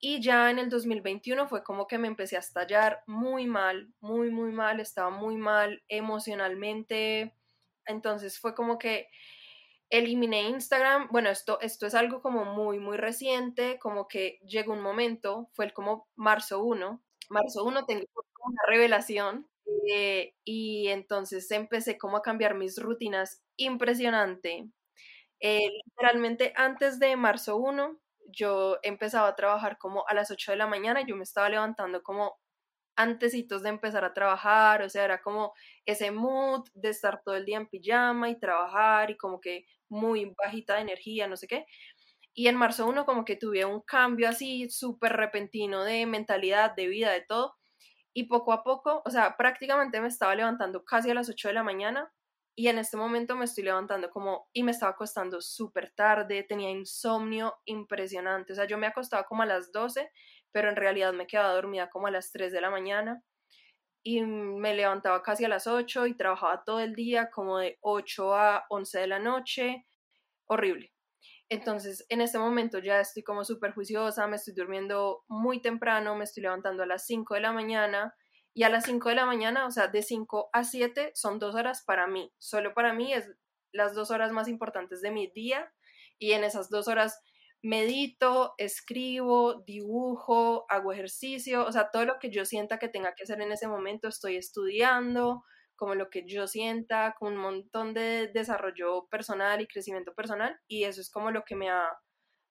y 0.00 0.20
ya 0.22 0.50
en 0.50 0.58
el 0.58 0.70
2021 0.70 1.48
fue 1.48 1.64
como 1.64 1.86
que 1.86 1.98
me 1.98 2.08
empecé 2.08 2.36
a 2.36 2.40
estallar 2.40 3.02
muy 3.06 3.46
mal, 3.46 3.92
muy, 4.00 4.30
muy 4.30 4.52
mal, 4.52 4.80
estaba 4.80 5.10
muy 5.10 5.36
mal 5.36 5.82
emocionalmente. 5.88 7.34
Entonces 7.86 8.38
fue 8.38 8.54
como 8.54 8.78
que 8.78 9.08
eliminé 9.90 10.42
Instagram. 10.42 11.08
Bueno, 11.10 11.30
esto, 11.30 11.60
esto 11.60 11.86
es 11.86 11.94
algo 11.94 12.22
como 12.22 12.44
muy, 12.44 12.78
muy 12.78 12.96
reciente, 12.96 13.78
como 13.78 14.08
que 14.08 14.38
llegó 14.46 14.72
un 14.72 14.82
momento, 14.82 15.50
fue 15.54 15.66
el 15.66 15.72
como 15.72 16.08
marzo 16.16 16.62
1. 16.62 17.02
Marzo 17.30 17.64
1 17.64 17.86
tengo 17.86 18.04
una 18.44 18.62
revelación 18.68 19.48
eh, 19.92 20.34
y 20.44 20.88
entonces 20.88 21.50
empecé 21.50 21.98
como 21.98 22.18
a 22.18 22.22
cambiar 22.22 22.54
mis 22.54 22.78
rutinas 22.80 23.42
impresionante. 23.56 24.70
Eh, 25.40 25.68
literalmente 25.86 26.52
antes 26.56 26.98
de 26.98 27.16
marzo 27.16 27.56
1 27.58 27.98
yo 28.28 28.78
empezaba 28.82 29.28
a 29.28 29.36
trabajar 29.36 29.78
como 29.78 30.06
a 30.08 30.14
las 30.14 30.30
8 30.30 30.52
de 30.52 30.58
la 30.58 30.66
mañana, 30.66 31.02
yo 31.06 31.16
me 31.16 31.24
estaba 31.24 31.48
levantando 31.48 32.02
como 32.02 32.38
antecitos 32.96 33.62
de 33.62 33.70
empezar 33.70 34.04
a 34.04 34.14
trabajar, 34.14 34.82
o 34.82 34.88
sea, 34.90 35.04
era 35.04 35.22
como 35.22 35.54
ese 35.86 36.10
mood 36.10 36.68
de 36.74 36.90
estar 36.90 37.22
todo 37.22 37.36
el 37.36 37.44
día 37.44 37.58
en 37.58 37.68
pijama 37.68 38.30
y 38.30 38.38
trabajar 38.40 39.10
y 39.10 39.16
como 39.16 39.40
que 39.40 39.66
muy 39.88 40.34
bajita 40.36 40.74
de 40.76 40.82
energía, 40.82 41.28
no 41.28 41.36
sé 41.36 41.46
qué. 41.48 41.66
Y 42.34 42.48
en 42.48 42.56
marzo 42.56 42.86
1 42.86 43.06
como 43.06 43.24
que 43.24 43.36
tuve 43.36 43.64
un 43.64 43.82
cambio 43.82 44.28
así 44.28 44.70
súper 44.70 45.14
repentino 45.14 45.84
de 45.84 46.06
mentalidad, 46.06 46.74
de 46.76 46.88
vida, 46.88 47.12
de 47.12 47.22
todo. 47.22 47.56
Y 48.14 48.24
poco 48.24 48.52
a 48.52 48.64
poco, 48.64 49.02
o 49.04 49.10
sea, 49.10 49.36
prácticamente 49.36 50.00
me 50.00 50.08
estaba 50.08 50.34
levantando 50.34 50.84
casi 50.84 51.10
a 51.10 51.14
las 51.14 51.28
8 51.28 51.48
de 51.48 51.54
la 51.54 51.62
mañana 51.62 52.12
y 52.58 52.66
en 52.66 52.78
este 52.78 52.96
momento 52.96 53.36
me 53.36 53.44
estoy 53.44 53.62
levantando 53.62 54.10
como 54.10 54.48
y 54.52 54.64
me 54.64 54.72
estaba 54.72 54.90
acostando 54.90 55.40
súper 55.40 55.92
tarde, 55.94 56.42
tenía 56.42 56.68
insomnio 56.70 57.54
impresionante, 57.66 58.52
o 58.52 58.56
sea, 58.56 58.64
yo 58.64 58.76
me 58.76 58.88
acostaba 58.88 59.22
como 59.22 59.42
a 59.42 59.46
las 59.46 59.70
12, 59.70 60.10
pero 60.50 60.68
en 60.68 60.74
realidad 60.74 61.12
me 61.12 61.28
quedaba 61.28 61.54
dormida 61.54 61.88
como 61.88 62.08
a 62.08 62.10
las 62.10 62.32
3 62.32 62.50
de 62.50 62.60
la 62.60 62.68
mañana 62.68 63.22
y 64.02 64.22
me 64.22 64.74
levantaba 64.74 65.22
casi 65.22 65.44
a 65.44 65.48
las 65.48 65.68
8 65.68 66.08
y 66.08 66.16
trabajaba 66.16 66.64
todo 66.64 66.80
el 66.80 66.96
día 66.96 67.30
como 67.30 67.58
de 67.58 67.78
8 67.80 68.34
a 68.34 68.66
11 68.70 68.98
de 68.98 69.06
la 69.06 69.20
noche, 69.20 69.86
horrible. 70.46 70.92
Entonces, 71.48 72.06
en 72.08 72.22
este 72.22 72.40
momento 72.40 72.80
ya 72.80 72.98
estoy 72.98 73.22
como 73.22 73.44
súper 73.44 73.72
juiciosa, 73.72 74.26
me 74.26 74.34
estoy 74.34 74.54
durmiendo 74.54 75.22
muy 75.28 75.62
temprano, 75.62 76.16
me 76.16 76.24
estoy 76.24 76.42
levantando 76.42 76.82
a 76.82 76.86
las 76.86 77.06
5 77.06 77.34
de 77.34 77.40
la 77.40 77.52
mañana 77.52 78.16
y 78.58 78.64
a 78.64 78.68
las 78.68 78.86
5 78.86 79.10
de 79.10 79.14
la 79.14 79.24
mañana, 79.24 79.68
o 79.68 79.70
sea, 79.70 79.86
de 79.86 80.02
5 80.02 80.50
a 80.52 80.64
7 80.64 81.12
son 81.14 81.38
dos 81.38 81.54
horas 81.54 81.84
para 81.86 82.08
mí. 82.08 82.32
Solo 82.38 82.74
para 82.74 82.92
mí 82.92 83.12
es 83.12 83.30
las 83.70 83.94
dos 83.94 84.10
horas 84.10 84.32
más 84.32 84.48
importantes 84.48 85.00
de 85.00 85.12
mi 85.12 85.28
día. 85.28 85.72
Y 86.18 86.32
en 86.32 86.42
esas 86.42 86.68
dos 86.68 86.88
horas 86.88 87.22
medito, 87.62 88.54
escribo, 88.58 89.62
dibujo, 89.64 90.66
hago 90.70 90.92
ejercicio, 90.92 91.66
o 91.66 91.70
sea, 91.70 91.90
todo 91.92 92.04
lo 92.04 92.18
que 92.18 92.32
yo 92.32 92.44
sienta 92.44 92.80
que 92.80 92.88
tenga 92.88 93.14
que 93.14 93.22
hacer 93.22 93.40
en 93.40 93.52
ese 93.52 93.68
momento, 93.68 94.08
estoy 94.08 94.34
estudiando, 94.34 95.44
como 95.76 95.94
lo 95.94 96.10
que 96.10 96.26
yo 96.26 96.48
sienta, 96.48 97.14
con 97.16 97.34
un 97.34 97.38
montón 97.38 97.94
de 97.94 98.26
desarrollo 98.26 99.06
personal 99.08 99.60
y 99.60 99.68
crecimiento 99.68 100.14
personal, 100.16 100.58
y 100.66 100.82
eso 100.82 101.00
es 101.00 101.10
como 101.10 101.30
lo 101.30 101.44
que 101.44 101.54
me 101.54 101.70
ha 101.70 101.96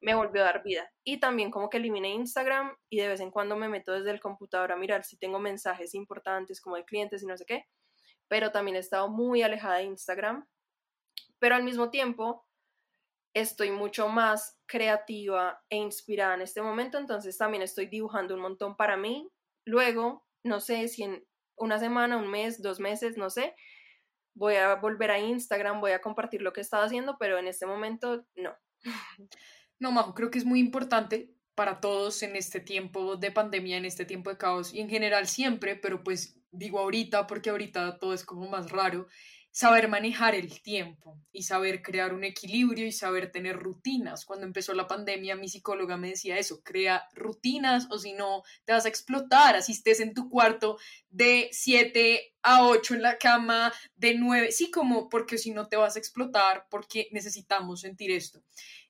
me 0.02 0.16
volvió 0.16 0.42
a 0.42 0.46
dar 0.46 0.64
vida. 0.64 0.90
Y 1.04 1.20
también 1.20 1.52
como 1.52 1.70
que 1.70 1.78
eliminé 1.78 2.10
Instagram 2.10 2.76
y 2.90 2.98
de 2.98 3.08
vez 3.08 3.20
en 3.20 3.32
cuando 3.32 3.56
me 3.56 3.70
meto 3.70 3.92
desde 3.94 4.12
el 4.12 4.20
computador 4.20 4.72
a 4.72 4.78
mirar 4.78 5.04
si 5.04 5.18
tengo 5.18 5.40
mensajes 5.40 5.94
importantes 5.96 6.62
como 6.62 6.76
de 6.76 6.86
clientes 6.86 7.24
y 7.24 7.26
no 7.26 7.38
sé 7.38 7.46
qué. 7.46 7.66
Pero 8.28 8.52
también 8.52 8.76
he 8.76 8.80
estado 8.80 9.10
muy 9.10 9.42
alejada 9.42 9.78
de 9.78 9.84
Instagram. 9.84 10.48
Pero 11.40 11.56
al 11.56 11.64
mismo 11.64 11.90
tiempo 11.90 12.46
estoy 13.34 13.72
mucho 13.72 14.08
más 14.08 14.60
creativa 14.66 15.62
e 15.70 15.78
inspirada 15.78 16.34
en 16.34 16.42
este 16.42 16.62
momento, 16.62 16.98
entonces 16.98 17.38
también 17.38 17.62
estoy 17.62 17.86
dibujando 17.86 18.34
un 18.34 18.42
montón 18.42 18.76
para 18.76 18.98
mí. 18.98 19.30
Luego, 19.66 20.26
no 20.44 20.60
sé 20.60 20.88
si 20.88 21.04
en 21.04 21.24
una 21.56 21.80
semana, 21.80 22.18
un 22.18 22.30
mes, 22.30 22.62
dos 22.62 22.80
meses, 22.80 23.18
no 23.18 23.30
sé, 23.30 23.56
voy 24.34 24.56
a 24.56 24.76
volver 24.76 25.12
a 25.12 25.20
Instagram, 25.20 25.82
voy 25.82 25.92
a 25.92 26.02
compartir 26.02 26.42
lo 26.42 26.54
que 26.54 26.62
he 26.62 26.64
estado 26.64 26.84
haciendo, 26.84 27.18
pero 27.20 27.38
en 27.38 27.48
este 27.48 27.66
momento 27.66 28.26
no. 28.36 28.56
No, 29.80 29.92
Majo, 29.92 30.14
creo 30.14 30.32
que 30.32 30.40
es 30.40 30.46
muy 30.46 30.60
importante 30.60 31.34
para 31.56 31.80
todos 31.80 32.22
en 32.24 32.36
este 32.36 32.60
tiempo 32.60 33.16
de 33.16 33.32
pandemia, 33.32 33.78
en 33.78 33.86
este 33.86 34.06
tiempo 34.06 34.30
de 34.30 34.38
caos 34.38 34.74
y 34.74 34.80
en 34.80 34.90
general 34.90 35.28
siempre, 35.28 35.76
pero 35.76 36.04
pues 36.04 36.40
digo 36.52 36.80
ahorita 36.80 37.28
porque 37.28 37.50
ahorita 37.50 37.98
todo 38.00 38.14
es 38.14 38.24
como 38.24 38.48
más 38.48 38.72
raro, 38.72 39.08
saber 39.58 39.88
manejar 39.88 40.36
el 40.36 40.62
tiempo 40.62 41.20
y 41.32 41.42
saber 41.42 41.82
crear 41.82 42.14
un 42.14 42.24
equilibrio 42.24 42.86
y 42.86 42.92
saber 42.92 43.32
tener 43.32 43.58
rutinas. 43.58 44.24
Cuando 44.24 44.46
empezó 44.46 44.76
la 44.76 44.86
pandemia, 44.86 45.36
mi 45.36 45.50
psicóloga 45.50 45.98
me 45.98 46.10
decía 46.10 46.38
eso, 46.38 46.62
crea 46.64 47.08
rutinas 47.16 47.88
o 47.90 47.98
si 47.98 48.14
no, 48.14 48.44
te 48.66 48.74
vas 48.74 48.86
a 48.86 48.90
explotar, 48.90 49.56
así 49.56 49.72
estés 49.72 50.00
en 50.00 50.14
tu 50.14 50.30
cuarto 50.30 50.78
de 51.10 51.50
7 51.52 52.36
a 52.44 52.68
8 52.68 52.94
en 52.94 53.02
la 53.02 53.18
cama, 53.18 53.74
de 53.96 54.14
9, 54.14 54.52
sí, 54.52 54.70
como 54.70 55.10
porque 55.10 55.40
si 55.40 55.50
no 55.50 55.68
te 55.68 55.76
vas 55.76 55.96
a 55.96 56.00
explotar, 56.00 56.68
porque 56.70 57.08
necesitamos 57.12 57.82
sentir 57.82 58.12
esto. 58.12 58.44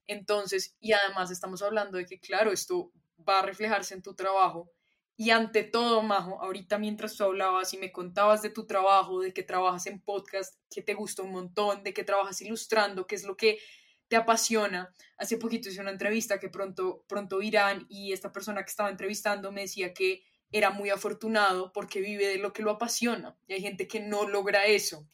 Entonces, 0.08 0.76
y 0.80 0.94
además 0.94 1.32
estamos 1.32 1.62
hablando 1.62 1.98
de 1.98 2.06
que, 2.06 2.20
claro, 2.20 2.52
esto 2.52 2.92
va 3.28 3.40
a 3.40 3.44
reflejarse 3.44 3.94
en 3.94 4.02
tu 4.02 4.16
trabajo. 4.16 4.72
Y 5.16 5.32
ante 5.32 5.64
todo, 5.64 6.04
Majo, 6.04 6.42
ahorita 6.42 6.78
mientras 6.78 7.16
tú 7.16 7.24
hablabas 7.24 7.74
y 7.74 7.78
me 7.78 7.92
contabas 7.92 8.42
de 8.42 8.52
tu 8.52 8.68
trabajo, 8.68 9.20
de 9.20 9.34
que 9.34 9.44
trabajas 9.44 9.88
en 9.88 10.00
podcast, 10.00 10.56
que 10.70 10.84
te 10.84 10.94
gusta 10.94 11.24
un 11.24 11.32
montón, 11.32 11.84
de 11.84 11.94
que 11.94 12.04
trabajas 12.04 12.42
ilustrando, 12.42 13.08
que 13.08 13.16
es 13.16 13.24
lo 13.24 13.36
que 13.36 13.60
te 14.08 14.16
apasiona. 14.16 14.94
Hace 15.18 15.38
poquito 15.38 15.70
hice 15.70 15.82
una 15.82 15.92
entrevista 15.92 16.40
que 16.40 16.50
pronto, 16.50 17.04
pronto 17.08 17.42
irán 17.42 17.86
y 17.90 18.14
esta 18.14 18.32
persona 18.32 18.64
que 18.64 18.70
estaba 18.70 18.90
entrevistando 18.90 19.52
me 19.52 19.62
decía 19.62 19.94
que 19.94 20.24
era 20.52 20.70
muy 20.70 20.90
afortunado 20.90 21.74
porque 21.74 22.00
vive 22.00 22.28
de 22.28 22.38
lo 22.38 22.54
que 22.54 22.62
lo 22.62 22.72
apasiona 22.72 23.38
y 23.48 23.54
hay 23.54 23.62
gente 23.62 23.88
que 23.88 24.00
no 24.00 24.28
logra 24.28 24.66
eso. 24.66 25.10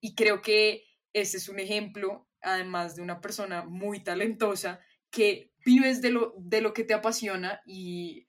Y 0.00 0.14
creo 0.14 0.42
que 0.42 0.84
ese 1.12 1.38
es 1.38 1.48
un 1.48 1.58
ejemplo 1.58 2.28
además 2.46 2.96
de 2.96 3.02
una 3.02 3.20
persona 3.20 3.64
muy 3.64 4.02
talentosa, 4.02 4.80
que 5.10 5.52
vives 5.64 6.00
de 6.00 6.10
lo, 6.10 6.34
de 6.38 6.60
lo 6.60 6.72
que 6.72 6.84
te 6.84 6.94
apasiona 6.94 7.60
y, 7.66 8.28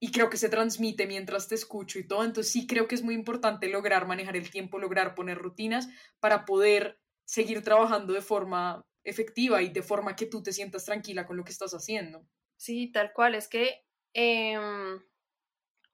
y 0.00 0.12
creo 0.12 0.30
que 0.30 0.36
se 0.36 0.48
transmite 0.48 1.06
mientras 1.06 1.48
te 1.48 1.54
escucho 1.54 1.98
y 1.98 2.06
todo. 2.06 2.24
Entonces 2.24 2.52
sí 2.52 2.66
creo 2.66 2.86
que 2.88 2.94
es 2.94 3.02
muy 3.02 3.14
importante 3.14 3.68
lograr 3.68 4.06
manejar 4.06 4.36
el 4.36 4.50
tiempo, 4.50 4.78
lograr 4.78 5.14
poner 5.14 5.38
rutinas 5.38 5.88
para 6.20 6.44
poder 6.44 7.00
seguir 7.26 7.62
trabajando 7.62 8.12
de 8.12 8.22
forma 8.22 8.82
efectiva 9.02 9.62
y 9.62 9.68
de 9.70 9.82
forma 9.82 10.16
que 10.16 10.26
tú 10.26 10.42
te 10.42 10.52
sientas 10.52 10.84
tranquila 10.84 11.26
con 11.26 11.36
lo 11.36 11.44
que 11.44 11.52
estás 11.52 11.72
haciendo. 11.72 12.26
Sí, 12.56 12.90
tal 12.92 13.12
cual. 13.12 13.34
Es 13.34 13.48
que 13.48 13.84
em, 14.14 15.02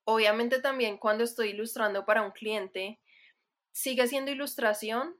obviamente 0.04 0.60
también 0.60 0.98
cuando 0.98 1.24
estoy 1.24 1.50
ilustrando 1.50 2.04
para 2.04 2.22
un 2.22 2.32
cliente, 2.32 3.00
sigue 3.72 4.06
siendo 4.08 4.30
ilustración, 4.30 5.16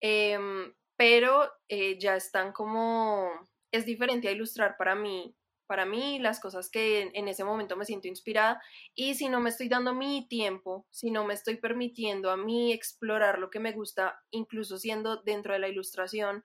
em, 0.00 0.74
pero 1.00 1.50
eh, 1.70 1.98
ya 1.98 2.14
están 2.14 2.52
como, 2.52 3.30
es 3.72 3.86
diferente 3.86 4.28
a 4.28 4.32
ilustrar 4.32 4.76
para 4.76 4.94
mí, 4.94 5.34
para 5.66 5.86
mí 5.86 6.18
las 6.18 6.40
cosas 6.40 6.68
que 6.68 7.10
en, 7.14 7.26
ese 7.26 7.42
momento 7.42 7.74
me 7.74 7.86
siento 7.86 8.06
inspirada 8.06 8.60
y 8.94 9.14
si 9.14 9.30
no 9.30 9.40
me 9.40 9.48
estoy 9.48 9.70
dando 9.70 9.94
mi 9.94 10.28
tiempo, 10.28 10.86
si 10.90 11.10
no 11.10 11.24
me 11.24 11.32
estoy 11.32 11.56
permitiendo 11.56 12.30
a 12.30 12.36
mí 12.36 12.74
explorar 12.74 13.38
lo 13.38 13.48
que 13.48 13.60
me 13.60 13.72
gusta, 13.72 14.20
incluso 14.30 14.76
siendo 14.76 15.22
dentro 15.22 15.54
de 15.54 15.60
la 15.60 15.68
ilustración, 15.68 16.44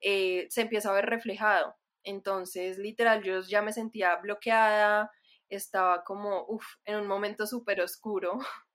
eh, 0.00 0.48
se 0.50 0.62
empieza 0.62 0.90
a 0.90 0.94
ver 0.94 1.06
reflejado. 1.06 1.76
Entonces, 2.02 2.78
literal, 2.78 3.22
yo 3.22 3.40
ya 3.42 3.62
me 3.62 3.72
sentía 3.72 4.16
bloqueada, 4.16 5.12
estaba 5.48 6.02
como, 6.02 6.44
uff, 6.48 6.66
en 6.86 6.96
un 6.96 7.06
momento 7.06 7.46
súper 7.46 7.80
oscuro 7.82 8.40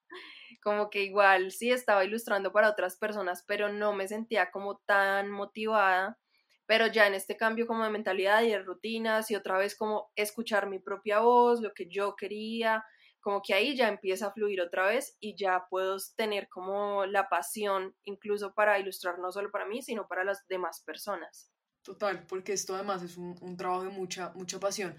como 0.60 0.90
que 0.90 1.04
igual 1.04 1.52
sí 1.52 1.72
estaba 1.72 2.06
ilustrando 2.06 2.52
para 2.52 2.70
otras 2.70 2.98
personas, 2.98 3.44
pero 3.48 3.72
no 3.72 3.94
me 3.94 4.08
sentía 4.08 4.52
como 4.52 4.80
tan 4.86 5.30
motivada, 5.32 6.20
pero 6.66 6.88
ya 6.88 7.08
en 7.08 7.14
este 7.14 7.38
cambio 7.38 7.68
como 7.68 7.84
de 7.84 7.90
mentalidad 7.90 8.44
y 8.44 8.50
de 8.50 8.60
rutinas 8.60 9.32
y 9.32 9.36
otra 9.36 9.58
vez 9.58 9.76
como 9.76 10.12
escuchar 10.16 10.68
mi 10.70 10.80
propia 10.80 11.20
voz, 11.20 11.62
lo 11.62 11.74
que 11.74 11.88
yo 11.90 12.16
quería, 12.16 12.84
como 13.22 13.42
que 13.42 13.54
ahí 13.54 13.76
ya 13.76 13.88
empieza 13.88 14.28
a 14.28 14.34
fluir 14.34 14.62
otra 14.62 14.88
vez 14.88 15.16
y 15.20 15.36
ya 15.38 15.66
puedo 15.70 15.98
tener 16.16 16.50
como 16.50 17.06
la 17.06 17.30
pasión 17.30 17.96
incluso 18.04 18.54
para 18.54 18.80
ilustrar 18.80 19.20
no 19.20 19.32
solo 19.32 19.52
para 19.52 19.66
mí, 19.66 19.82
sino 19.82 20.08
para 20.08 20.24
las 20.24 20.48
demás 20.48 20.82
personas. 20.86 21.52
Total, 21.84 22.28
porque 22.28 22.54
esto 22.54 22.76
además 22.76 23.02
es 23.02 23.18
un, 23.18 23.36
un, 23.42 23.58
trabajo 23.58 23.84
de 23.84 23.90
mucha, 23.90 24.32
mucha 24.36 24.60
pasión. 24.60 24.96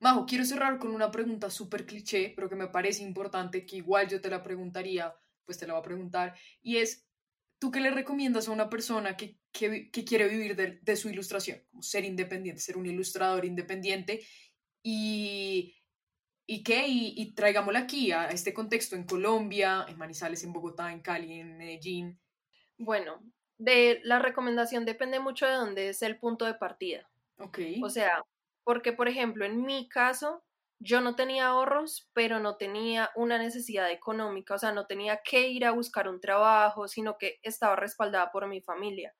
Majo, 0.00 0.26
quiero 0.26 0.44
cerrar 0.44 0.78
con 0.78 0.90
una 0.90 1.10
pregunta 1.10 1.48
súper 1.48 1.86
cliché, 1.86 2.34
pero 2.36 2.48
que 2.48 2.56
me 2.56 2.68
parece 2.68 3.02
importante, 3.02 3.64
que 3.64 3.76
igual 3.76 4.06
yo 4.06 4.20
te 4.20 4.28
la 4.28 4.42
preguntaría, 4.42 5.14
pues 5.46 5.56
te 5.56 5.66
la 5.66 5.72
voy 5.72 5.80
a 5.80 5.84
preguntar, 5.84 6.36
y 6.60 6.76
es, 6.76 7.06
¿tú 7.58 7.70
qué 7.70 7.80
le 7.80 7.90
recomiendas 7.90 8.48
a 8.48 8.52
una 8.52 8.68
persona 8.68 9.16
que, 9.16 9.38
que, 9.50 9.90
quiere 9.90 10.28
vivir 10.28 10.54
de, 10.54 10.78
de, 10.82 10.96
su 10.96 11.08
ilustración? 11.08 11.62
Ser 11.80 12.04
independiente, 12.04 12.60
ser 12.60 12.76
un 12.76 12.84
ilustrador 12.84 13.46
independiente 13.46 14.20
y, 14.82 15.74
y 16.46 16.62
qué, 16.62 16.86
y, 16.86 17.14
y 17.16 17.34
traigámosla 17.34 17.80
aquí 17.80 18.12
a 18.12 18.26
este 18.26 18.52
contexto 18.52 18.94
en 18.94 19.04
Colombia, 19.04 19.86
en 19.88 19.96
Manizales, 19.96 20.44
en 20.44 20.52
Bogotá, 20.52 20.92
en 20.92 21.00
Cali, 21.00 21.40
en 21.40 21.56
Medellín. 21.56 22.20
Bueno, 22.76 23.22
de 23.58 24.00
la 24.04 24.18
recomendación 24.18 24.84
depende 24.84 25.20
mucho 25.20 25.46
de 25.46 25.54
dónde 25.54 25.88
es 25.88 26.02
el 26.02 26.18
punto 26.18 26.44
de 26.44 26.54
partida. 26.54 27.08
Ok. 27.38 27.58
O 27.82 27.90
sea, 27.90 28.22
porque 28.64 28.92
por 28.92 29.08
ejemplo, 29.08 29.44
en 29.44 29.62
mi 29.62 29.88
caso, 29.88 30.42
yo 30.78 31.00
no 31.00 31.16
tenía 31.16 31.46
ahorros, 31.46 32.10
pero 32.12 32.38
no 32.38 32.56
tenía 32.56 33.10
una 33.14 33.38
necesidad 33.38 33.90
económica, 33.90 34.54
o 34.54 34.58
sea, 34.58 34.72
no 34.72 34.86
tenía 34.86 35.20
que 35.22 35.48
ir 35.48 35.64
a 35.64 35.72
buscar 35.72 36.08
un 36.08 36.20
trabajo, 36.20 36.86
sino 36.86 37.16
que 37.16 37.38
estaba 37.42 37.76
respaldada 37.76 38.30
por 38.30 38.46
mi 38.46 38.60
familia. 38.60 39.14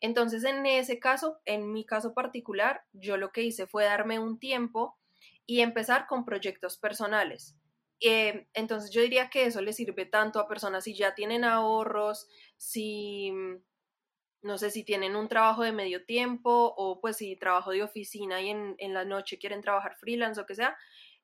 Entonces, 0.00 0.44
en 0.44 0.64
ese 0.66 0.98
caso, 0.98 1.40
en 1.44 1.72
mi 1.72 1.84
caso 1.84 2.14
particular, 2.14 2.84
yo 2.92 3.16
lo 3.16 3.32
que 3.32 3.42
hice 3.42 3.66
fue 3.66 3.84
darme 3.84 4.18
un 4.18 4.38
tiempo 4.38 4.98
y 5.46 5.60
empezar 5.60 6.06
con 6.06 6.24
proyectos 6.24 6.78
personales. 6.78 7.56
Eh, 8.00 8.48
entonces, 8.54 8.90
yo 8.90 9.02
diría 9.02 9.28
que 9.28 9.44
eso 9.44 9.60
le 9.60 9.74
sirve 9.74 10.06
tanto 10.06 10.40
a 10.40 10.48
personas 10.48 10.84
si 10.84 10.94
ya 10.94 11.14
tienen 11.14 11.44
ahorros, 11.44 12.28
si 12.56 13.32
no 14.42 14.58
sé 14.58 14.70
si 14.70 14.84
tienen 14.84 15.16
un 15.16 15.28
trabajo 15.28 15.62
de 15.62 15.72
medio 15.72 16.04
tiempo 16.04 16.74
o 16.76 17.00
pues 17.00 17.18
si 17.18 17.36
trabajo 17.36 17.70
de 17.72 17.82
oficina 17.82 18.40
y 18.40 18.50
en, 18.50 18.94
la 18.94 19.04
noche 19.04 19.38
quieren 19.38 19.60
trabajar 19.60 19.96
freelance 19.96 20.40
o 20.40 20.46
que 20.46 20.54
sea, 20.54 20.76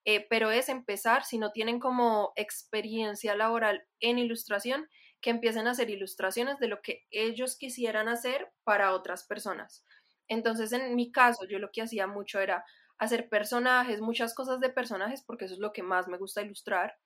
eh, 0.05 0.27
pero 0.29 0.51
es 0.51 0.69
empezar, 0.69 1.25
si 1.25 1.39
no 1.39 1.51
tienen 1.51 1.81
como 1.81 2.33
experiencia 2.37 3.35
laboral 3.35 3.87
en 4.01 4.19
ilustración, 4.19 4.89
que 5.21 5.31
empiecen 5.31 5.67
a 5.67 5.73
hacer 5.73 5.91
ilustraciones 5.91 6.59
de 6.59 6.69
lo 6.69 6.81
que 6.83 7.05
ellos 7.11 7.57
quisieran 7.57 8.09
hacer 8.09 8.53
para 8.65 8.93
otras 8.93 9.25
personas. 9.27 9.85
Entonces, 10.29 10.73
en 10.73 10.95
mi 10.95 11.11
caso, 11.11 11.47
yo 11.47 11.59
lo 11.59 11.71
que 11.73 11.83
hacía 11.83 12.07
mucho 12.07 12.39
era 12.41 12.65
hacer 12.99 13.29
personajes, 13.29 14.01
muchas 14.01 14.35
cosas 14.35 14.61
de 14.61 14.71
personajes, 14.71 15.23
porque 15.25 15.47
eso 15.47 15.55
es 15.55 15.61
lo 15.61 15.73
que 15.73 15.83
más 15.83 16.07
me 16.09 16.19
gusta 16.19 16.43
ilustrar. 16.43 16.97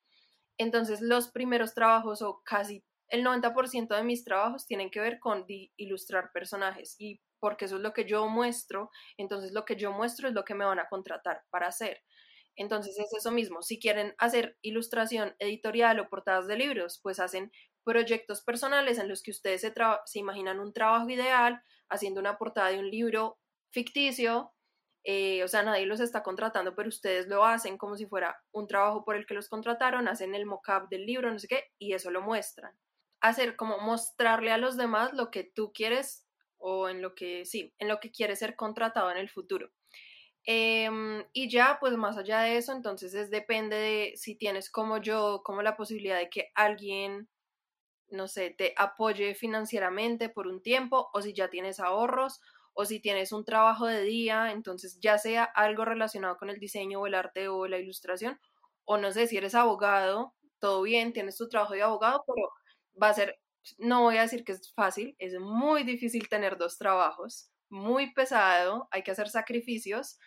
Entonces, 0.59 1.01
los 1.01 1.31
primeros 1.31 1.75
trabajos 1.75 2.21
o 2.23 2.43
casi 2.45 2.85
el 3.11 3.25
90% 3.25 3.95
de 3.95 4.05
mis 4.05 4.25
trabajos 4.25 4.67
tienen 4.67 4.91
que 4.91 5.01
ver 5.01 5.19
con 5.19 5.45
ilustrar 5.77 6.31
personajes 6.33 6.95
y 6.99 7.21
porque 7.41 7.65
eso 7.65 7.77
es 7.77 7.83
lo 7.83 7.93
que 7.93 8.05
yo 8.05 8.29
muestro, 8.29 8.91
entonces 9.17 9.53
lo 9.53 9.65
que 9.65 9.77
yo 9.77 9.93
muestro 9.93 10.29
es 10.29 10.35
lo 10.35 10.45
que 10.45 10.55
me 10.55 10.65
van 10.65 10.79
a 10.79 10.89
contratar 10.89 11.43
para 11.51 11.67
hacer. 11.67 12.03
Entonces 12.57 12.99
es 12.99 13.13
eso 13.13 13.31
mismo, 13.31 13.63
si 13.63 13.79
quieren 13.79 14.15
hacer 14.19 14.57
ilustración 14.63 15.35
editorial 15.39 15.99
o 15.99 16.09
portadas 16.09 16.47
de 16.47 16.57
libros, 16.57 17.01
pues 17.03 17.19
hacen 17.19 17.51
proyectos 17.85 18.43
personales 18.43 18.99
en 18.99 19.09
los 19.09 19.23
que 19.23 19.31
ustedes 19.31 19.63
se, 19.63 20.19
imaginan 20.19 20.61
un 20.61 20.73
trabajo 20.73 21.09
ideal, 21.09 21.63
haciendo 21.89 22.21
una 22.21 22.37
portada 22.37 22.69
de 22.69 22.79
un 22.79 22.91
libro 22.91 23.39
ficticio, 23.73 24.53
eh, 25.05 25.43
o 25.43 25.49
sea, 25.49 25.63
nadie 25.63 25.87
los 25.87 26.01
está 26.01 26.23
contratando, 26.23 26.75
pero 26.75 26.89
ustedes 26.89 27.27
lo 27.27 27.45
hacen 27.45 27.79
como 27.79 27.97
si 27.97 28.07
fuera 28.07 28.39
un 28.53 28.67
trabajo 28.67 29.05
por 29.05 29.17
el 29.17 29.27
que 29.27 29.35
los 29.35 29.49
contrataron, 29.49 30.07
hacen 30.09 30.35
el 30.35 30.45
mock-up 30.45 30.89
del 30.91 31.07
libro, 31.07 31.33
no 31.33 31.39
sé 31.39 31.49
qué, 31.49 31.65
y 31.79 31.95
eso 31.95 32.11
lo 32.11 32.21
muestran 32.21 32.77
hacer 33.21 33.57
como 33.57 33.79
mostrarle 33.79 34.53
a 34.53 34.59
los 34.59 34.77
demás 34.77 35.13
lo 35.13 35.31
que 35.31 35.45
tú 35.45 35.73
quieres 35.73 36.27
o 36.59 36.89
en 36.89 37.03
lo 37.03 37.15
que 37.15 37.45
sí, 37.47 37.75
en 37.79 37.89
lo 37.89 38.01
que 38.01 38.11
quieres 38.13 38.39
ser 38.41 38.57
contratado 38.57 39.11
en 39.11 39.19
el 39.19 39.31
futuro. 39.31 39.71
Em, 40.45 41.25
y 41.33 41.51
ya, 41.51 41.79
pues 41.81 41.97
más 41.97 42.17
allá 42.19 42.41
de 42.43 42.57
eso, 42.57 42.73
entonces 42.73 43.15
es 43.15 43.31
depende 43.31 43.77
de 43.77 44.13
si 44.17 44.37
tienes 44.37 44.71
como 44.71 44.99
yo, 44.99 45.43
como 45.45 45.63
la 45.63 45.77
posibilidad 45.77 46.19
de 46.19 46.31
que 46.31 46.51
alguien, 46.55 47.29
no 48.09 48.29
sé, 48.29 48.51
te 48.51 48.75
apoye 48.77 49.35
financieramente 49.35 50.29
por 50.29 50.47
un 50.49 50.63
tiempo, 50.63 51.11
o 51.13 51.23
si 51.23 51.33
ya 51.35 51.49
tienes 51.51 51.81
ahorros, 51.81 52.41
o 52.75 52.85
si 52.85 53.01
tienes 53.01 53.33
un 53.33 53.45
trabajo 53.45 53.87
de 53.87 54.03
día, 54.03 54.53
entonces 54.53 54.99
ya 55.01 55.19
sea 55.19 55.45
algo 55.45 55.85
relacionado 55.85 56.37
con 56.39 56.51
el 56.51 56.59
diseño 56.61 57.01
o 57.01 57.07
el 57.07 57.15
arte 57.15 57.49
o 57.49 57.67
la 57.69 57.79
ilustración, 57.79 58.41
o 58.85 58.99
no 58.99 59.13
sé, 59.13 59.27
si 59.27 59.37
eres 59.37 59.55
abogado, 59.55 60.35
todo 60.59 60.83
bien, 60.83 61.13
tienes 61.13 61.37
tu 61.37 61.49
trabajo 61.49 61.75
de 61.75 61.83
abogado, 61.83 62.25
pero 62.27 62.51
va 63.01 63.11
a 63.11 63.15
ser, 63.15 63.41
no 63.79 64.03
voy 64.03 64.17
a 64.17 64.23
decir 64.23 64.45
que 64.45 64.53
es 64.53 64.73
fácil, 64.73 65.15
es 65.19 65.39
muy 65.39 65.85
difícil 65.85 66.29
tener 66.29 66.57
dos 66.57 66.79
trabajos, 66.79 67.51
muy 67.69 68.13
pesado, 68.13 68.89
hay 68.91 69.03
que 69.03 69.13
hacer 69.13 69.29
sacrificios, 69.29 70.19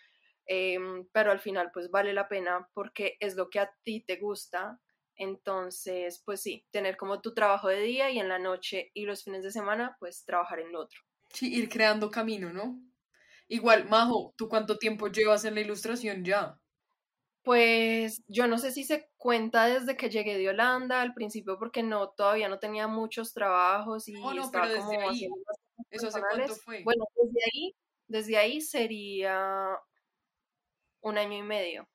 em, 0.45 1.07
pero 1.11 1.32
al 1.32 1.39
final 1.39 1.71
pues 1.74 1.89
vale 1.89 2.13
la 2.13 2.28
pena 2.28 2.69
porque 2.74 3.17
es 3.19 3.36
lo 3.36 3.49
que 3.49 3.59
a 3.59 3.71
ti 3.84 4.01
te 4.01 4.17
gusta. 4.17 4.80
Entonces, 5.15 6.21
pues 6.26 6.41
sí, 6.41 6.65
tener 6.71 6.97
como 6.97 7.21
tu 7.21 7.34
trabajo 7.34 7.67
de 7.67 7.82
día 7.82 8.09
y 8.09 8.19
en 8.19 8.30
la 8.30 8.39
noche 8.39 8.89
y 8.93 9.05
los 9.05 9.24
fines 9.24 9.43
de 9.43 9.51
semana, 9.51 9.95
pues 9.99 10.26
trabajar 10.26 10.59
en 10.59 10.76
otro. 10.76 10.99
Sí, 11.30 11.53
ir 11.53 11.69
creando 11.69 12.09
camino, 12.09 12.51
¿no? 12.51 12.82
Igual, 13.47 13.88
Majo, 13.88 14.34
¿tú 14.38 14.47
cuánto 14.47 14.78
tiempo 14.78 15.07
llevas 15.09 15.45
en 15.45 15.55
la 15.55 15.61
ilustración 15.61 16.24
ya? 16.24 16.59
Pues 17.44 18.24
yo 18.28 18.48
no 18.48 18.58
sé 18.58 18.72
si 18.72 18.86
se 18.86 19.10
cuenta 19.18 19.66
desde 19.66 19.98
que 19.98 20.10
llegué 20.10 20.38
de 20.38 20.50
Holanda 20.50 21.02
al 21.02 21.14
principio 21.14 21.60
porque 21.60 21.84
no 21.84 22.10
todavía 22.10 22.48
no 22.48 22.58
tenía 22.58 22.88
muchos 22.88 23.34
trabajos 23.34 24.08
y 24.08 24.14
no, 24.14 24.32
estaba 24.32 24.68
pero 24.68 24.80
como 24.80 25.10
ahí. 25.10 25.28
¿Eso 25.89 26.08
hace 26.08 26.22
cuánto 26.22 26.56
fue? 26.56 26.84
Bueno, 26.84 27.06
desde 27.16 27.39
ahí, 27.54 27.76
desde 28.08 28.38
ahí 28.38 28.62
sería 28.62 29.78
un 31.02 31.18
año 31.18 31.38
y 31.38 31.44
medio. 31.44 31.88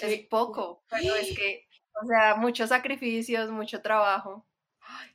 Es 0.00 0.26
poco, 0.28 0.84
pero 0.88 1.16
es 1.16 1.34
que, 1.34 1.66
o 2.02 2.06
sea, 2.06 2.36
muchos 2.36 2.68
sacrificios, 2.68 3.50
mucho 3.50 3.80
trabajo. 3.80 4.46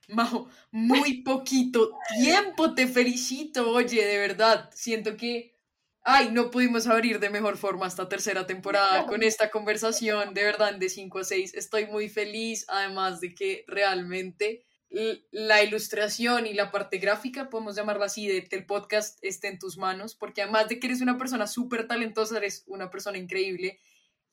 Majo, 0.08 0.50
muy 0.72 1.22
poquito 1.22 1.92
tiempo, 2.20 2.74
te 2.74 2.88
felicito, 2.88 3.72
oye, 3.72 4.04
de 4.04 4.18
verdad, 4.18 4.70
siento 4.74 5.16
que 5.16 5.59
Ay, 6.12 6.32
no 6.32 6.50
pudimos 6.50 6.88
abrir 6.88 7.20
de 7.20 7.30
mejor 7.30 7.56
forma 7.56 7.86
esta 7.86 8.10
tercera 8.10 8.48
temporada 8.48 9.06
con 9.06 9.22
esta 9.22 9.52
conversación, 9.52 10.34
de 10.34 10.44
verdad, 10.44 10.74
de 10.74 10.90
5 10.90 11.20
a 11.20 11.24
6. 11.24 11.54
Estoy 11.54 11.86
muy 11.86 12.10
feliz, 12.10 12.66
además 12.68 13.22
de 13.22 13.36
que 13.36 13.64
realmente 13.68 14.66
la 14.90 15.62
ilustración 15.62 16.48
y 16.48 16.56
la 16.56 16.72
parte 16.72 16.98
gráfica, 16.98 17.52
podemos 17.52 17.76
llamarla 17.76 18.06
así, 18.08 18.28
del 18.28 18.66
podcast 18.66 19.20
esté 19.22 19.50
en 19.50 19.60
tus 19.60 19.78
manos, 19.78 20.16
porque 20.16 20.42
además 20.42 20.68
de 20.68 20.80
que 20.80 20.88
eres 20.88 21.02
una 21.02 21.16
persona 21.20 21.46
súper 21.46 21.88
talentosa, 21.88 22.38
eres 22.38 22.64
una 22.66 22.90
persona 22.90 23.20
increíble. 23.20 23.80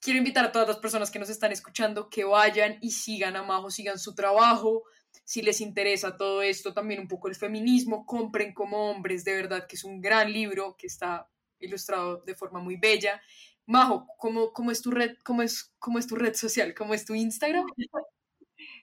Quiero 0.01 0.17
invitar 0.17 0.47
a 0.47 0.53
todas 0.53 0.69
las 0.69 0.79
personas 0.79 1.11
que 1.11 1.19
nos 1.19 1.29
están 1.29 1.53
escuchando 1.53 2.09
que 2.09 2.25
vayan 2.25 2.79
y 2.81 2.93
sigan 2.93 3.37
a 3.37 3.43
Majo, 3.43 3.71
sigan 3.71 3.99
su 3.99 4.15
trabajo. 4.15 4.85
Si 5.25 5.43
les 5.43 5.61
interesa 5.61 6.17
todo 6.17 6.41
esto, 6.41 6.73
también 6.73 7.01
un 7.01 7.09
poco 7.09 7.29
el 7.29 7.35
feminismo, 7.35 8.07
compren 8.07 8.55
como 8.55 8.91
hombres, 8.91 9.27
de 9.27 9.35
verdad 9.35 9.67
que 9.67 9.77
es 9.77 9.85
un 9.85 10.01
gran 10.01 10.33
libro 10.33 10.75
que 10.79 10.87
está 10.87 11.29
ilustrado 11.61 12.23
de 12.27 12.35
forma 12.35 12.61
muy 12.61 12.77
bella. 12.77 13.21
Majo, 13.67 14.07
¿cómo, 14.19 14.53
cómo, 14.53 14.71
es, 14.71 14.81
tu 14.81 14.91
red, 14.91 15.17
cómo, 15.25 15.43
es, 15.43 15.75
¿cómo 15.79 15.99
es 15.99 16.07
tu 16.07 16.15
red 16.15 16.35
social? 16.35 16.75
¿Cómo 16.75 16.95
es 16.95 17.05
tu 17.05 17.15
Instagram? 17.15 17.67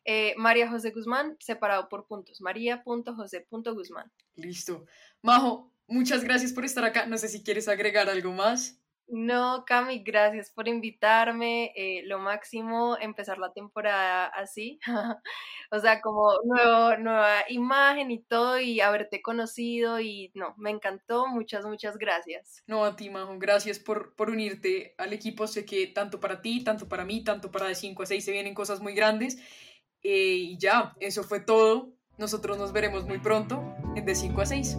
Eh, 0.05 0.35
María 0.37 0.69
José 0.69 0.91
Guzmán, 0.91 1.37
separado 1.39 1.87
por 1.87 2.05
puntos. 2.05 2.41
María.josé.guzmán. 2.41 4.11
Listo. 4.35 4.85
Majo, 5.21 5.71
muchas 5.87 6.23
gracias 6.23 6.51
por 6.51 6.65
estar 6.65 6.83
acá. 6.83 7.05
No 7.05 7.17
sé 7.17 7.29
si 7.29 7.41
quieres 7.41 7.67
agregar 7.67 8.09
algo 8.09 8.33
más. 8.33 8.82
No, 9.07 9.63
Cami, 9.65 9.99
gracias 9.99 10.49
por 10.49 10.67
invitarme. 10.67 11.71
Eh, 11.75 12.03
lo 12.05 12.19
máximo, 12.19 12.97
empezar 12.99 13.37
la 13.37 13.51
temporada 13.51 14.25
así. 14.27 14.79
o 15.71 15.79
sea, 15.79 16.01
como 16.01 16.31
nuevo, 16.45 16.97
nueva 16.97 17.43
imagen 17.49 18.11
y 18.11 18.23
todo, 18.23 18.59
y 18.59 18.79
haberte 18.79 19.21
conocido. 19.21 19.99
Y 19.99 20.31
no, 20.33 20.55
me 20.57 20.71
encantó. 20.71 21.27
Muchas, 21.27 21.65
muchas 21.65 21.97
gracias. 21.97 22.63
No, 22.65 22.85
a 22.85 22.95
ti, 22.95 23.09
Majo. 23.09 23.37
Gracias 23.37 23.77
por, 23.79 24.15
por 24.15 24.29
unirte 24.29 24.95
al 24.97 25.13
equipo. 25.13 25.47
Sé 25.47 25.65
que 25.65 25.87
tanto 25.87 26.19
para 26.19 26.41
ti, 26.41 26.63
tanto 26.63 26.87
para 26.87 27.05
mí, 27.05 27.23
tanto 27.23 27.51
para 27.51 27.67
de 27.67 27.75
5 27.75 28.03
a 28.03 28.05
6 28.05 28.23
se 28.23 28.31
vienen 28.31 28.53
cosas 28.53 28.79
muy 28.79 28.93
grandes. 28.93 29.37
Eh, 30.01 30.35
y 30.35 30.57
ya, 30.57 30.95
eso 30.99 31.23
fue 31.23 31.39
todo. 31.39 31.93
Nosotros 32.17 32.57
nos 32.57 32.71
veremos 32.71 33.05
muy 33.05 33.19
pronto 33.19 33.75
en 33.95 34.05
de 34.05 34.15
5 34.15 34.41
a 34.41 34.45
6. 34.45 34.77